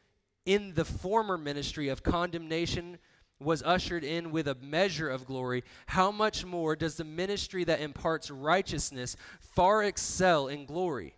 in 0.46 0.74
the 0.74 0.84
former 0.84 1.36
ministry 1.36 1.88
of 1.88 2.02
condemnation 2.02 2.98
was 3.38 3.62
ushered 3.62 4.04
in 4.04 4.30
with 4.30 4.48
a 4.48 4.54
measure 4.54 5.10
of 5.10 5.26
glory, 5.26 5.64
how 5.86 6.10
much 6.10 6.44
more 6.44 6.74
does 6.74 6.96
the 6.96 7.04
ministry 7.04 7.64
that 7.64 7.80
imparts 7.80 8.30
righteousness 8.30 9.16
far 9.40 9.82
excel 9.82 10.48
in 10.48 10.64
glory? 10.64 11.16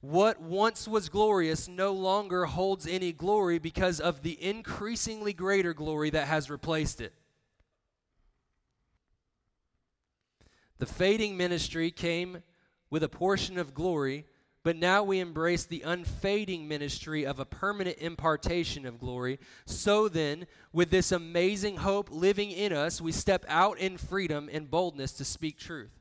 What 0.00 0.40
once 0.40 0.86
was 0.86 1.08
glorious 1.08 1.68
no 1.68 1.92
longer 1.92 2.46
holds 2.46 2.86
any 2.86 3.12
glory 3.12 3.58
because 3.58 4.00
of 4.00 4.22
the 4.22 4.42
increasingly 4.42 5.32
greater 5.32 5.74
glory 5.74 6.10
that 6.10 6.28
has 6.28 6.50
replaced 6.50 7.00
it. 7.00 7.12
The 10.78 10.86
fading 10.86 11.36
ministry 11.36 11.90
came 11.90 12.42
with 12.90 13.02
a 13.02 13.08
portion 13.08 13.58
of 13.58 13.74
glory, 13.74 14.26
but 14.62 14.76
now 14.76 15.02
we 15.02 15.18
embrace 15.18 15.64
the 15.64 15.82
unfading 15.82 16.68
ministry 16.68 17.24
of 17.24 17.38
a 17.40 17.44
permanent 17.44 17.98
impartation 17.98 18.86
of 18.86 18.98
glory. 18.98 19.38
So 19.66 20.08
then, 20.08 20.46
with 20.72 20.90
this 20.90 21.12
amazing 21.12 21.78
hope 21.78 22.10
living 22.10 22.50
in 22.50 22.72
us, 22.72 23.00
we 23.00 23.12
step 23.12 23.44
out 23.48 23.78
in 23.78 23.96
freedom 23.96 24.48
and 24.52 24.70
boldness 24.70 25.12
to 25.14 25.24
speak 25.24 25.58
truth. 25.58 25.92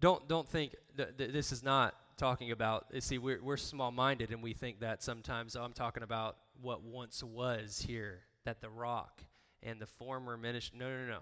Don't, 0.00 0.28
don't 0.28 0.48
think 0.48 0.74
that, 0.96 1.18
that 1.18 1.32
this 1.32 1.52
is 1.52 1.62
not 1.62 1.94
talking 2.16 2.50
about, 2.50 2.86
see, 3.00 3.18
we're, 3.18 3.42
we're 3.42 3.56
small 3.56 3.90
minded 3.90 4.30
and 4.30 4.42
we 4.42 4.52
think 4.52 4.80
that 4.80 5.02
sometimes 5.02 5.56
oh, 5.56 5.62
I'm 5.62 5.72
talking 5.72 6.02
about 6.02 6.36
what 6.60 6.82
once 6.82 7.22
was 7.22 7.84
here, 7.86 8.20
that 8.44 8.60
the 8.60 8.70
rock 8.70 9.22
and 9.62 9.80
the 9.80 9.86
former 9.86 10.36
ministry. 10.36 10.78
No, 10.78 10.88
no, 10.88 11.06
no. 11.06 11.18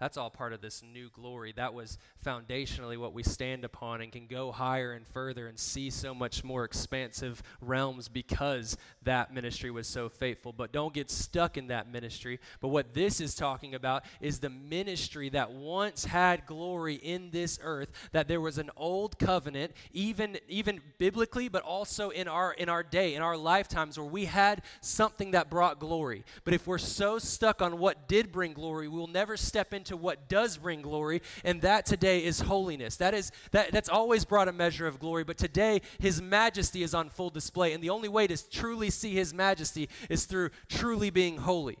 That's 0.00 0.16
all 0.16 0.30
part 0.30 0.54
of 0.54 0.62
this 0.62 0.82
new 0.82 1.10
glory. 1.10 1.52
That 1.54 1.74
was 1.74 1.98
foundationally 2.24 2.96
what 2.96 3.12
we 3.12 3.22
stand 3.22 3.66
upon 3.66 4.00
and 4.00 4.10
can 4.10 4.26
go 4.26 4.50
higher 4.50 4.92
and 4.92 5.06
further 5.06 5.46
and 5.46 5.58
see 5.58 5.90
so 5.90 6.14
much 6.14 6.42
more 6.42 6.64
expansive 6.64 7.42
realms 7.60 8.08
because 8.08 8.78
that 9.02 9.32
ministry 9.32 9.70
was 9.70 9.86
so 9.86 10.08
faithful. 10.08 10.54
But 10.54 10.72
don't 10.72 10.94
get 10.94 11.10
stuck 11.10 11.58
in 11.58 11.66
that 11.66 11.92
ministry. 11.92 12.40
But 12.62 12.68
what 12.68 12.94
this 12.94 13.20
is 13.20 13.34
talking 13.34 13.74
about 13.74 14.04
is 14.22 14.38
the 14.38 14.48
ministry 14.48 15.28
that 15.30 15.52
once 15.52 16.06
had 16.06 16.46
glory 16.46 16.94
in 16.94 17.30
this 17.30 17.58
earth, 17.62 17.92
that 18.12 18.26
there 18.26 18.40
was 18.40 18.56
an 18.56 18.70
old 18.78 19.18
covenant, 19.18 19.72
even, 19.92 20.38
even 20.48 20.80
biblically, 20.96 21.48
but 21.48 21.62
also 21.62 22.08
in 22.08 22.26
our, 22.26 22.54
in 22.54 22.70
our 22.70 22.82
day, 22.82 23.14
in 23.16 23.22
our 23.22 23.36
lifetimes, 23.36 23.98
where 23.98 24.06
we 24.06 24.24
had 24.24 24.62
something 24.80 25.32
that 25.32 25.50
brought 25.50 25.78
glory. 25.78 26.24
But 26.44 26.54
if 26.54 26.66
we're 26.66 26.78
so 26.78 27.18
stuck 27.18 27.60
on 27.60 27.78
what 27.78 28.08
did 28.08 28.32
bring 28.32 28.54
glory, 28.54 28.88
we 28.88 28.98
will 28.98 29.06
never 29.06 29.36
step 29.36 29.74
into 29.74 29.89
to 29.90 29.96
what 29.96 30.28
does 30.28 30.56
bring 30.56 30.82
glory, 30.82 31.20
and 31.44 31.60
that 31.62 31.84
today 31.84 32.24
is 32.24 32.40
holiness. 32.40 32.96
That 32.96 33.12
is 33.12 33.32
that, 33.50 33.72
that's 33.72 33.88
always 33.88 34.24
brought 34.24 34.48
a 34.48 34.52
measure 34.52 34.86
of 34.86 34.98
glory, 34.98 35.24
but 35.24 35.36
today 35.36 35.82
his 35.98 36.22
majesty 36.22 36.82
is 36.82 36.94
on 36.94 37.10
full 37.10 37.30
display, 37.30 37.72
and 37.72 37.82
the 37.82 37.90
only 37.90 38.08
way 38.08 38.26
to 38.26 38.50
truly 38.50 38.88
see 38.90 39.12
his 39.12 39.34
majesty 39.34 39.88
is 40.08 40.24
through 40.24 40.50
truly 40.68 41.10
being 41.10 41.38
holy. 41.38 41.78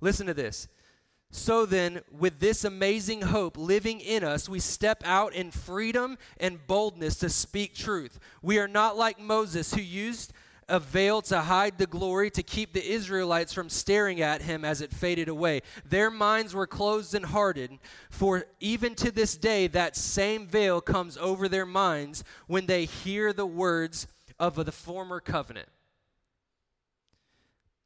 Listen 0.00 0.26
to 0.26 0.34
this. 0.34 0.68
So 1.32 1.66
then, 1.66 2.02
with 2.16 2.38
this 2.38 2.64
amazing 2.64 3.22
hope 3.22 3.58
living 3.58 4.00
in 4.00 4.22
us, 4.22 4.48
we 4.48 4.60
step 4.60 5.02
out 5.04 5.34
in 5.34 5.50
freedom 5.50 6.16
and 6.38 6.64
boldness 6.66 7.16
to 7.16 7.28
speak 7.28 7.74
truth. 7.74 8.20
We 8.40 8.58
are 8.58 8.68
not 8.68 8.96
like 8.96 9.18
Moses, 9.18 9.74
who 9.74 9.82
used 9.82 10.32
a 10.68 10.80
veil 10.80 11.22
to 11.22 11.40
hide 11.40 11.78
the 11.78 11.86
glory, 11.86 12.30
to 12.30 12.42
keep 12.42 12.72
the 12.72 12.84
Israelites 12.84 13.52
from 13.52 13.68
staring 13.68 14.20
at 14.20 14.42
him 14.42 14.64
as 14.64 14.80
it 14.80 14.92
faded 14.92 15.28
away. 15.28 15.62
Their 15.84 16.10
minds 16.10 16.54
were 16.54 16.66
closed 16.66 17.14
and 17.14 17.26
hardened, 17.26 17.78
for 18.10 18.46
even 18.60 18.94
to 18.96 19.10
this 19.10 19.36
day, 19.36 19.68
that 19.68 19.96
same 19.96 20.46
veil 20.46 20.80
comes 20.80 21.16
over 21.16 21.48
their 21.48 21.66
minds 21.66 22.24
when 22.46 22.66
they 22.66 22.84
hear 22.84 23.32
the 23.32 23.46
words 23.46 24.06
of 24.38 24.64
the 24.64 24.72
former 24.72 25.20
covenant. 25.20 25.68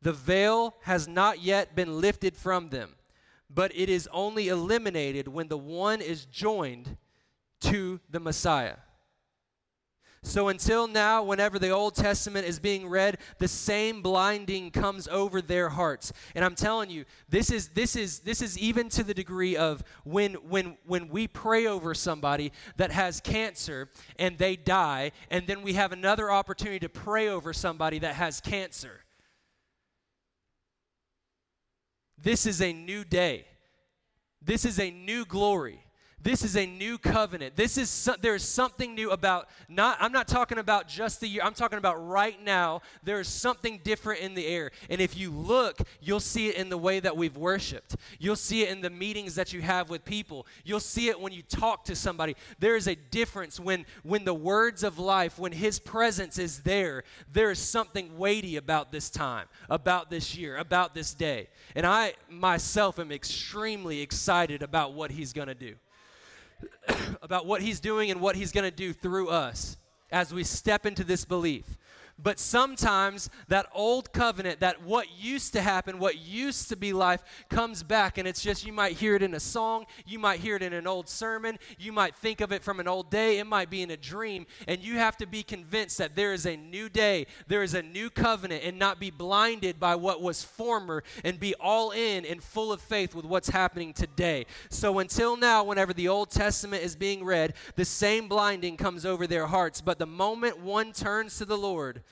The 0.02 0.12
veil 0.12 0.74
has 0.82 1.06
not 1.06 1.40
yet 1.42 1.76
been 1.76 2.00
lifted 2.00 2.34
from 2.36 2.70
them, 2.70 2.94
but 3.50 3.72
it 3.74 3.90
is 3.90 4.08
only 4.12 4.48
eliminated 4.48 5.28
when 5.28 5.48
the 5.48 5.58
one 5.58 6.00
is 6.00 6.24
joined 6.24 6.96
to 7.60 8.00
the 8.08 8.20
Messiah. 8.20 8.76
So 10.22 10.48
until 10.48 10.86
now, 10.86 11.22
whenever 11.22 11.58
the 11.58 11.70
Old 11.70 11.94
Testament 11.94 12.46
is 12.46 12.58
being 12.58 12.86
read, 12.86 13.18
the 13.38 13.48
same 13.48 14.02
blinding 14.02 14.70
comes 14.70 15.08
over 15.08 15.40
their 15.40 15.70
hearts. 15.70 16.12
And 16.34 16.44
I'm 16.44 16.54
telling 16.54 16.90
you, 16.90 17.06
this 17.30 17.50
is 17.50 17.68
this 17.68 17.96
is 17.96 18.20
this 18.20 18.42
is 18.42 18.58
even 18.58 18.90
to 18.90 19.02
the 19.02 19.14
degree 19.14 19.56
of 19.56 19.82
when 20.04 20.34
when 20.34 20.76
when 20.84 21.08
we 21.08 21.26
pray 21.26 21.66
over 21.66 21.94
somebody 21.94 22.52
that 22.76 22.92
has 22.92 23.20
cancer 23.20 23.88
and 24.18 24.36
they 24.36 24.56
die, 24.56 25.12
and 25.30 25.46
then 25.46 25.62
we 25.62 25.72
have 25.72 25.90
another 25.90 26.30
opportunity 26.30 26.80
to 26.80 26.90
pray 26.90 27.28
over 27.28 27.54
somebody 27.54 27.98
that 28.00 28.14
has 28.16 28.42
cancer. 28.42 29.00
This 32.22 32.44
is 32.44 32.60
a 32.60 32.74
new 32.74 33.04
day. 33.04 33.46
This 34.42 34.66
is 34.66 34.78
a 34.78 34.90
new 34.90 35.24
glory. 35.24 35.82
This 36.22 36.44
is 36.44 36.54
a 36.54 36.66
new 36.66 36.98
covenant. 36.98 37.56
This 37.56 37.78
is 37.78 37.88
so, 37.88 38.14
there's 38.20 38.44
something 38.44 38.94
new 38.94 39.10
about 39.10 39.48
not 39.70 39.96
I'm 40.00 40.12
not 40.12 40.28
talking 40.28 40.58
about 40.58 40.86
just 40.86 41.20
the 41.20 41.26
year. 41.26 41.40
I'm 41.42 41.54
talking 41.54 41.78
about 41.78 41.96
right 42.06 42.42
now. 42.42 42.82
There's 43.02 43.26
something 43.26 43.80
different 43.82 44.20
in 44.20 44.34
the 44.34 44.46
air. 44.46 44.70
And 44.90 45.00
if 45.00 45.16
you 45.16 45.30
look, 45.30 45.78
you'll 46.00 46.20
see 46.20 46.48
it 46.48 46.56
in 46.56 46.68
the 46.68 46.76
way 46.76 47.00
that 47.00 47.16
we've 47.16 47.36
worshiped. 47.38 47.96
You'll 48.18 48.36
see 48.36 48.64
it 48.64 48.68
in 48.68 48.82
the 48.82 48.90
meetings 48.90 49.34
that 49.36 49.54
you 49.54 49.62
have 49.62 49.88
with 49.88 50.04
people. 50.04 50.46
You'll 50.62 50.80
see 50.80 51.08
it 51.08 51.18
when 51.18 51.32
you 51.32 51.40
talk 51.42 51.84
to 51.84 51.96
somebody. 51.96 52.36
There 52.58 52.76
is 52.76 52.86
a 52.86 52.94
difference 52.94 53.58
when 53.58 53.86
when 54.02 54.24
the 54.24 54.34
words 54.34 54.84
of 54.84 54.98
life, 54.98 55.38
when 55.38 55.52
his 55.52 55.78
presence 55.78 56.38
is 56.38 56.60
there, 56.60 57.04
there 57.32 57.50
is 57.50 57.58
something 57.58 58.18
weighty 58.18 58.56
about 58.56 58.92
this 58.92 59.08
time, 59.08 59.46
about 59.70 60.10
this 60.10 60.36
year, 60.36 60.58
about 60.58 60.94
this 60.94 61.14
day. 61.14 61.48
And 61.74 61.86
I 61.86 62.12
myself 62.28 62.98
am 62.98 63.10
extremely 63.10 64.02
excited 64.02 64.62
about 64.62 64.92
what 64.92 65.10
he's 65.10 65.32
going 65.32 65.48
to 65.48 65.54
do. 65.54 65.76
about 67.22 67.46
what 67.46 67.62
he's 67.62 67.80
doing 67.80 68.10
and 68.10 68.20
what 68.20 68.36
he's 68.36 68.52
going 68.52 68.68
to 68.68 68.76
do 68.76 68.92
through 68.92 69.28
us 69.28 69.76
as 70.10 70.34
we 70.34 70.44
step 70.44 70.86
into 70.86 71.04
this 71.04 71.24
belief. 71.24 71.76
But 72.22 72.38
sometimes 72.38 73.30
that 73.48 73.66
old 73.74 74.12
covenant, 74.12 74.60
that 74.60 74.82
what 74.82 75.06
used 75.18 75.52
to 75.54 75.62
happen, 75.62 75.98
what 75.98 76.18
used 76.18 76.68
to 76.68 76.76
be 76.76 76.92
life, 76.92 77.22
comes 77.48 77.82
back. 77.82 78.18
And 78.18 78.28
it's 78.28 78.42
just 78.42 78.66
you 78.66 78.72
might 78.72 78.92
hear 78.92 79.16
it 79.16 79.22
in 79.22 79.34
a 79.34 79.40
song, 79.40 79.86
you 80.06 80.18
might 80.18 80.40
hear 80.40 80.56
it 80.56 80.62
in 80.62 80.72
an 80.72 80.86
old 80.86 81.08
sermon, 81.08 81.58
you 81.78 81.92
might 81.92 82.14
think 82.16 82.40
of 82.40 82.52
it 82.52 82.62
from 82.62 82.80
an 82.80 82.88
old 82.88 83.10
day, 83.10 83.38
it 83.38 83.46
might 83.46 83.70
be 83.70 83.82
in 83.82 83.90
a 83.90 83.96
dream. 83.96 84.46
And 84.68 84.82
you 84.82 84.94
have 84.94 85.16
to 85.18 85.26
be 85.26 85.42
convinced 85.42 85.98
that 85.98 86.14
there 86.16 86.32
is 86.32 86.46
a 86.46 86.56
new 86.56 86.88
day, 86.88 87.26
there 87.46 87.62
is 87.62 87.74
a 87.74 87.82
new 87.82 88.10
covenant, 88.10 88.64
and 88.64 88.78
not 88.78 89.00
be 89.00 89.10
blinded 89.10 89.80
by 89.80 89.94
what 89.94 90.20
was 90.20 90.44
former 90.44 91.02
and 91.24 91.38
be 91.38 91.54
all 91.54 91.90
in 91.90 92.24
and 92.24 92.42
full 92.42 92.72
of 92.72 92.80
faith 92.80 93.14
with 93.14 93.24
what's 93.24 93.48
happening 93.48 93.92
today. 93.92 94.46
So 94.68 94.98
until 94.98 95.36
now, 95.36 95.64
whenever 95.64 95.92
the 95.92 96.08
Old 96.08 96.30
Testament 96.30 96.82
is 96.82 96.96
being 96.96 97.24
read, 97.24 97.54
the 97.76 97.84
same 97.84 98.28
blinding 98.28 98.76
comes 98.76 99.06
over 99.06 99.26
their 99.26 99.46
hearts. 99.46 99.80
But 99.80 99.98
the 99.98 100.06
moment 100.06 100.60
one 100.60 100.92
turns 100.92 101.38
to 101.38 101.44
the 101.44 101.58
Lord, 101.58 102.02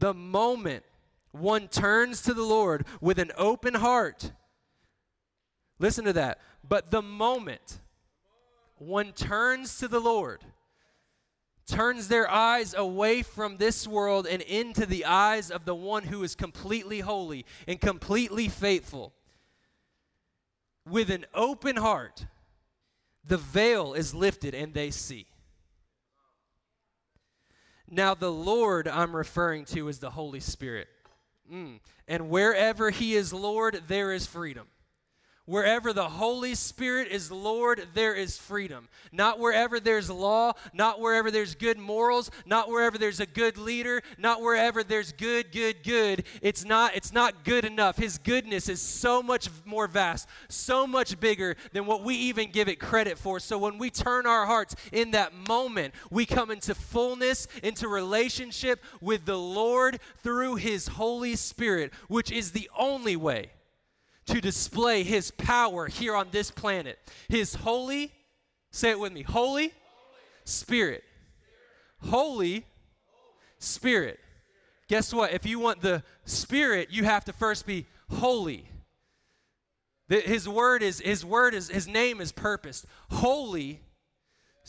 the 0.00 0.14
moment 0.14 0.82
one 1.30 1.68
turns 1.68 2.22
to 2.22 2.34
the 2.34 2.42
Lord 2.42 2.84
with 3.00 3.18
an 3.18 3.30
open 3.36 3.74
heart, 3.74 4.32
listen 5.78 6.04
to 6.06 6.12
that. 6.14 6.40
But 6.68 6.90
the 6.90 7.02
moment 7.02 7.78
one 8.76 9.12
turns 9.12 9.78
to 9.78 9.88
the 9.88 10.00
Lord, 10.00 10.40
turns 11.66 12.08
their 12.08 12.28
eyes 12.28 12.74
away 12.74 13.22
from 13.22 13.58
this 13.58 13.86
world 13.86 14.26
and 14.26 14.42
into 14.42 14.86
the 14.86 15.04
eyes 15.04 15.50
of 15.50 15.64
the 15.64 15.74
one 15.74 16.04
who 16.04 16.22
is 16.24 16.34
completely 16.34 17.00
holy 17.00 17.46
and 17.68 17.80
completely 17.80 18.48
faithful, 18.48 19.12
with 20.88 21.10
an 21.10 21.26
open 21.34 21.76
heart, 21.76 22.26
the 23.24 23.36
veil 23.36 23.92
is 23.94 24.14
lifted 24.14 24.54
and 24.54 24.74
they 24.74 24.90
see. 24.90 25.29
Now, 27.90 28.14
the 28.14 28.30
Lord 28.30 28.86
I'm 28.86 29.14
referring 29.14 29.64
to 29.66 29.88
is 29.88 29.98
the 29.98 30.10
Holy 30.10 30.40
Spirit. 30.40 30.88
Mm. 31.52 31.80
And 32.06 32.30
wherever 32.30 32.90
he 32.90 33.14
is 33.14 33.32
Lord, 33.32 33.82
there 33.88 34.12
is 34.12 34.26
freedom. 34.26 34.68
Wherever 35.50 35.92
the 35.92 36.08
Holy 36.08 36.54
Spirit 36.54 37.08
is 37.08 37.28
Lord, 37.28 37.88
there 37.92 38.14
is 38.14 38.38
freedom. 38.38 38.86
Not 39.10 39.40
wherever 39.40 39.80
there's 39.80 40.08
law, 40.08 40.52
not 40.72 41.00
wherever 41.00 41.28
there's 41.32 41.56
good 41.56 41.76
morals, 41.76 42.30
not 42.46 42.68
wherever 42.68 42.96
there's 42.96 43.18
a 43.18 43.26
good 43.26 43.58
leader, 43.58 44.00
not 44.16 44.42
wherever 44.42 44.84
there's 44.84 45.10
good, 45.10 45.50
good, 45.50 45.82
good. 45.82 46.22
It's 46.40 46.64
not, 46.64 46.94
it's 46.94 47.12
not 47.12 47.42
good 47.42 47.64
enough. 47.64 47.96
His 47.96 48.16
goodness 48.16 48.68
is 48.68 48.80
so 48.80 49.24
much 49.24 49.48
more 49.64 49.88
vast, 49.88 50.28
so 50.48 50.86
much 50.86 51.18
bigger 51.18 51.56
than 51.72 51.84
what 51.84 52.04
we 52.04 52.14
even 52.14 52.52
give 52.52 52.68
it 52.68 52.78
credit 52.78 53.18
for. 53.18 53.40
So 53.40 53.58
when 53.58 53.76
we 53.76 53.90
turn 53.90 54.28
our 54.28 54.46
hearts 54.46 54.76
in 54.92 55.10
that 55.10 55.34
moment, 55.34 55.94
we 56.12 56.26
come 56.26 56.52
into 56.52 56.76
fullness, 56.76 57.48
into 57.64 57.88
relationship 57.88 58.84
with 59.00 59.24
the 59.24 59.36
Lord 59.36 59.98
through 60.22 60.54
His 60.54 60.86
Holy 60.86 61.34
Spirit, 61.34 61.92
which 62.06 62.30
is 62.30 62.52
the 62.52 62.70
only 62.78 63.16
way 63.16 63.50
to 64.30 64.40
display 64.40 65.02
his 65.02 65.30
power 65.30 65.86
here 65.86 66.14
on 66.14 66.28
this 66.30 66.50
planet. 66.50 66.98
His 67.28 67.54
holy, 67.54 68.12
say 68.70 68.90
it 68.90 69.00
with 69.00 69.12
me, 69.12 69.22
holy 69.22 69.72
spirit. 70.44 71.04
Holy 72.02 72.64
spirit. 73.58 74.18
Guess 74.88 75.12
what? 75.14 75.32
If 75.32 75.46
you 75.46 75.58
want 75.58 75.82
the 75.82 76.02
spirit, 76.24 76.88
you 76.90 77.04
have 77.04 77.24
to 77.26 77.32
first 77.32 77.66
be 77.66 77.86
holy. 78.08 78.66
His 80.08 80.48
word 80.48 80.82
is 80.82 80.98
his 80.98 81.24
word 81.24 81.54
is 81.54 81.68
his 81.68 81.86
name 81.86 82.20
is 82.20 82.32
purposed. 82.32 82.86
Holy 83.10 83.80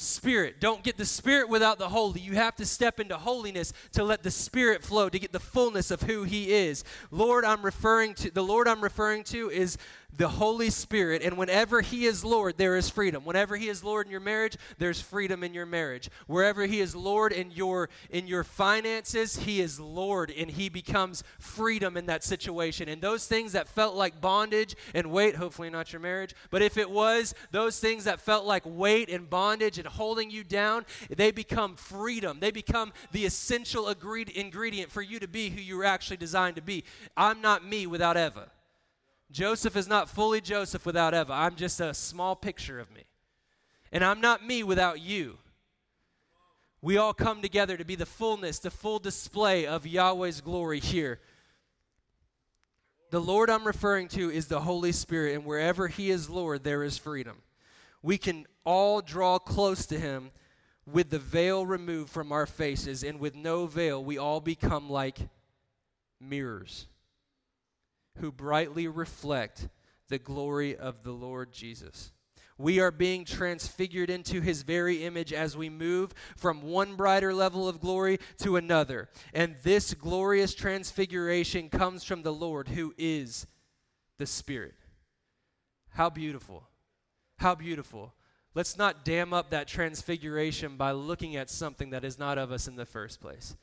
Spirit. 0.02 0.60
Don't 0.60 0.84
get 0.84 0.98
the 0.98 1.06
Spirit 1.06 1.50
without 1.50 1.78
the 1.78 1.90
Holy. 1.90 2.20
You 2.20 2.34
have 2.34 2.56
to 2.58 2.66
step 2.66 3.00
into 3.00 3.18
holiness 3.18 3.72
to 3.94 4.04
let 4.04 4.24
the 4.24 4.32
Spirit 4.32 4.84
flow, 4.84 5.10
to 5.10 5.20
get 5.20 5.32
the 5.32 5.40
fullness 5.40 5.92
of 5.92 6.02
who 6.02 6.24
He 6.24 6.52
is. 6.52 6.84
Lord, 7.12 7.46
I'm 7.46 7.64
referring 7.64 8.16
to, 8.16 8.32
the 8.32 8.44
Lord 8.44 8.68
I'm 8.68 8.82
referring 8.82 9.24
to 9.26 9.50
is 9.50 9.78
the 10.18 10.28
Holy 10.28 10.70
Spirit. 10.70 11.22
And 11.22 11.38
whenever 11.38 11.82
He 11.82 12.06
is 12.06 12.24
Lord, 12.24 12.58
there 12.58 12.76
is 12.76 12.90
freedom. 12.90 13.24
Whenever 13.26 13.58
He 13.58 13.70
is 13.70 13.84
Lord 13.84 14.08
in 14.08 14.12
your 14.12 14.22
marriage, 14.22 14.58
there's 14.78 15.02
freedom 15.02 15.44
in 15.44 15.54
your 15.54 15.66
marriage. 15.66 16.10
Wherever 16.28 16.66
He 16.66 16.80
is 16.80 16.96
Lord 16.96 17.32
in 17.32 17.52
your 17.52 17.90
in 18.10 18.28
your 18.28 18.44
finances, 18.44 19.38
He 19.38 19.62
is 19.62 19.80
Lord, 19.80 20.32
and 20.36 20.50
He 20.50 20.70
becomes 20.70 21.24
freedom 21.40 21.98
in 21.98 22.06
that 22.08 22.24
situation. 22.24 22.90
And 22.90 23.02
those 23.02 23.28
things 23.28 23.54
that 23.54 23.68
felt 23.68 23.96
like 23.96 24.22
bondage 24.22 24.76
and 24.94 25.12
weight, 25.12 25.36
hopefully 25.36 25.70
not 25.70 25.94
your 25.94 26.02
marriage, 26.02 26.36
but 26.50 26.62
if 26.62 26.78
it 26.78 26.90
was, 26.90 27.34
those 27.52 27.80
things 27.80 28.04
that 28.06 28.22
felt 28.22 28.46
like 28.46 28.64
weight 28.66 29.10
and 29.10 29.30
bondage 29.30 29.78
and 29.78 29.88
holding 29.88 30.30
you 30.30 30.44
down, 30.44 30.86
they 31.10 31.32
become 31.32 31.76
freedom. 31.76 32.40
They 32.40 32.52
become 32.52 32.94
the 33.12 33.26
essential 33.26 33.90
ingredient 33.90 34.92
for 34.92 35.02
you 35.02 35.20
to 35.20 35.28
be 35.28 35.50
who 35.50 35.62
you 35.62 35.78
were 35.78 35.86
actually 35.86 36.18
designed 36.18 36.56
to 36.56 36.62
be. 36.62 36.84
I'm 37.16 37.42
not 37.42 37.66
me 37.66 37.88
without 37.88 38.18
Eva. 38.18 38.50
Joseph 39.32 39.78
is 39.78 39.88
not 39.88 40.10
fully 40.10 40.42
Joseph 40.42 40.86
without 40.86 41.14
Eva. 41.14 41.34
I'm 41.34 41.56
just 41.56 41.80
a 41.80 41.94
small 41.94 42.36
picture 42.36 42.80
of 42.80 42.92
me. 42.92 43.04
And 43.92 44.04
I'm 44.04 44.22
not 44.22 44.46
me 44.46 44.64
without 44.64 45.00
you. 45.00 45.38
We 46.82 46.98
all 46.98 47.14
come 47.14 47.42
together 47.42 47.78
to 47.78 47.86
be 47.86 47.96
the 47.96 48.06
fullness, 48.06 48.60
the 48.60 48.72
full 48.72 49.00
display 49.00 49.66
of 49.66 49.86
Yahweh's 49.86 50.42
glory 50.42 50.80
here. 50.80 51.20
The 53.12 53.22
Lord 53.22 53.50
I'm 53.50 53.66
referring 53.66 54.08
to 54.10 54.32
is 54.32 54.48
the 54.48 54.62
Holy 54.62 54.92
Spirit, 54.92 55.36
and 55.36 55.46
wherever 55.46 55.88
He 55.88 56.10
is 56.10 56.30
Lord, 56.30 56.64
there 56.64 56.84
is 56.84 56.98
freedom. 56.98 57.38
We 58.02 58.18
can 58.18 58.48
all 58.64 59.02
draw 59.02 59.38
close 59.38 59.86
to 59.88 60.00
Him 60.00 60.32
with 60.86 61.10
the 61.10 61.20
veil 61.20 61.66
removed 61.66 62.10
from 62.10 62.32
our 62.32 62.46
faces, 62.46 63.04
and 63.04 63.20
with 63.20 63.36
no 63.36 63.68
veil, 63.68 64.04
we 64.04 64.18
all 64.18 64.40
become 64.40 64.90
like 64.90 65.20
mirrors 66.20 66.88
who 68.22 68.32
brightly 68.32 68.88
reflect 68.88 69.68
the 70.08 70.20
glory 70.20 70.76
of 70.76 71.04
the 71.04 71.12
Lord 71.12 71.52
Jesus. 71.52 72.12
We 72.58 72.80
are 72.80 72.92
being 72.92 73.26
transfigured 73.26 74.12
into 74.12 74.42
his 74.42 74.62
very 74.62 75.04
image 75.04 75.34
as 75.34 75.58
we 75.58 75.70
move 75.70 76.14
from 76.38 76.62
one 76.62 76.96
brighter 76.96 77.34
level 77.34 77.68
of 77.68 77.80
glory 77.80 78.20
to 78.44 78.56
another. 78.56 79.10
And 79.34 79.56
this 79.64 79.96
glorious 79.96 80.54
transfiguration 80.54 81.70
comes 81.70 82.04
from 82.04 82.22
the 82.22 82.34
Lord 82.34 82.68
who 82.68 82.94
is 82.98 83.48
the 84.20 84.28
Spirit. 84.28 84.76
How 85.90 86.10
beautiful! 86.12 86.68
How 87.38 87.56
beautiful. 87.56 88.14
Let's 88.54 88.78
not 88.78 89.04
dam 89.04 89.34
up 89.34 89.50
that 89.50 89.68
transfiguration 89.68 90.78
by 90.78 90.92
looking 90.92 91.36
at 91.36 91.50
something 91.50 91.90
that 91.90 92.06
is 92.06 92.20
not 92.20 92.38
of 92.38 92.52
us 92.52 92.68
in 92.68 92.76
the 92.76 92.86
first 92.86 93.20
place. 93.20 93.56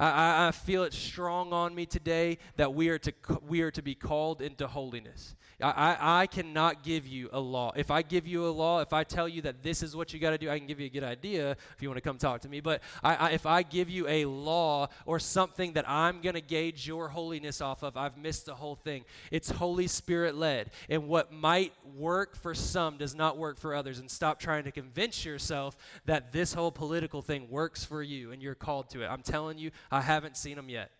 I, 0.00 0.48
I, 0.48 0.50
feel 0.50 0.84
it 0.84 0.94
strong 0.94 1.52
on 1.52 1.74
me 1.74 1.84
today 1.84 2.38
that 2.56 2.72
we 2.72 2.88
are 2.88 2.98
to, 2.98 3.12
we 3.46 3.60
are 3.60 3.70
to 3.72 3.82
be 3.82 3.94
called 3.94 4.40
into 4.40 4.66
holiness. 4.66 5.36
I, 5.62 6.22
I 6.22 6.26
cannot 6.26 6.82
give 6.82 7.06
you 7.06 7.28
a 7.32 7.40
law. 7.40 7.72
If 7.76 7.90
I 7.90 8.02
give 8.02 8.26
you 8.26 8.46
a 8.46 8.50
law, 8.50 8.80
if 8.80 8.92
I 8.92 9.04
tell 9.04 9.28
you 9.28 9.42
that 9.42 9.62
this 9.62 9.82
is 9.82 9.94
what 9.94 10.12
you 10.12 10.18
got 10.18 10.30
to 10.30 10.38
do, 10.38 10.48
I 10.48 10.58
can 10.58 10.66
give 10.66 10.80
you 10.80 10.86
a 10.86 10.90
good 10.90 11.04
idea 11.04 11.50
if 11.50 11.82
you 11.82 11.88
want 11.88 11.98
to 11.98 12.02
come 12.02 12.16
talk 12.16 12.40
to 12.42 12.48
me. 12.48 12.60
But 12.60 12.82
I, 13.02 13.14
I, 13.14 13.30
if 13.30 13.44
I 13.44 13.62
give 13.62 13.90
you 13.90 14.08
a 14.08 14.24
law 14.24 14.88
or 15.04 15.18
something 15.18 15.74
that 15.74 15.88
I'm 15.88 16.20
going 16.22 16.34
to 16.34 16.40
gauge 16.40 16.86
your 16.86 17.08
holiness 17.08 17.60
off 17.60 17.82
of, 17.82 17.96
I've 17.96 18.16
missed 18.16 18.46
the 18.46 18.54
whole 18.54 18.74
thing. 18.74 19.04
It's 19.30 19.50
Holy 19.50 19.86
Spirit 19.86 20.34
led. 20.34 20.70
And 20.88 21.08
what 21.08 21.32
might 21.32 21.74
work 21.94 22.36
for 22.36 22.54
some 22.54 22.96
does 22.96 23.14
not 23.14 23.36
work 23.36 23.58
for 23.58 23.74
others. 23.74 23.98
And 23.98 24.10
stop 24.10 24.40
trying 24.40 24.64
to 24.64 24.72
convince 24.72 25.24
yourself 25.24 25.76
that 26.06 26.32
this 26.32 26.54
whole 26.54 26.72
political 26.72 27.20
thing 27.20 27.50
works 27.50 27.84
for 27.84 28.02
you 28.02 28.32
and 28.32 28.42
you're 28.42 28.54
called 28.54 28.88
to 28.90 29.02
it. 29.02 29.08
I'm 29.08 29.22
telling 29.22 29.58
you, 29.58 29.70
I 29.90 30.00
haven't 30.00 30.36
seen 30.36 30.56
them 30.56 30.68
yet. 30.68 30.90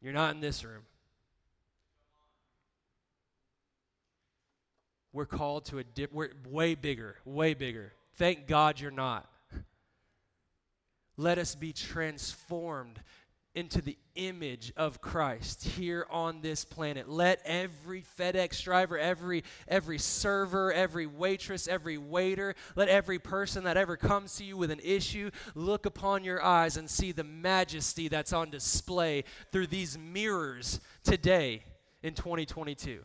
You're 0.00 0.12
not 0.14 0.34
in 0.34 0.40
this 0.40 0.64
room. 0.64 0.82
We're 5.12 5.26
called 5.26 5.66
to 5.66 5.78
a 5.78 5.84
dip, 5.84 6.12
we're 6.12 6.30
way 6.48 6.74
bigger, 6.74 7.16
way 7.24 7.54
bigger. 7.54 7.92
Thank 8.14 8.46
God 8.46 8.80
you're 8.80 8.90
not. 8.90 9.28
Let 11.16 11.36
us 11.36 11.54
be 11.54 11.72
transformed 11.72 13.02
into 13.54 13.82
the 13.82 13.98
image 14.14 14.72
of 14.76 15.00
Christ 15.00 15.64
here 15.64 16.06
on 16.08 16.40
this 16.40 16.64
planet. 16.64 17.08
Let 17.08 17.40
every 17.44 18.04
FedEx 18.18 18.62
driver, 18.62 18.96
every 18.96 19.42
every 19.66 19.98
server, 19.98 20.72
every 20.72 21.06
waitress, 21.06 21.66
every 21.66 21.98
waiter, 21.98 22.54
let 22.76 22.88
every 22.88 23.18
person 23.18 23.64
that 23.64 23.76
ever 23.76 23.96
comes 23.96 24.36
to 24.36 24.44
you 24.44 24.56
with 24.56 24.70
an 24.70 24.80
issue 24.84 25.30
look 25.54 25.84
upon 25.84 26.22
your 26.22 26.42
eyes 26.42 26.76
and 26.76 26.88
see 26.88 27.10
the 27.10 27.24
majesty 27.24 28.06
that's 28.08 28.32
on 28.32 28.50
display 28.50 29.24
through 29.50 29.66
these 29.66 29.98
mirrors 29.98 30.80
today 31.02 31.64
in 32.02 32.14
2022. 32.14 33.00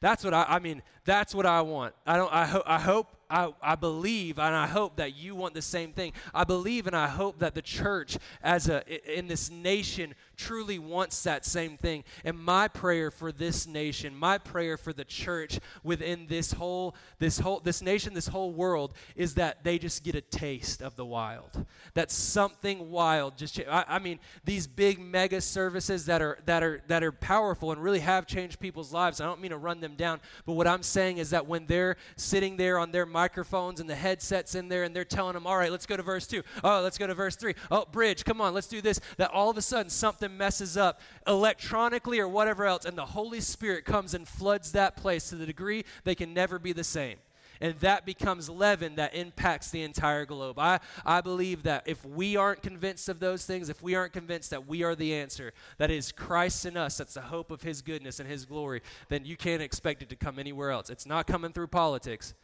That's 0.00 0.24
what 0.24 0.34
I, 0.34 0.44
I 0.48 0.58
mean, 0.58 0.82
that's 1.04 1.34
what 1.34 1.46
I 1.46 1.62
want. 1.62 1.94
I 2.06 2.16
don't, 2.16 2.32
I, 2.32 2.60
I 2.66 2.78
hope 2.78 3.08
I, 3.28 3.52
I 3.62 3.74
believe 3.74 4.38
and 4.38 4.54
I 4.54 4.66
hope 4.66 4.96
that 4.96 5.16
you 5.16 5.34
want 5.34 5.54
the 5.54 5.62
same 5.62 5.92
thing. 5.92 6.12
I 6.34 6.44
believe 6.44 6.86
and 6.86 6.96
I 6.96 7.08
hope 7.08 7.38
that 7.40 7.54
the 7.54 7.62
church 7.62 8.18
as 8.42 8.68
a 8.68 8.82
in 9.18 9.26
this 9.26 9.50
nation 9.50 10.14
truly 10.36 10.78
wants 10.78 11.22
that 11.24 11.44
same 11.44 11.76
thing. 11.76 12.04
And 12.24 12.38
my 12.38 12.68
prayer 12.68 13.10
for 13.10 13.32
this 13.32 13.66
nation, 13.66 14.14
my 14.14 14.38
prayer 14.38 14.76
for 14.76 14.92
the 14.92 15.04
church 15.04 15.58
within 15.82 16.26
this 16.26 16.52
whole 16.52 16.94
this 17.18 17.38
whole 17.38 17.60
this 17.60 17.82
nation, 17.82 18.14
this 18.14 18.28
whole 18.28 18.52
world 18.52 18.94
is 19.16 19.34
that 19.34 19.64
they 19.64 19.78
just 19.78 20.04
get 20.04 20.14
a 20.14 20.20
taste 20.20 20.82
of 20.82 20.96
the 20.96 21.04
wild. 21.04 21.66
That 21.94 22.10
something 22.10 22.90
wild 22.90 23.36
just 23.36 23.58
I, 23.68 23.84
I 23.88 23.98
mean 23.98 24.20
these 24.44 24.66
big 24.66 25.00
mega 25.00 25.40
services 25.40 26.06
that 26.06 26.22
are 26.22 26.38
that 26.46 26.62
are 26.62 26.82
that 26.86 27.02
are 27.02 27.12
powerful 27.12 27.72
and 27.72 27.82
really 27.82 28.00
have 28.00 28.26
changed 28.26 28.60
people's 28.60 28.92
lives. 28.92 29.20
I 29.20 29.24
don't 29.24 29.40
mean 29.40 29.50
to 29.50 29.58
run 29.58 29.80
them 29.80 29.96
down, 29.96 30.20
but 30.44 30.52
what 30.52 30.66
I'm 30.66 30.82
saying 30.82 31.18
is 31.18 31.30
that 31.30 31.46
when 31.46 31.66
they're 31.66 31.96
sitting 32.16 32.56
there 32.56 32.78
on 32.78 32.92
their 32.92 33.06
microphones 33.16 33.80
and 33.80 33.88
the 33.88 33.94
headsets 33.94 34.54
in 34.54 34.68
there 34.68 34.82
and 34.82 34.94
they're 34.94 35.04
telling 35.04 35.32
them, 35.32 35.46
"All 35.46 35.56
right, 35.56 35.72
let's 35.72 35.86
go 35.86 35.96
to 35.96 36.02
verse 36.02 36.26
2. 36.26 36.42
Oh, 36.62 36.82
let's 36.82 36.98
go 36.98 37.06
to 37.06 37.14
verse 37.14 37.34
3. 37.34 37.54
Oh, 37.70 37.86
bridge, 37.90 38.24
come 38.24 38.42
on, 38.42 38.52
let's 38.52 38.66
do 38.66 38.82
this." 38.82 39.00
That 39.16 39.30
all 39.30 39.48
of 39.48 39.56
a 39.56 39.62
sudden 39.62 39.88
something 39.88 40.36
messes 40.36 40.76
up 40.76 41.00
electronically 41.26 42.20
or 42.20 42.28
whatever 42.28 42.66
else, 42.66 42.84
and 42.84 42.98
the 42.98 43.06
Holy 43.06 43.40
Spirit 43.40 43.86
comes 43.86 44.12
and 44.12 44.28
floods 44.28 44.72
that 44.72 44.96
place 44.96 45.30
to 45.30 45.36
the 45.36 45.46
degree 45.46 45.84
they 46.04 46.14
can 46.14 46.34
never 46.34 46.58
be 46.58 46.72
the 46.72 46.84
same. 46.84 47.18
And 47.60 47.74
that 47.80 48.04
becomes 48.04 48.48
leaven 48.48 48.96
that 48.96 49.14
impacts 49.14 49.70
the 49.70 49.82
entire 49.82 50.26
globe. 50.26 50.58
I, 50.58 50.80
I 51.04 51.20
believe 51.20 51.62
that 51.62 51.84
if 51.86 52.04
we 52.04 52.36
aren't 52.36 52.62
convinced 52.62 53.08
of 53.08 53.20
those 53.20 53.46
things, 53.46 53.68
if 53.68 53.82
we 53.82 53.94
aren't 53.94 54.12
convinced 54.12 54.50
that 54.50 54.66
we 54.66 54.82
are 54.82 54.94
the 54.94 55.14
answer, 55.14 55.52
that 55.78 55.90
is 55.90 56.12
Christ 56.12 56.66
in 56.66 56.76
us, 56.76 56.98
that's 56.98 57.14
the 57.14 57.22
hope 57.22 57.50
of 57.50 57.62
His 57.62 57.82
goodness 57.82 58.20
and 58.20 58.28
His 58.28 58.44
glory, 58.44 58.82
then 59.08 59.24
you 59.24 59.36
can't 59.36 59.62
expect 59.62 60.02
it 60.02 60.08
to 60.10 60.16
come 60.16 60.38
anywhere 60.38 60.70
else. 60.70 60.90
It's 60.90 61.06
not 61.06 61.26
coming 61.26 61.52
through 61.52 61.68
politics. 61.68 62.34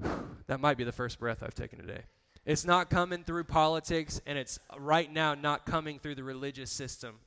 that 0.46 0.60
might 0.60 0.76
be 0.76 0.84
the 0.84 0.92
first 0.92 1.18
breath 1.18 1.42
I've 1.42 1.54
taken 1.54 1.78
today. 1.78 2.02
It's 2.44 2.64
not 2.64 2.90
coming 2.90 3.24
through 3.24 3.44
politics, 3.44 4.20
and 4.26 4.36
it's 4.36 4.58
right 4.78 5.10
now 5.10 5.34
not 5.34 5.64
coming 5.64 5.98
through 5.98 6.16
the 6.16 6.24
religious 6.24 6.70
system. 6.70 7.20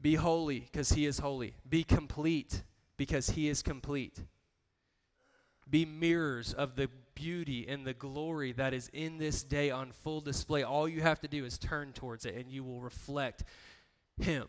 Be 0.00 0.14
holy 0.14 0.60
because 0.60 0.92
he 0.92 1.04
is 1.04 1.18
holy. 1.18 1.54
Be 1.68 1.84
complete 1.84 2.62
because 2.96 3.30
he 3.30 3.48
is 3.48 3.62
complete. 3.62 4.22
Be 5.68 5.84
mirrors 5.84 6.54
of 6.54 6.76
the 6.76 6.88
beauty 7.20 7.68
and 7.68 7.86
the 7.86 7.92
glory 7.92 8.52
that 8.52 8.72
is 8.72 8.90
in 8.92 9.18
this 9.18 9.42
day 9.42 9.70
on 9.70 9.92
full 9.92 10.20
display, 10.20 10.62
all 10.62 10.88
you 10.88 11.02
have 11.02 11.20
to 11.20 11.28
do 11.28 11.44
is 11.44 11.58
turn 11.58 11.92
towards 11.92 12.24
it 12.24 12.34
and 12.34 12.50
you 12.50 12.64
will 12.64 12.80
reflect 12.80 13.44
Him. 14.18 14.46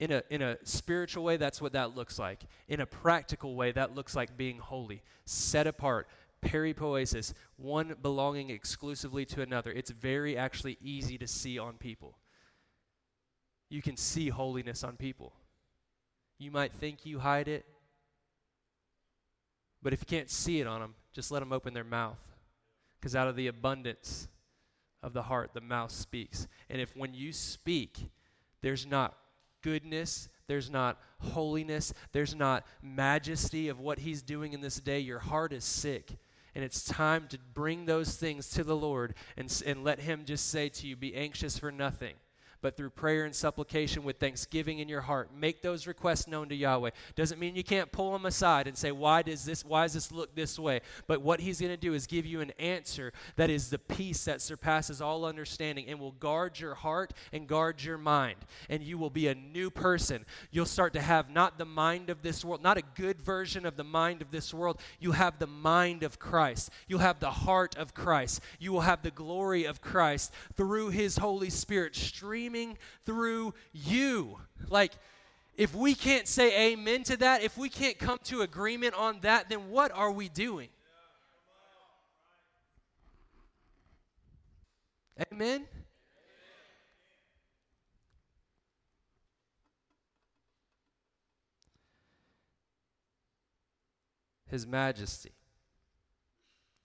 In 0.00 0.10
a, 0.10 0.22
in 0.30 0.40
a 0.40 0.56
spiritual 0.64 1.22
way, 1.22 1.36
that's 1.36 1.60
what 1.60 1.74
that 1.74 1.94
looks 1.94 2.18
like. 2.18 2.44
In 2.68 2.80
a 2.80 2.86
practical 2.86 3.54
way, 3.54 3.70
that 3.72 3.94
looks 3.94 4.16
like 4.16 4.36
being 4.36 4.58
holy, 4.58 5.02
set 5.26 5.66
apart, 5.66 6.08
peripoiesis, 6.42 7.34
one 7.56 7.94
belonging 8.00 8.48
exclusively 8.48 9.26
to 9.26 9.42
another. 9.42 9.70
It's 9.70 9.90
very 9.90 10.38
actually 10.38 10.78
easy 10.82 11.18
to 11.18 11.26
see 11.28 11.58
on 11.58 11.74
people. 11.74 12.16
You 13.68 13.82
can 13.82 13.98
see 13.98 14.30
holiness 14.30 14.82
on 14.82 14.96
people. 14.96 15.34
You 16.38 16.50
might 16.50 16.72
think 16.72 17.04
you 17.04 17.18
hide 17.18 17.46
it, 17.46 17.66
but 19.82 19.92
if 19.92 20.00
you 20.00 20.06
can't 20.06 20.30
see 20.30 20.60
it 20.60 20.66
on 20.66 20.80
them, 20.80 20.94
just 21.12 21.30
let 21.30 21.40
them 21.40 21.52
open 21.52 21.74
their 21.74 21.84
mouth. 21.84 22.18
Because 22.98 23.14
out 23.14 23.28
of 23.28 23.36
the 23.36 23.48
abundance 23.48 24.28
of 25.02 25.12
the 25.12 25.22
heart, 25.22 25.50
the 25.52 25.60
mouth 25.60 25.90
speaks. 25.90 26.48
And 26.70 26.80
if 26.80 26.96
when 26.96 27.12
you 27.12 27.32
speak, 27.32 28.10
there's 28.62 28.86
not 28.86 29.16
goodness, 29.62 30.28
there's 30.46 30.70
not 30.70 30.98
holiness, 31.20 31.92
there's 32.12 32.34
not 32.34 32.66
majesty 32.82 33.68
of 33.68 33.80
what 33.80 34.00
He's 34.00 34.22
doing 34.22 34.52
in 34.52 34.60
this 34.60 34.80
day, 34.80 35.00
your 35.00 35.18
heart 35.18 35.52
is 35.52 35.64
sick. 35.64 36.16
And 36.54 36.64
it's 36.64 36.82
time 36.84 37.28
to 37.28 37.38
bring 37.54 37.86
those 37.86 38.16
things 38.16 38.48
to 38.50 38.64
the 38.64 38.74
Lord 38.74 39.14
and, 39.36 39.62
and 39.64 39.84
let 39.84 40.00
Him 40.00 40.24
just 40.24 40.48
say 40.48 40.68
to 40.68 40.86
you, 40.86 40.96
Be 40.96 41.14
anxious 41.14 41.58
for 41.58 41.70
nothing 41.70 42.14
but 42.62 42.76
through 42.76 42.90
prayer 42.90 43.24
and 43.24 43.34
supplication 43.34 44.02
with 44.02 44.18
thanksgiving 44.18 44.78
in 44.78 44.88
your 44.88 45.00
heart. 45.00 45.30
Make 45.34 45.62
those 45.62 45.86
requests 45.86 46.28
known 46.28 46.48
to 46.50 46.54
Yahweh. 46.54 46.90
Doesn't 47.16 47.38
mean 47.38 47.56
you 47.56 47.64
can't 47.64 47.90
pull 47.90 48.12
them 48.12 48.26
aside 48.26 48.66
and 48.66 48.76
say, 48.76 48.92
why 48.92 49.22
does 49.22 49.44
this, 49.44 49.64
why 49.64 49.84
does 49.84 49.94
this 49.94 50.12
look 50.12 50.34
this 50.34 50.58
way? 50.58 50.80
But 51.06 51.22
what 51.22 51.40
he's 51.40 51.60
going 51.60 51.72
to 51.72 51.76
do 51.76 51.94
is 51.94 52.06
give 52.06 52.26
you 52.26 52.40
an 52.40 52.52
answer 52.58 53.12
that 53.36 53.50
is 53.50 53.70
the 53.70 53.78
peace 53.78 54.24
that 54.24 54.42
surpasses 54.42 55.00
all 55.00 55.24
understanding 55.24 55.88
and 55.88 55.98
will 55.98 56.12
guard 56.12 56.58
your 56.58 56.74
heart 56.74 57.12
and 57.32 57.46
guard 57.46 57.82
your 57.82 57.98
mind. 57.98 58.36
And 58.68 58.82
you 58.82 58.98
will 58.98 59.10
be 59.10 59.28
a 59.28 59.34
new 59.34 59.70
person. 59.70 60.24
You'll 60.50 60.66
start 60.66 60.92
to 60.94 61.00
have 61.00 61.30
not 61.30 61.58
the 61.58 61.64
mind 61.64 62.10
of 62.10 62.22
this 62.22 62.44
world, 62.44 62.62
not 62.62 62.78
a 62.78 62.82
good 62.94 63.20
version 63.20 63.64
of 63.64 63.76
the 63.76 63.84
mind 63.84 64.22
of 64.22 64.30
this 64.30 64.52
world. 64.52 64.80
You 64.98 65.12
have 65.12 65.38
the 65.38 65.46
mind 65.46 66.02
of 66.02 66.18
Christ. 66.18 66.70
You'll 66.88 67.00
have 67.00 67.20
the 67.20 67.30
heart 67.30 67.76
of 67.76 67.94
Christ. 67.94 68.40
You 68.58 68.72
will 68.72 68.80
have 68.80 69.02
the 69.02 69.10
glory 69.10 69.64
of 69.64 69.80
Christ 69.80 70.32
through 70.56 70.90
his 70.90 71.16
Holy 71.16 71.50
Spirit 71.50 71.96
streaming 71.96 72.49
through 73.04 73.54
you. 73.72 74.38
Like, 74.68 74.92
if 75.56 75.74
we 75.74 75.94
can't 75.94 76.26
say 76.26 76.72
amen 76.72 77.02
to 77.04 77.16
that, 77.18 77.42
if 77.42 77.58
we 77.58 77.68
can't 77.68 77.98
come 77.98 78.18
to 78.24 78.42
agreement 78.42 78.94
on 78.94 79.20
that, 79.20 79.48
then 79.48 79.70
what 79.70 79.92
are 79.92 80.10
we 80.10 80.28
doing? 80.28 80.68
Amen? 85.32 85.66
His 94.46 94.66
majesty. 94.66 95.32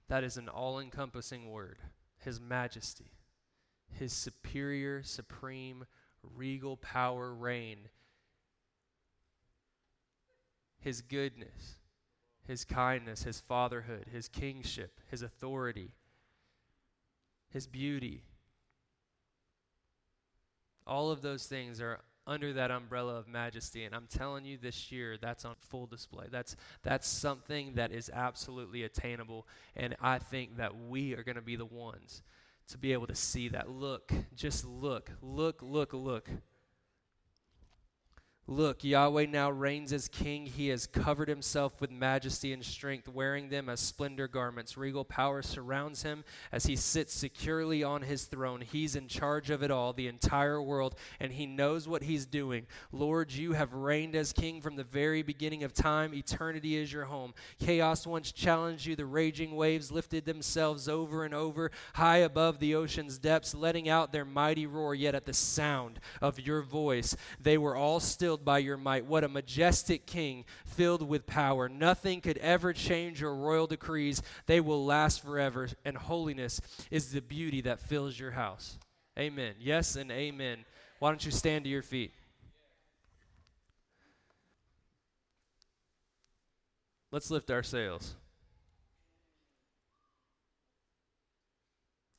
That 0.10 0.24
is 0.24 0.38
an 0.38 0.50
all 0.50 0.80
encompassing 0.80 1.50
word. 1.50 1.80
His 2.20 2.40
majesty 2.40 3.15
his 4.00 4.14
superior, 4.14 5.04
supreme, 5.04 5.86
regal 6.36 6.78
power 6.78 7.34
reign, 7.34 7.90
his 10.80 11.02
goodness, 11.02 11.76
his 12.48 12.64
kindness, 12.64 13.24
his 13.24 13.40
fatherhood, 13.40 14.06
his 14.12 14.28
kingship, 14.28 15.00
his 15.10 15.22
authority, 15.22 15.92
his 17.50 17.68
beauty. 17.68 18.24
All 20.86 21.10
of 21.10 21.22
those 21.22 21.48
things 21.48 21.82
are 21.82 22.02
under 22.28 22.54
that 22.54 22.72
umbrella 22.72 23.16
of 23.16 23.28
majesty 23.28 23.84
and 23.84 23.94
i'm 23.94 24.08
telling 24.10 24.44
you 24.46 24.58
this 24.58 24.92
year 24.92 25.16
that's 25.22 25.46
on 25.46 25.54
full 25.60 25.86
display 25.86 26.26
that's 26.32 26.56
that's 26.82 27.08
something 27.08 27.74
that 27.76 27.92
is 27.92 28.10
absolutely 28.12 28.82
attainable 28.82 29.48
and 29.76 29.96
i 30.02 30.18
think 30.18 30.58
that 30.58 30.76
we 30.88 31.14
are 31.14 31.24
going 31.24 31.36
to 31.36 31.42
be 31.42 31.56
the 31.56 31.66
ones 31.66 32.24
to 32.70 32.78
be 32.78 32.94
able 32.94 33.08
to 33.08 33.16
see 33.16 33.50
that. 33.50 33.70
Look, 33.70 34.12
just 34.36 34.66
look, 34.66 35.12
look, 35.22 35.62
look, 35.62 35.94
look. 35.94 36.30
Look, 38.48 38.84
Yahweh 38.84 39.26
now 39.26 39.50
reigns 39.50 39.92
as 39.92 40.08
king. 40.08 40.46
He 40.46 40.68
has 40.68 40.86
covered 40.86 41.28
himself 41.28 41.82
with 41.82 41.90
majesty 41.90 42.54
and 42.54 42.64
strength, 42.64 43.08
wearing 43.08 43.50
them 43.50 43.70
as 43.70 43.80
splendor 43.80 44.28
garments. 44.28 44.78
Regal 44.78 45.04
power 45.04 45.42
surrounds 45.42 46.04
him 46.04 46.24
as 46.52 46.68
he 46.68 46.76
sits 46.76 47.12
securely 47.12 47.84
on 47.84 48.04
his 48.04 48.26
throne. 48.26 48.62
He's 48.62 48.96
in 48.96 49.08
charge 49.08 49.50
of 49.50 49.64
it 49.64 49.72
all, 49.72 49.94
the 49.94 50.08
entire 50.08 50.62
world, 50.62 50.94
and 51.20 51.32
he 51.32 51.48
knows 51.48 51.88
what 51.88 52.04
he's 52.04 52.28
doing. 52.28 52.68
Lord, 52.92 53.32
you 53.32 53.54
have 53.54 53.74
reigned 53.74 54.16
as 54.16 54.32
king 54.32 54.62
from 54.62 54.76
the 54.76 54.84
very 54.84 55.24
beginning 55.24 55.64
of 55.64 55.74
time. 55.74 56.14
Eternity 56.14 56.78
is 56.78 56.94
your 56.94 57.06
home. 57.06 57.34
Chaos 57.58 58.06
once 58.06 58.32
challenged 58.32 58.86
you. 58.86 58.96
The 58.96 59.08
raging 59.08 59.56
waves 59.56 59.92
lifted 59.92 60.24
themselves 60.26 60.88
over 60.88 61.26
and 61.26 61.34
over, 61.34 61.72
high 61.96 62.18
above 62.18 62.60
the 62.60 62.76
ocean's 62.76 63.18
depths, 63.18 63.56
letting 63.56 63.90
out 63.90 64.12
their 64.12 64.24
mighty 64.24 64.68
roar. 64.68 64.94
Yet 64.94 65.16
at 65.16 65.26
the 65.26 65.34
sound 65.34 66.00
of 66.22 66.40
your 66.40 66.62
voice, 66.62 67.16
they 67.42 67.58
were 67.58 67.76
all 67.76 68.00
still 68.00 68.35
by 68.44 68.58
your 68.58 68.78
might. 68.78 69.06
What 69.06 69.24
a 69.24 69.30
majestic 69.30 70.06
king 70.06 70.44
filled 70.66 71.08
with 71.08 71.26
power. 71.26 71.70
Nothing 71.70 72.20
could 72.20 72.38
ever 72.40 72.74
change 72.74 73.22
your 73.22 73.36
royal 73.36 73.68
decrees, 73.68 74.22
they 74.48 74.60
will 74.60 74.84
last 74.84 75.24
forever. 75.24 75.70
And 75.86 75.96
holiness 75.96 76.60
is 76.92 77.12
the 77.12 77.22
beauty 77.22 77.62
that 77.62 77.80
fills 77.80 78.20
your 78.20 78.32
house. 78.32 78.78
Amen. 79.18 79.54
Yes 79.60 79.96
and 79.96 80.12
amen. 80.12 80.66
Why 81.00 81.10
don't 81.10 81.26
you 81.26 81.32
stand 81.32 81.64
to 81.66 81.70
your 81.70 81.84
feet? 81.84 82.12
Let's 87.12 87.32
lift 87.32 87.50
our 87.50 87.64
sails. 87.64 88.16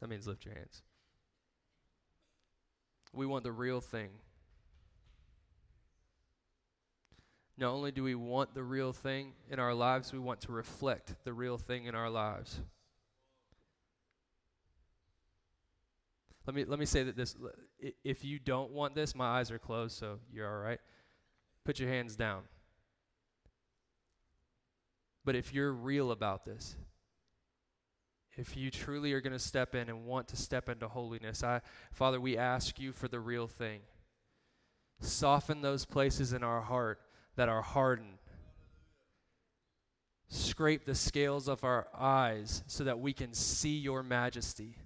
That 0.00 0.08
means 0.08 0.26
lift 0.26 0.44
your 0.44 0.54
hands. 0.54 0.82
We 3.12 3.26
want 3.26 3.44
the 3.44 3.52
real 3.52 3.80
thing. 3.80 4.08
Not 7.58 7.72
only 7.72 7.90
do 7.90 8.02
we 8.02 8.14
want 8.14 8.54
the 8.54 8.62
real 8.62 8.92
thing 8.92 9.32
in 9.50 9.58
our 9.58 9.72
lives, 9.72 10.12
we 10.12 10.18
want 10.18 10.42
to 10.42 10.52
reflect 10.52 11.14
the 11.24 11.32
real 11.32 11.56
thing 11.56 11.86
in 11.86 11.94
our 11.94 12.10
lives. 12.10 12.60
Let 16.46 16.54
me 16.54 16.64
let 16.64 16.78
me 16.78 16.86
say 16.86 17.02
that 17.02 17.16
this 17.16 17.34
if 18.04 18.24
you 18.24 18.38
don't 18.38 18.70
want 18.70 18.94
this, 18.94 19.14
my 19.14 19.38
eyes 19.38 19.50
are 19.50 19.58
closed, 19.58 19.98
so 19.98 20.20
you're 20.32 20.48
all 20.48 20.62
right. 20.62 20.78
Put 21.64 21.80
your 21.80 21.88
hands 21.88 22.14
down. 22.14 22.42
But 25.24 25.34
if 25.34 25.52
you're 25.52 25.72
real 25.72 26.12
about 26.12 26.44
this, 26.44 26.76
if 28.36 28.56
you 28.56 28.70
truly 28.70 29.12
are 29.12 29.20
going 29.20 29.32
to 29.32 29.40
step 29.40 29.74
in 29.74 29.88
and 29.88 30.04
want 30.04 30.28
to 30.28 30.36
step 30.36 30.68
into 30.68 30.86
holiness, 30.86 31.42
I 31.42 31.62
Father, 31.90 32.20
we 32.20 32.36
ask 32.36 32.78
you 32.78 32.92
for 32.92 33.08
the 33.08 33.18
real 33.18 33.48
thing. 33.48 33.80
Soften 35.00 35.62
those 35.62 35.84
places 35.84 36.32
in 36.32 36.44
our 36.44 36.60
heart 36.60 37.00
that 37.36 37.48
are 37.48 37.62
hardened. 37.62 38.18
Scrape 40.28 40.84
the 40.84 40.94
scales 40.94 41.48
of 41.48 41.62
our 41.62 41.86
eyes 41.96 42.64
so 42.66 42.84
that 42.84 42.98
we 42.98 43.12
can 43.12 43.32
see 43.32 43.76
your 43.76 44.02
majesty. 44.02 44.76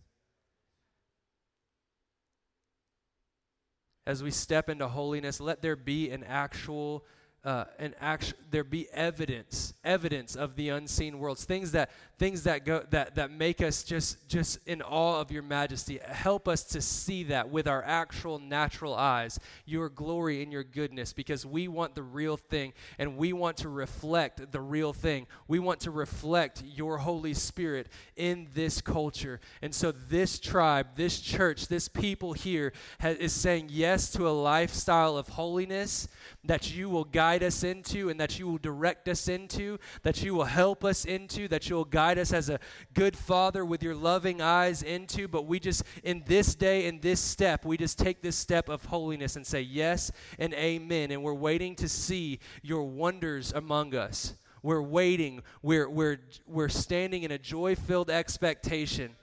As 4.06 4.22
we 4.22 4.30
step 4.30 4.68
into 4.68 4.88
holiness, 4.88 5.40
let 5.40 5.62
there 5.62 5.76
be 5.76 6.10
an 6.10 6.24
actual 6.24 7.04
uh, 7.44 7.64
act, 8.00 8.34
there 8.50 8.64
be 8.64 8.86
evidence 8.92 9.72
evidence 9.82 10.36
of 10.36 10.56
the 10.56 10.68
unseen 10.68 11.18
worlds 11.18 11.44
things 11.44 11.72
that 11.72 11.90
things 12.20 12.42
that 12.42 12.66
go 12.66 12.84
that 12.90 13.14
that 13.14 13.30
make 13.30 13.62
us 13.62 13.82
just 13.82 14.28
just 14.28 14.58
in 14.66 14.82
awe 14.82 15.18
of 15.18 15.32
your 15.32 15.42
majesty. 15.42 15.98
Help 16.04 16.48
us 16.48 16.62
to 16.62 16.82
see 16.82 17.24
that 17.24 17.48
with 17.48 17.66
our 17.66 17.82
actual 17.82 18.38
natural 18.38 18.94
eyes 18.94 19.40
your 19.64 19.88
glory 19.88 20.42
and 20.42 20.52
your 20.52 20.62
goodness 20.62 21.14
because 21.14 21.46
we 21.46 21.66
want 21.66 21.94
the 21.94 22.02
real 22.02 22.36
thing 22.36 22.74
and 22.98 23.16
we 23.16 23.32
want 23.32 23.56
to 23.56 23.70
reflect 23.70 24.52
the 24.52 24.60
real 24.60 24.92
thing. 24.92 25.26
We 25.48 25.60
want 25.60 25.80
to 25.80 25.90
reflect 25.90 26.62
your 26.62 26.98
holy 26.98 27.32
spirit 27.32 27.88
in 28.16 28.48
this 28.52 28.82
culture. 28.82 29.40
And 29.62 29.74
so 29.74 29.90
this 29.90 30.38
tribe 30.38 30.88
this 30.96 31.20
church 31.20 31.68
this 31.68 31.88
people 31.88 32.34
here 32.34 32.74
is 33.02 33.32
saying 33.32 33.68
yes 33.70 34.12
to 34.12 34.28
a 34.28 34.30
lifestyle 34.30 35.16
of 35.16 35.28
holiness 35.28 36.06
that 36.44 36.70
you 36.70 36.90
will 36.90 37.04
guide 37.04 37.42
us 37.42 37.64
into 37.64 38.10
and 38.10 38.20
that 38.20 38.38
you 38.38 38.46
will 38.46 38.58
direct 38.58 39.08
us 39.08 39.26
into, 39.26 39.78
that 40.02 40.22
you 40.22 40.34
will 40.34 40.44
help 40.44 40.84
us 40.84 41.06
into, 41.06 41.48
that 41.48 41.70
you 41.70 41.76
will 41.76 41.86
guide 42.10 42.18
us 42.18 42.32
as 42.32 42.48
a 42.48 42.58
good 42.92 43.16
father 43.16 43.64
with 43.64 43.84
your 43.84 43.94
loving 43.94 44.42
eyes 44.42 44.82
into. 44.82 45.28
But 45.28 45.46
we 45.46 45.60
just, 45.60 45.84
in 46.02 46.24
this 46.26 46.56
day, 46.56 46.86
in 46.86 46.98
this 46.98 47.20
step, 47.20 47.64
we 47.64 47.76
just 47.76 47.98
take 47.98 48.20
this 48.20 48.34
step 48.34 48.68
of 48.68 48.84
holiness 48.86 49.36
and 49.36 49.46
say 49.46 49.60
yes 49.60 50.10
and 50.36 50.52
amen. 50.54 51.12
And 51.12 51.22
we're 51.22 51.34
waiting 51.34 51.76
to 51.76 51.88
see 51.88 52.40
your 52.62 52.82
wonders 52.82 53.52
among 53.52 53.94
us. 53.94 54.34
We're 54.60 54.82
waiting. 54.82 55.42
We're, 55.62 55.88
we're, 55.88 56.18
we're 56.46 56.68
standing 56.68 57.22
in 57.22 57.30
a 57.30 57.38
joy 57.38 57.76
filled 57.76 58.10
expectation 58.10 59.14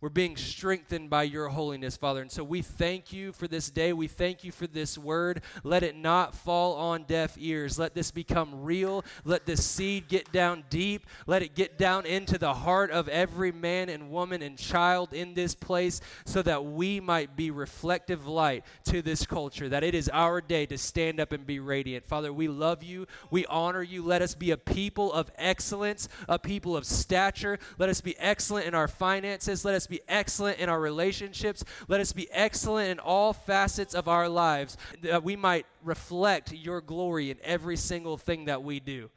we're 0.00 0.08
being 0.10 0.36
strengthened 0.36 1.10
by 1.10 1.24
your 1.24 1.48
holiness, 1.48 1.96
Father. 1.96 2.22
And 2.22 2.30
so 2.30 2.44
we 2.44 2.62
thank 2.62 3.12
you 3.12 3.32
for 3.32 3.48
this 3.48 3.68
day. 3.68 3.92
We 3.92 4.06
thank 4.06 4.44
you 4.44 4.52
for 4.52 4.68
this 4.68 4.96
word. 4.96 5.42
Let 5.64 5.82
it 5.82 5.96
not 5.96 6.36
fall 6.36 6.74
on 6.76 7.02
deaf 7.02 7.34
ears. 7.36 7.80
Let 7.80 7.94
this 7.94 8.12
become 8.12 8.62
real. 8.62 9.04
Let 9.24 9.44
this 9.44 9.64
seed 9.64 10.06
get 10.06 10.30
down 10.30 10.62
deep. 10.70 11.04
Let 11.26 11.42
it 11.42 11.56
get 11.56 11.78
down 11.78 12.06
into 12.06 12.38
the 12.38 12.54
heart 12.54 12.92
of 12.92 13.08
every 13.08 13.50
man 13.50 13.88
and 13.88 14.08
woman 14.08 14.40
and 14.40 14.56
child 14.56 15.12
in 15.12 15.34
this 15.34 15.56
place 15.56 16.00
so 16.24 16.42
that 16.42 16.64
we 16.64 17.00
might 17.00 17.34
be 17.34 17.50
reflective 17.50 18.24
light 18.24 18.64
to 18.84 19.02
this 19.02 19.26
culture, 19.26 19.68
that 19.68 19.82
it 19.82 19.96
is 19.96 20.08
our 20.10 20.40
day 20.40 20.64
to 20.66 20.78
stand 20.78 21.18
up 21.18 21.32
and 21.32 21.44
be 21.44 21.58
radiant. 21.58 22.06
Father, 22.06 22.32
we 22.32 22.46
love 22.46 22.84
you. 22.84 23.08
We 23.32 23.46
honor 23.46 23.82
you. 23.82 24.04
Let 24.04 24.22
us 24.22 24.36
be 24.36 24.52
a 24.52 24.56
people 24.56 25.12
of 25.12 25.28
excellence, 25.36 26.08
a 26.28 26.38
people 26.38 26.76
of 26.76 26.86
stature. 26.86 27.58
Let 27.78 27.88
us 27.88 28.00
be 28.00 28.16
excellent 28.18 28.66
in 28.66 28.76
our 28.76 28.86
finances. 28.86 29.64
Let 29.64 29.74
us 29.74 29.87
be 29.88 30.00
excellent 30.08 30.58
in 30.58 30.68
our 30.68 30.80
relationships. 30.80 31.64
Let 31.88 32.00
us 32.00 32.12
be 32.12 32.28
excellent 32.30 32.90
in 32.90 32.98
all 32.98 33.32
facets 33.32 33.94
of 33.94 34.08
our 34.08 34.28
lives, 34.28 34.76
that 35.02 35.24
we 35.24 35.36
might 35.36 35.66
reflect 35.82 36.52
your 36.52 36.80
glory 36.80 37.30
in 37.30 37.38
every 37.42 37.76
single 37.76 38.16
thing 38.16 38.46
that 38.46 38.62
we 38.62 38.80
do. 38.80 39.10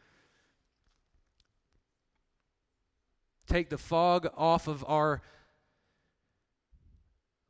Take 3.47 3.69
the 3.69 3.77
fog 3.77 4.29
off 4.37 4.67
of 4.67 4.85
our 4.87 5.21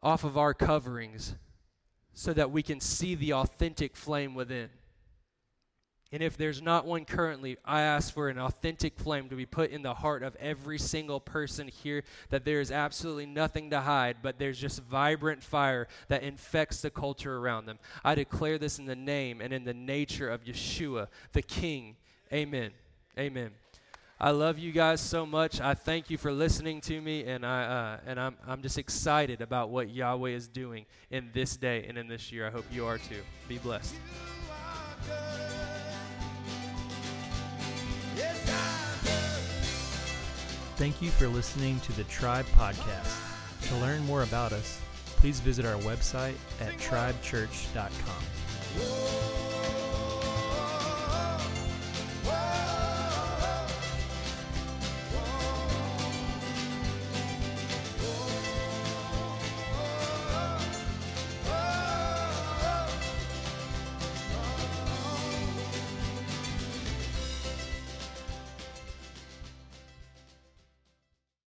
off 0.03 0.23
of 0.23 0.35
our 0.35 0.53
coverings 0.53 1.35
so 2.13 2.33
that 2.33 2.49
we 2.49 2.63
can 2.63 2.79
see 2.79 3.13
the 3.13 3.33
authentic 3.33 3.95
flame 3.95 4.33
within. 4.33 4.69
And 6.13 6.21
if 6.21 6.35
there's 6.35 6.61
not 6.61 6.85
one 6.85 7.05
currently, 7.05 7.57
I 7.63 7.81
ask 7.81 8.13
for 8.13 8.27
an 8.27 8.37
authentic 8.37 8.99
flame 8.99 9.29
to 9.29 9.35
be 9.35 9.45
put 9.45 9.71
in 9.71 9.81
the 9.81 9.93
heart 9.93 10.23
of 10.23 10.35
every 10.35 10.77
single 10.77 11.21
person 11.21 11.69
here, 11.69 12.03
that 12.29 12.43
there 12.43 12.59
is 12.59 12.69
absolutely 12.69 13.27
nothing 13.27 13.69
to 13.69 13.79
hide, 13.79 14.17
but 14.21 14.37
there's 14.37 14.59
just 14.59 14.83
vibrant 14.83 15.41
fire 15.41 15.87
that 16.09 16.23
infects 16.23 16.81
the 16.81 16.89
culture 16.89 17.37
around 17.37 17.65
them. 17.65 17.79
I 18.03 18.15
declare 18.15 18.57
this 18.57 18.77
in 18.77 18.85
the 18.85 18.95
name 18.95 19.39
and 19.39 19.53
in 19.53 19.63
the 19.63 19.73
nature 19.73 20.29
of 20.29 20.43
Yeshua, 20.43 21.07
the 21.31 21.41
King. 21.41 21.95
Amen. 22.33 22.71
Amen. 23.17 23.51
I 24.19 24.31
love 24.31 24.59
you 24.59 24.71
guys 24.71 25.01
so 25.01 25.25
much. 25.25 25.61
I 25.61 25.73
thank 25.73 26.11
you 26.11 26.17
for 26.17 26.31
listening 26.31 26.79
to 26.81 27.01
me, 27.01 27.23
and 27.23 27.43
I 27.43 27.63
uh, 27.63 27.97
and 28.05 28.19
I'm 28.19 28.37
I'm 28.47 28.61
just 28.61 28.77
excited 28.77 29.41
about 29.41 29.71
what 29.71 29.89
Yahweh 29.89 30.29
is 30.29 30.47
doing 30.47 30.85
in 31.09 31.31
this 31.33 31.57
day 31.57 31.85
and 31.89 31.97
in 31.97 32.07
this 32.07 32.31
year. 32.31 32.45
I 32.45 32.51
hope 32.51 32.65
you 32.71 32.85
are 32.85 32.99
too. 32.99 33.23
Be 33.47 33.57
blessed. 33.57 33.95
Thank 40.81 40.99
you 40.99 41.11
for 41.11 41.27
listening 41.27 41.79
to 41.81 41.91
the 41.91 42.05
Tribe 42.05 42.47
Podcast. 42.57 43.21
To 43.67 43.75
learn 43.75 44.03
more 44.07 44.23
about 44.23 44.51
us, 44.51 44.81
please 45.17 45.39
visit 45.39 45.63
our 45.63 45.79
website 45.81 46.33
at 46.59 46.73
tribechurch.com. 46.79 49.50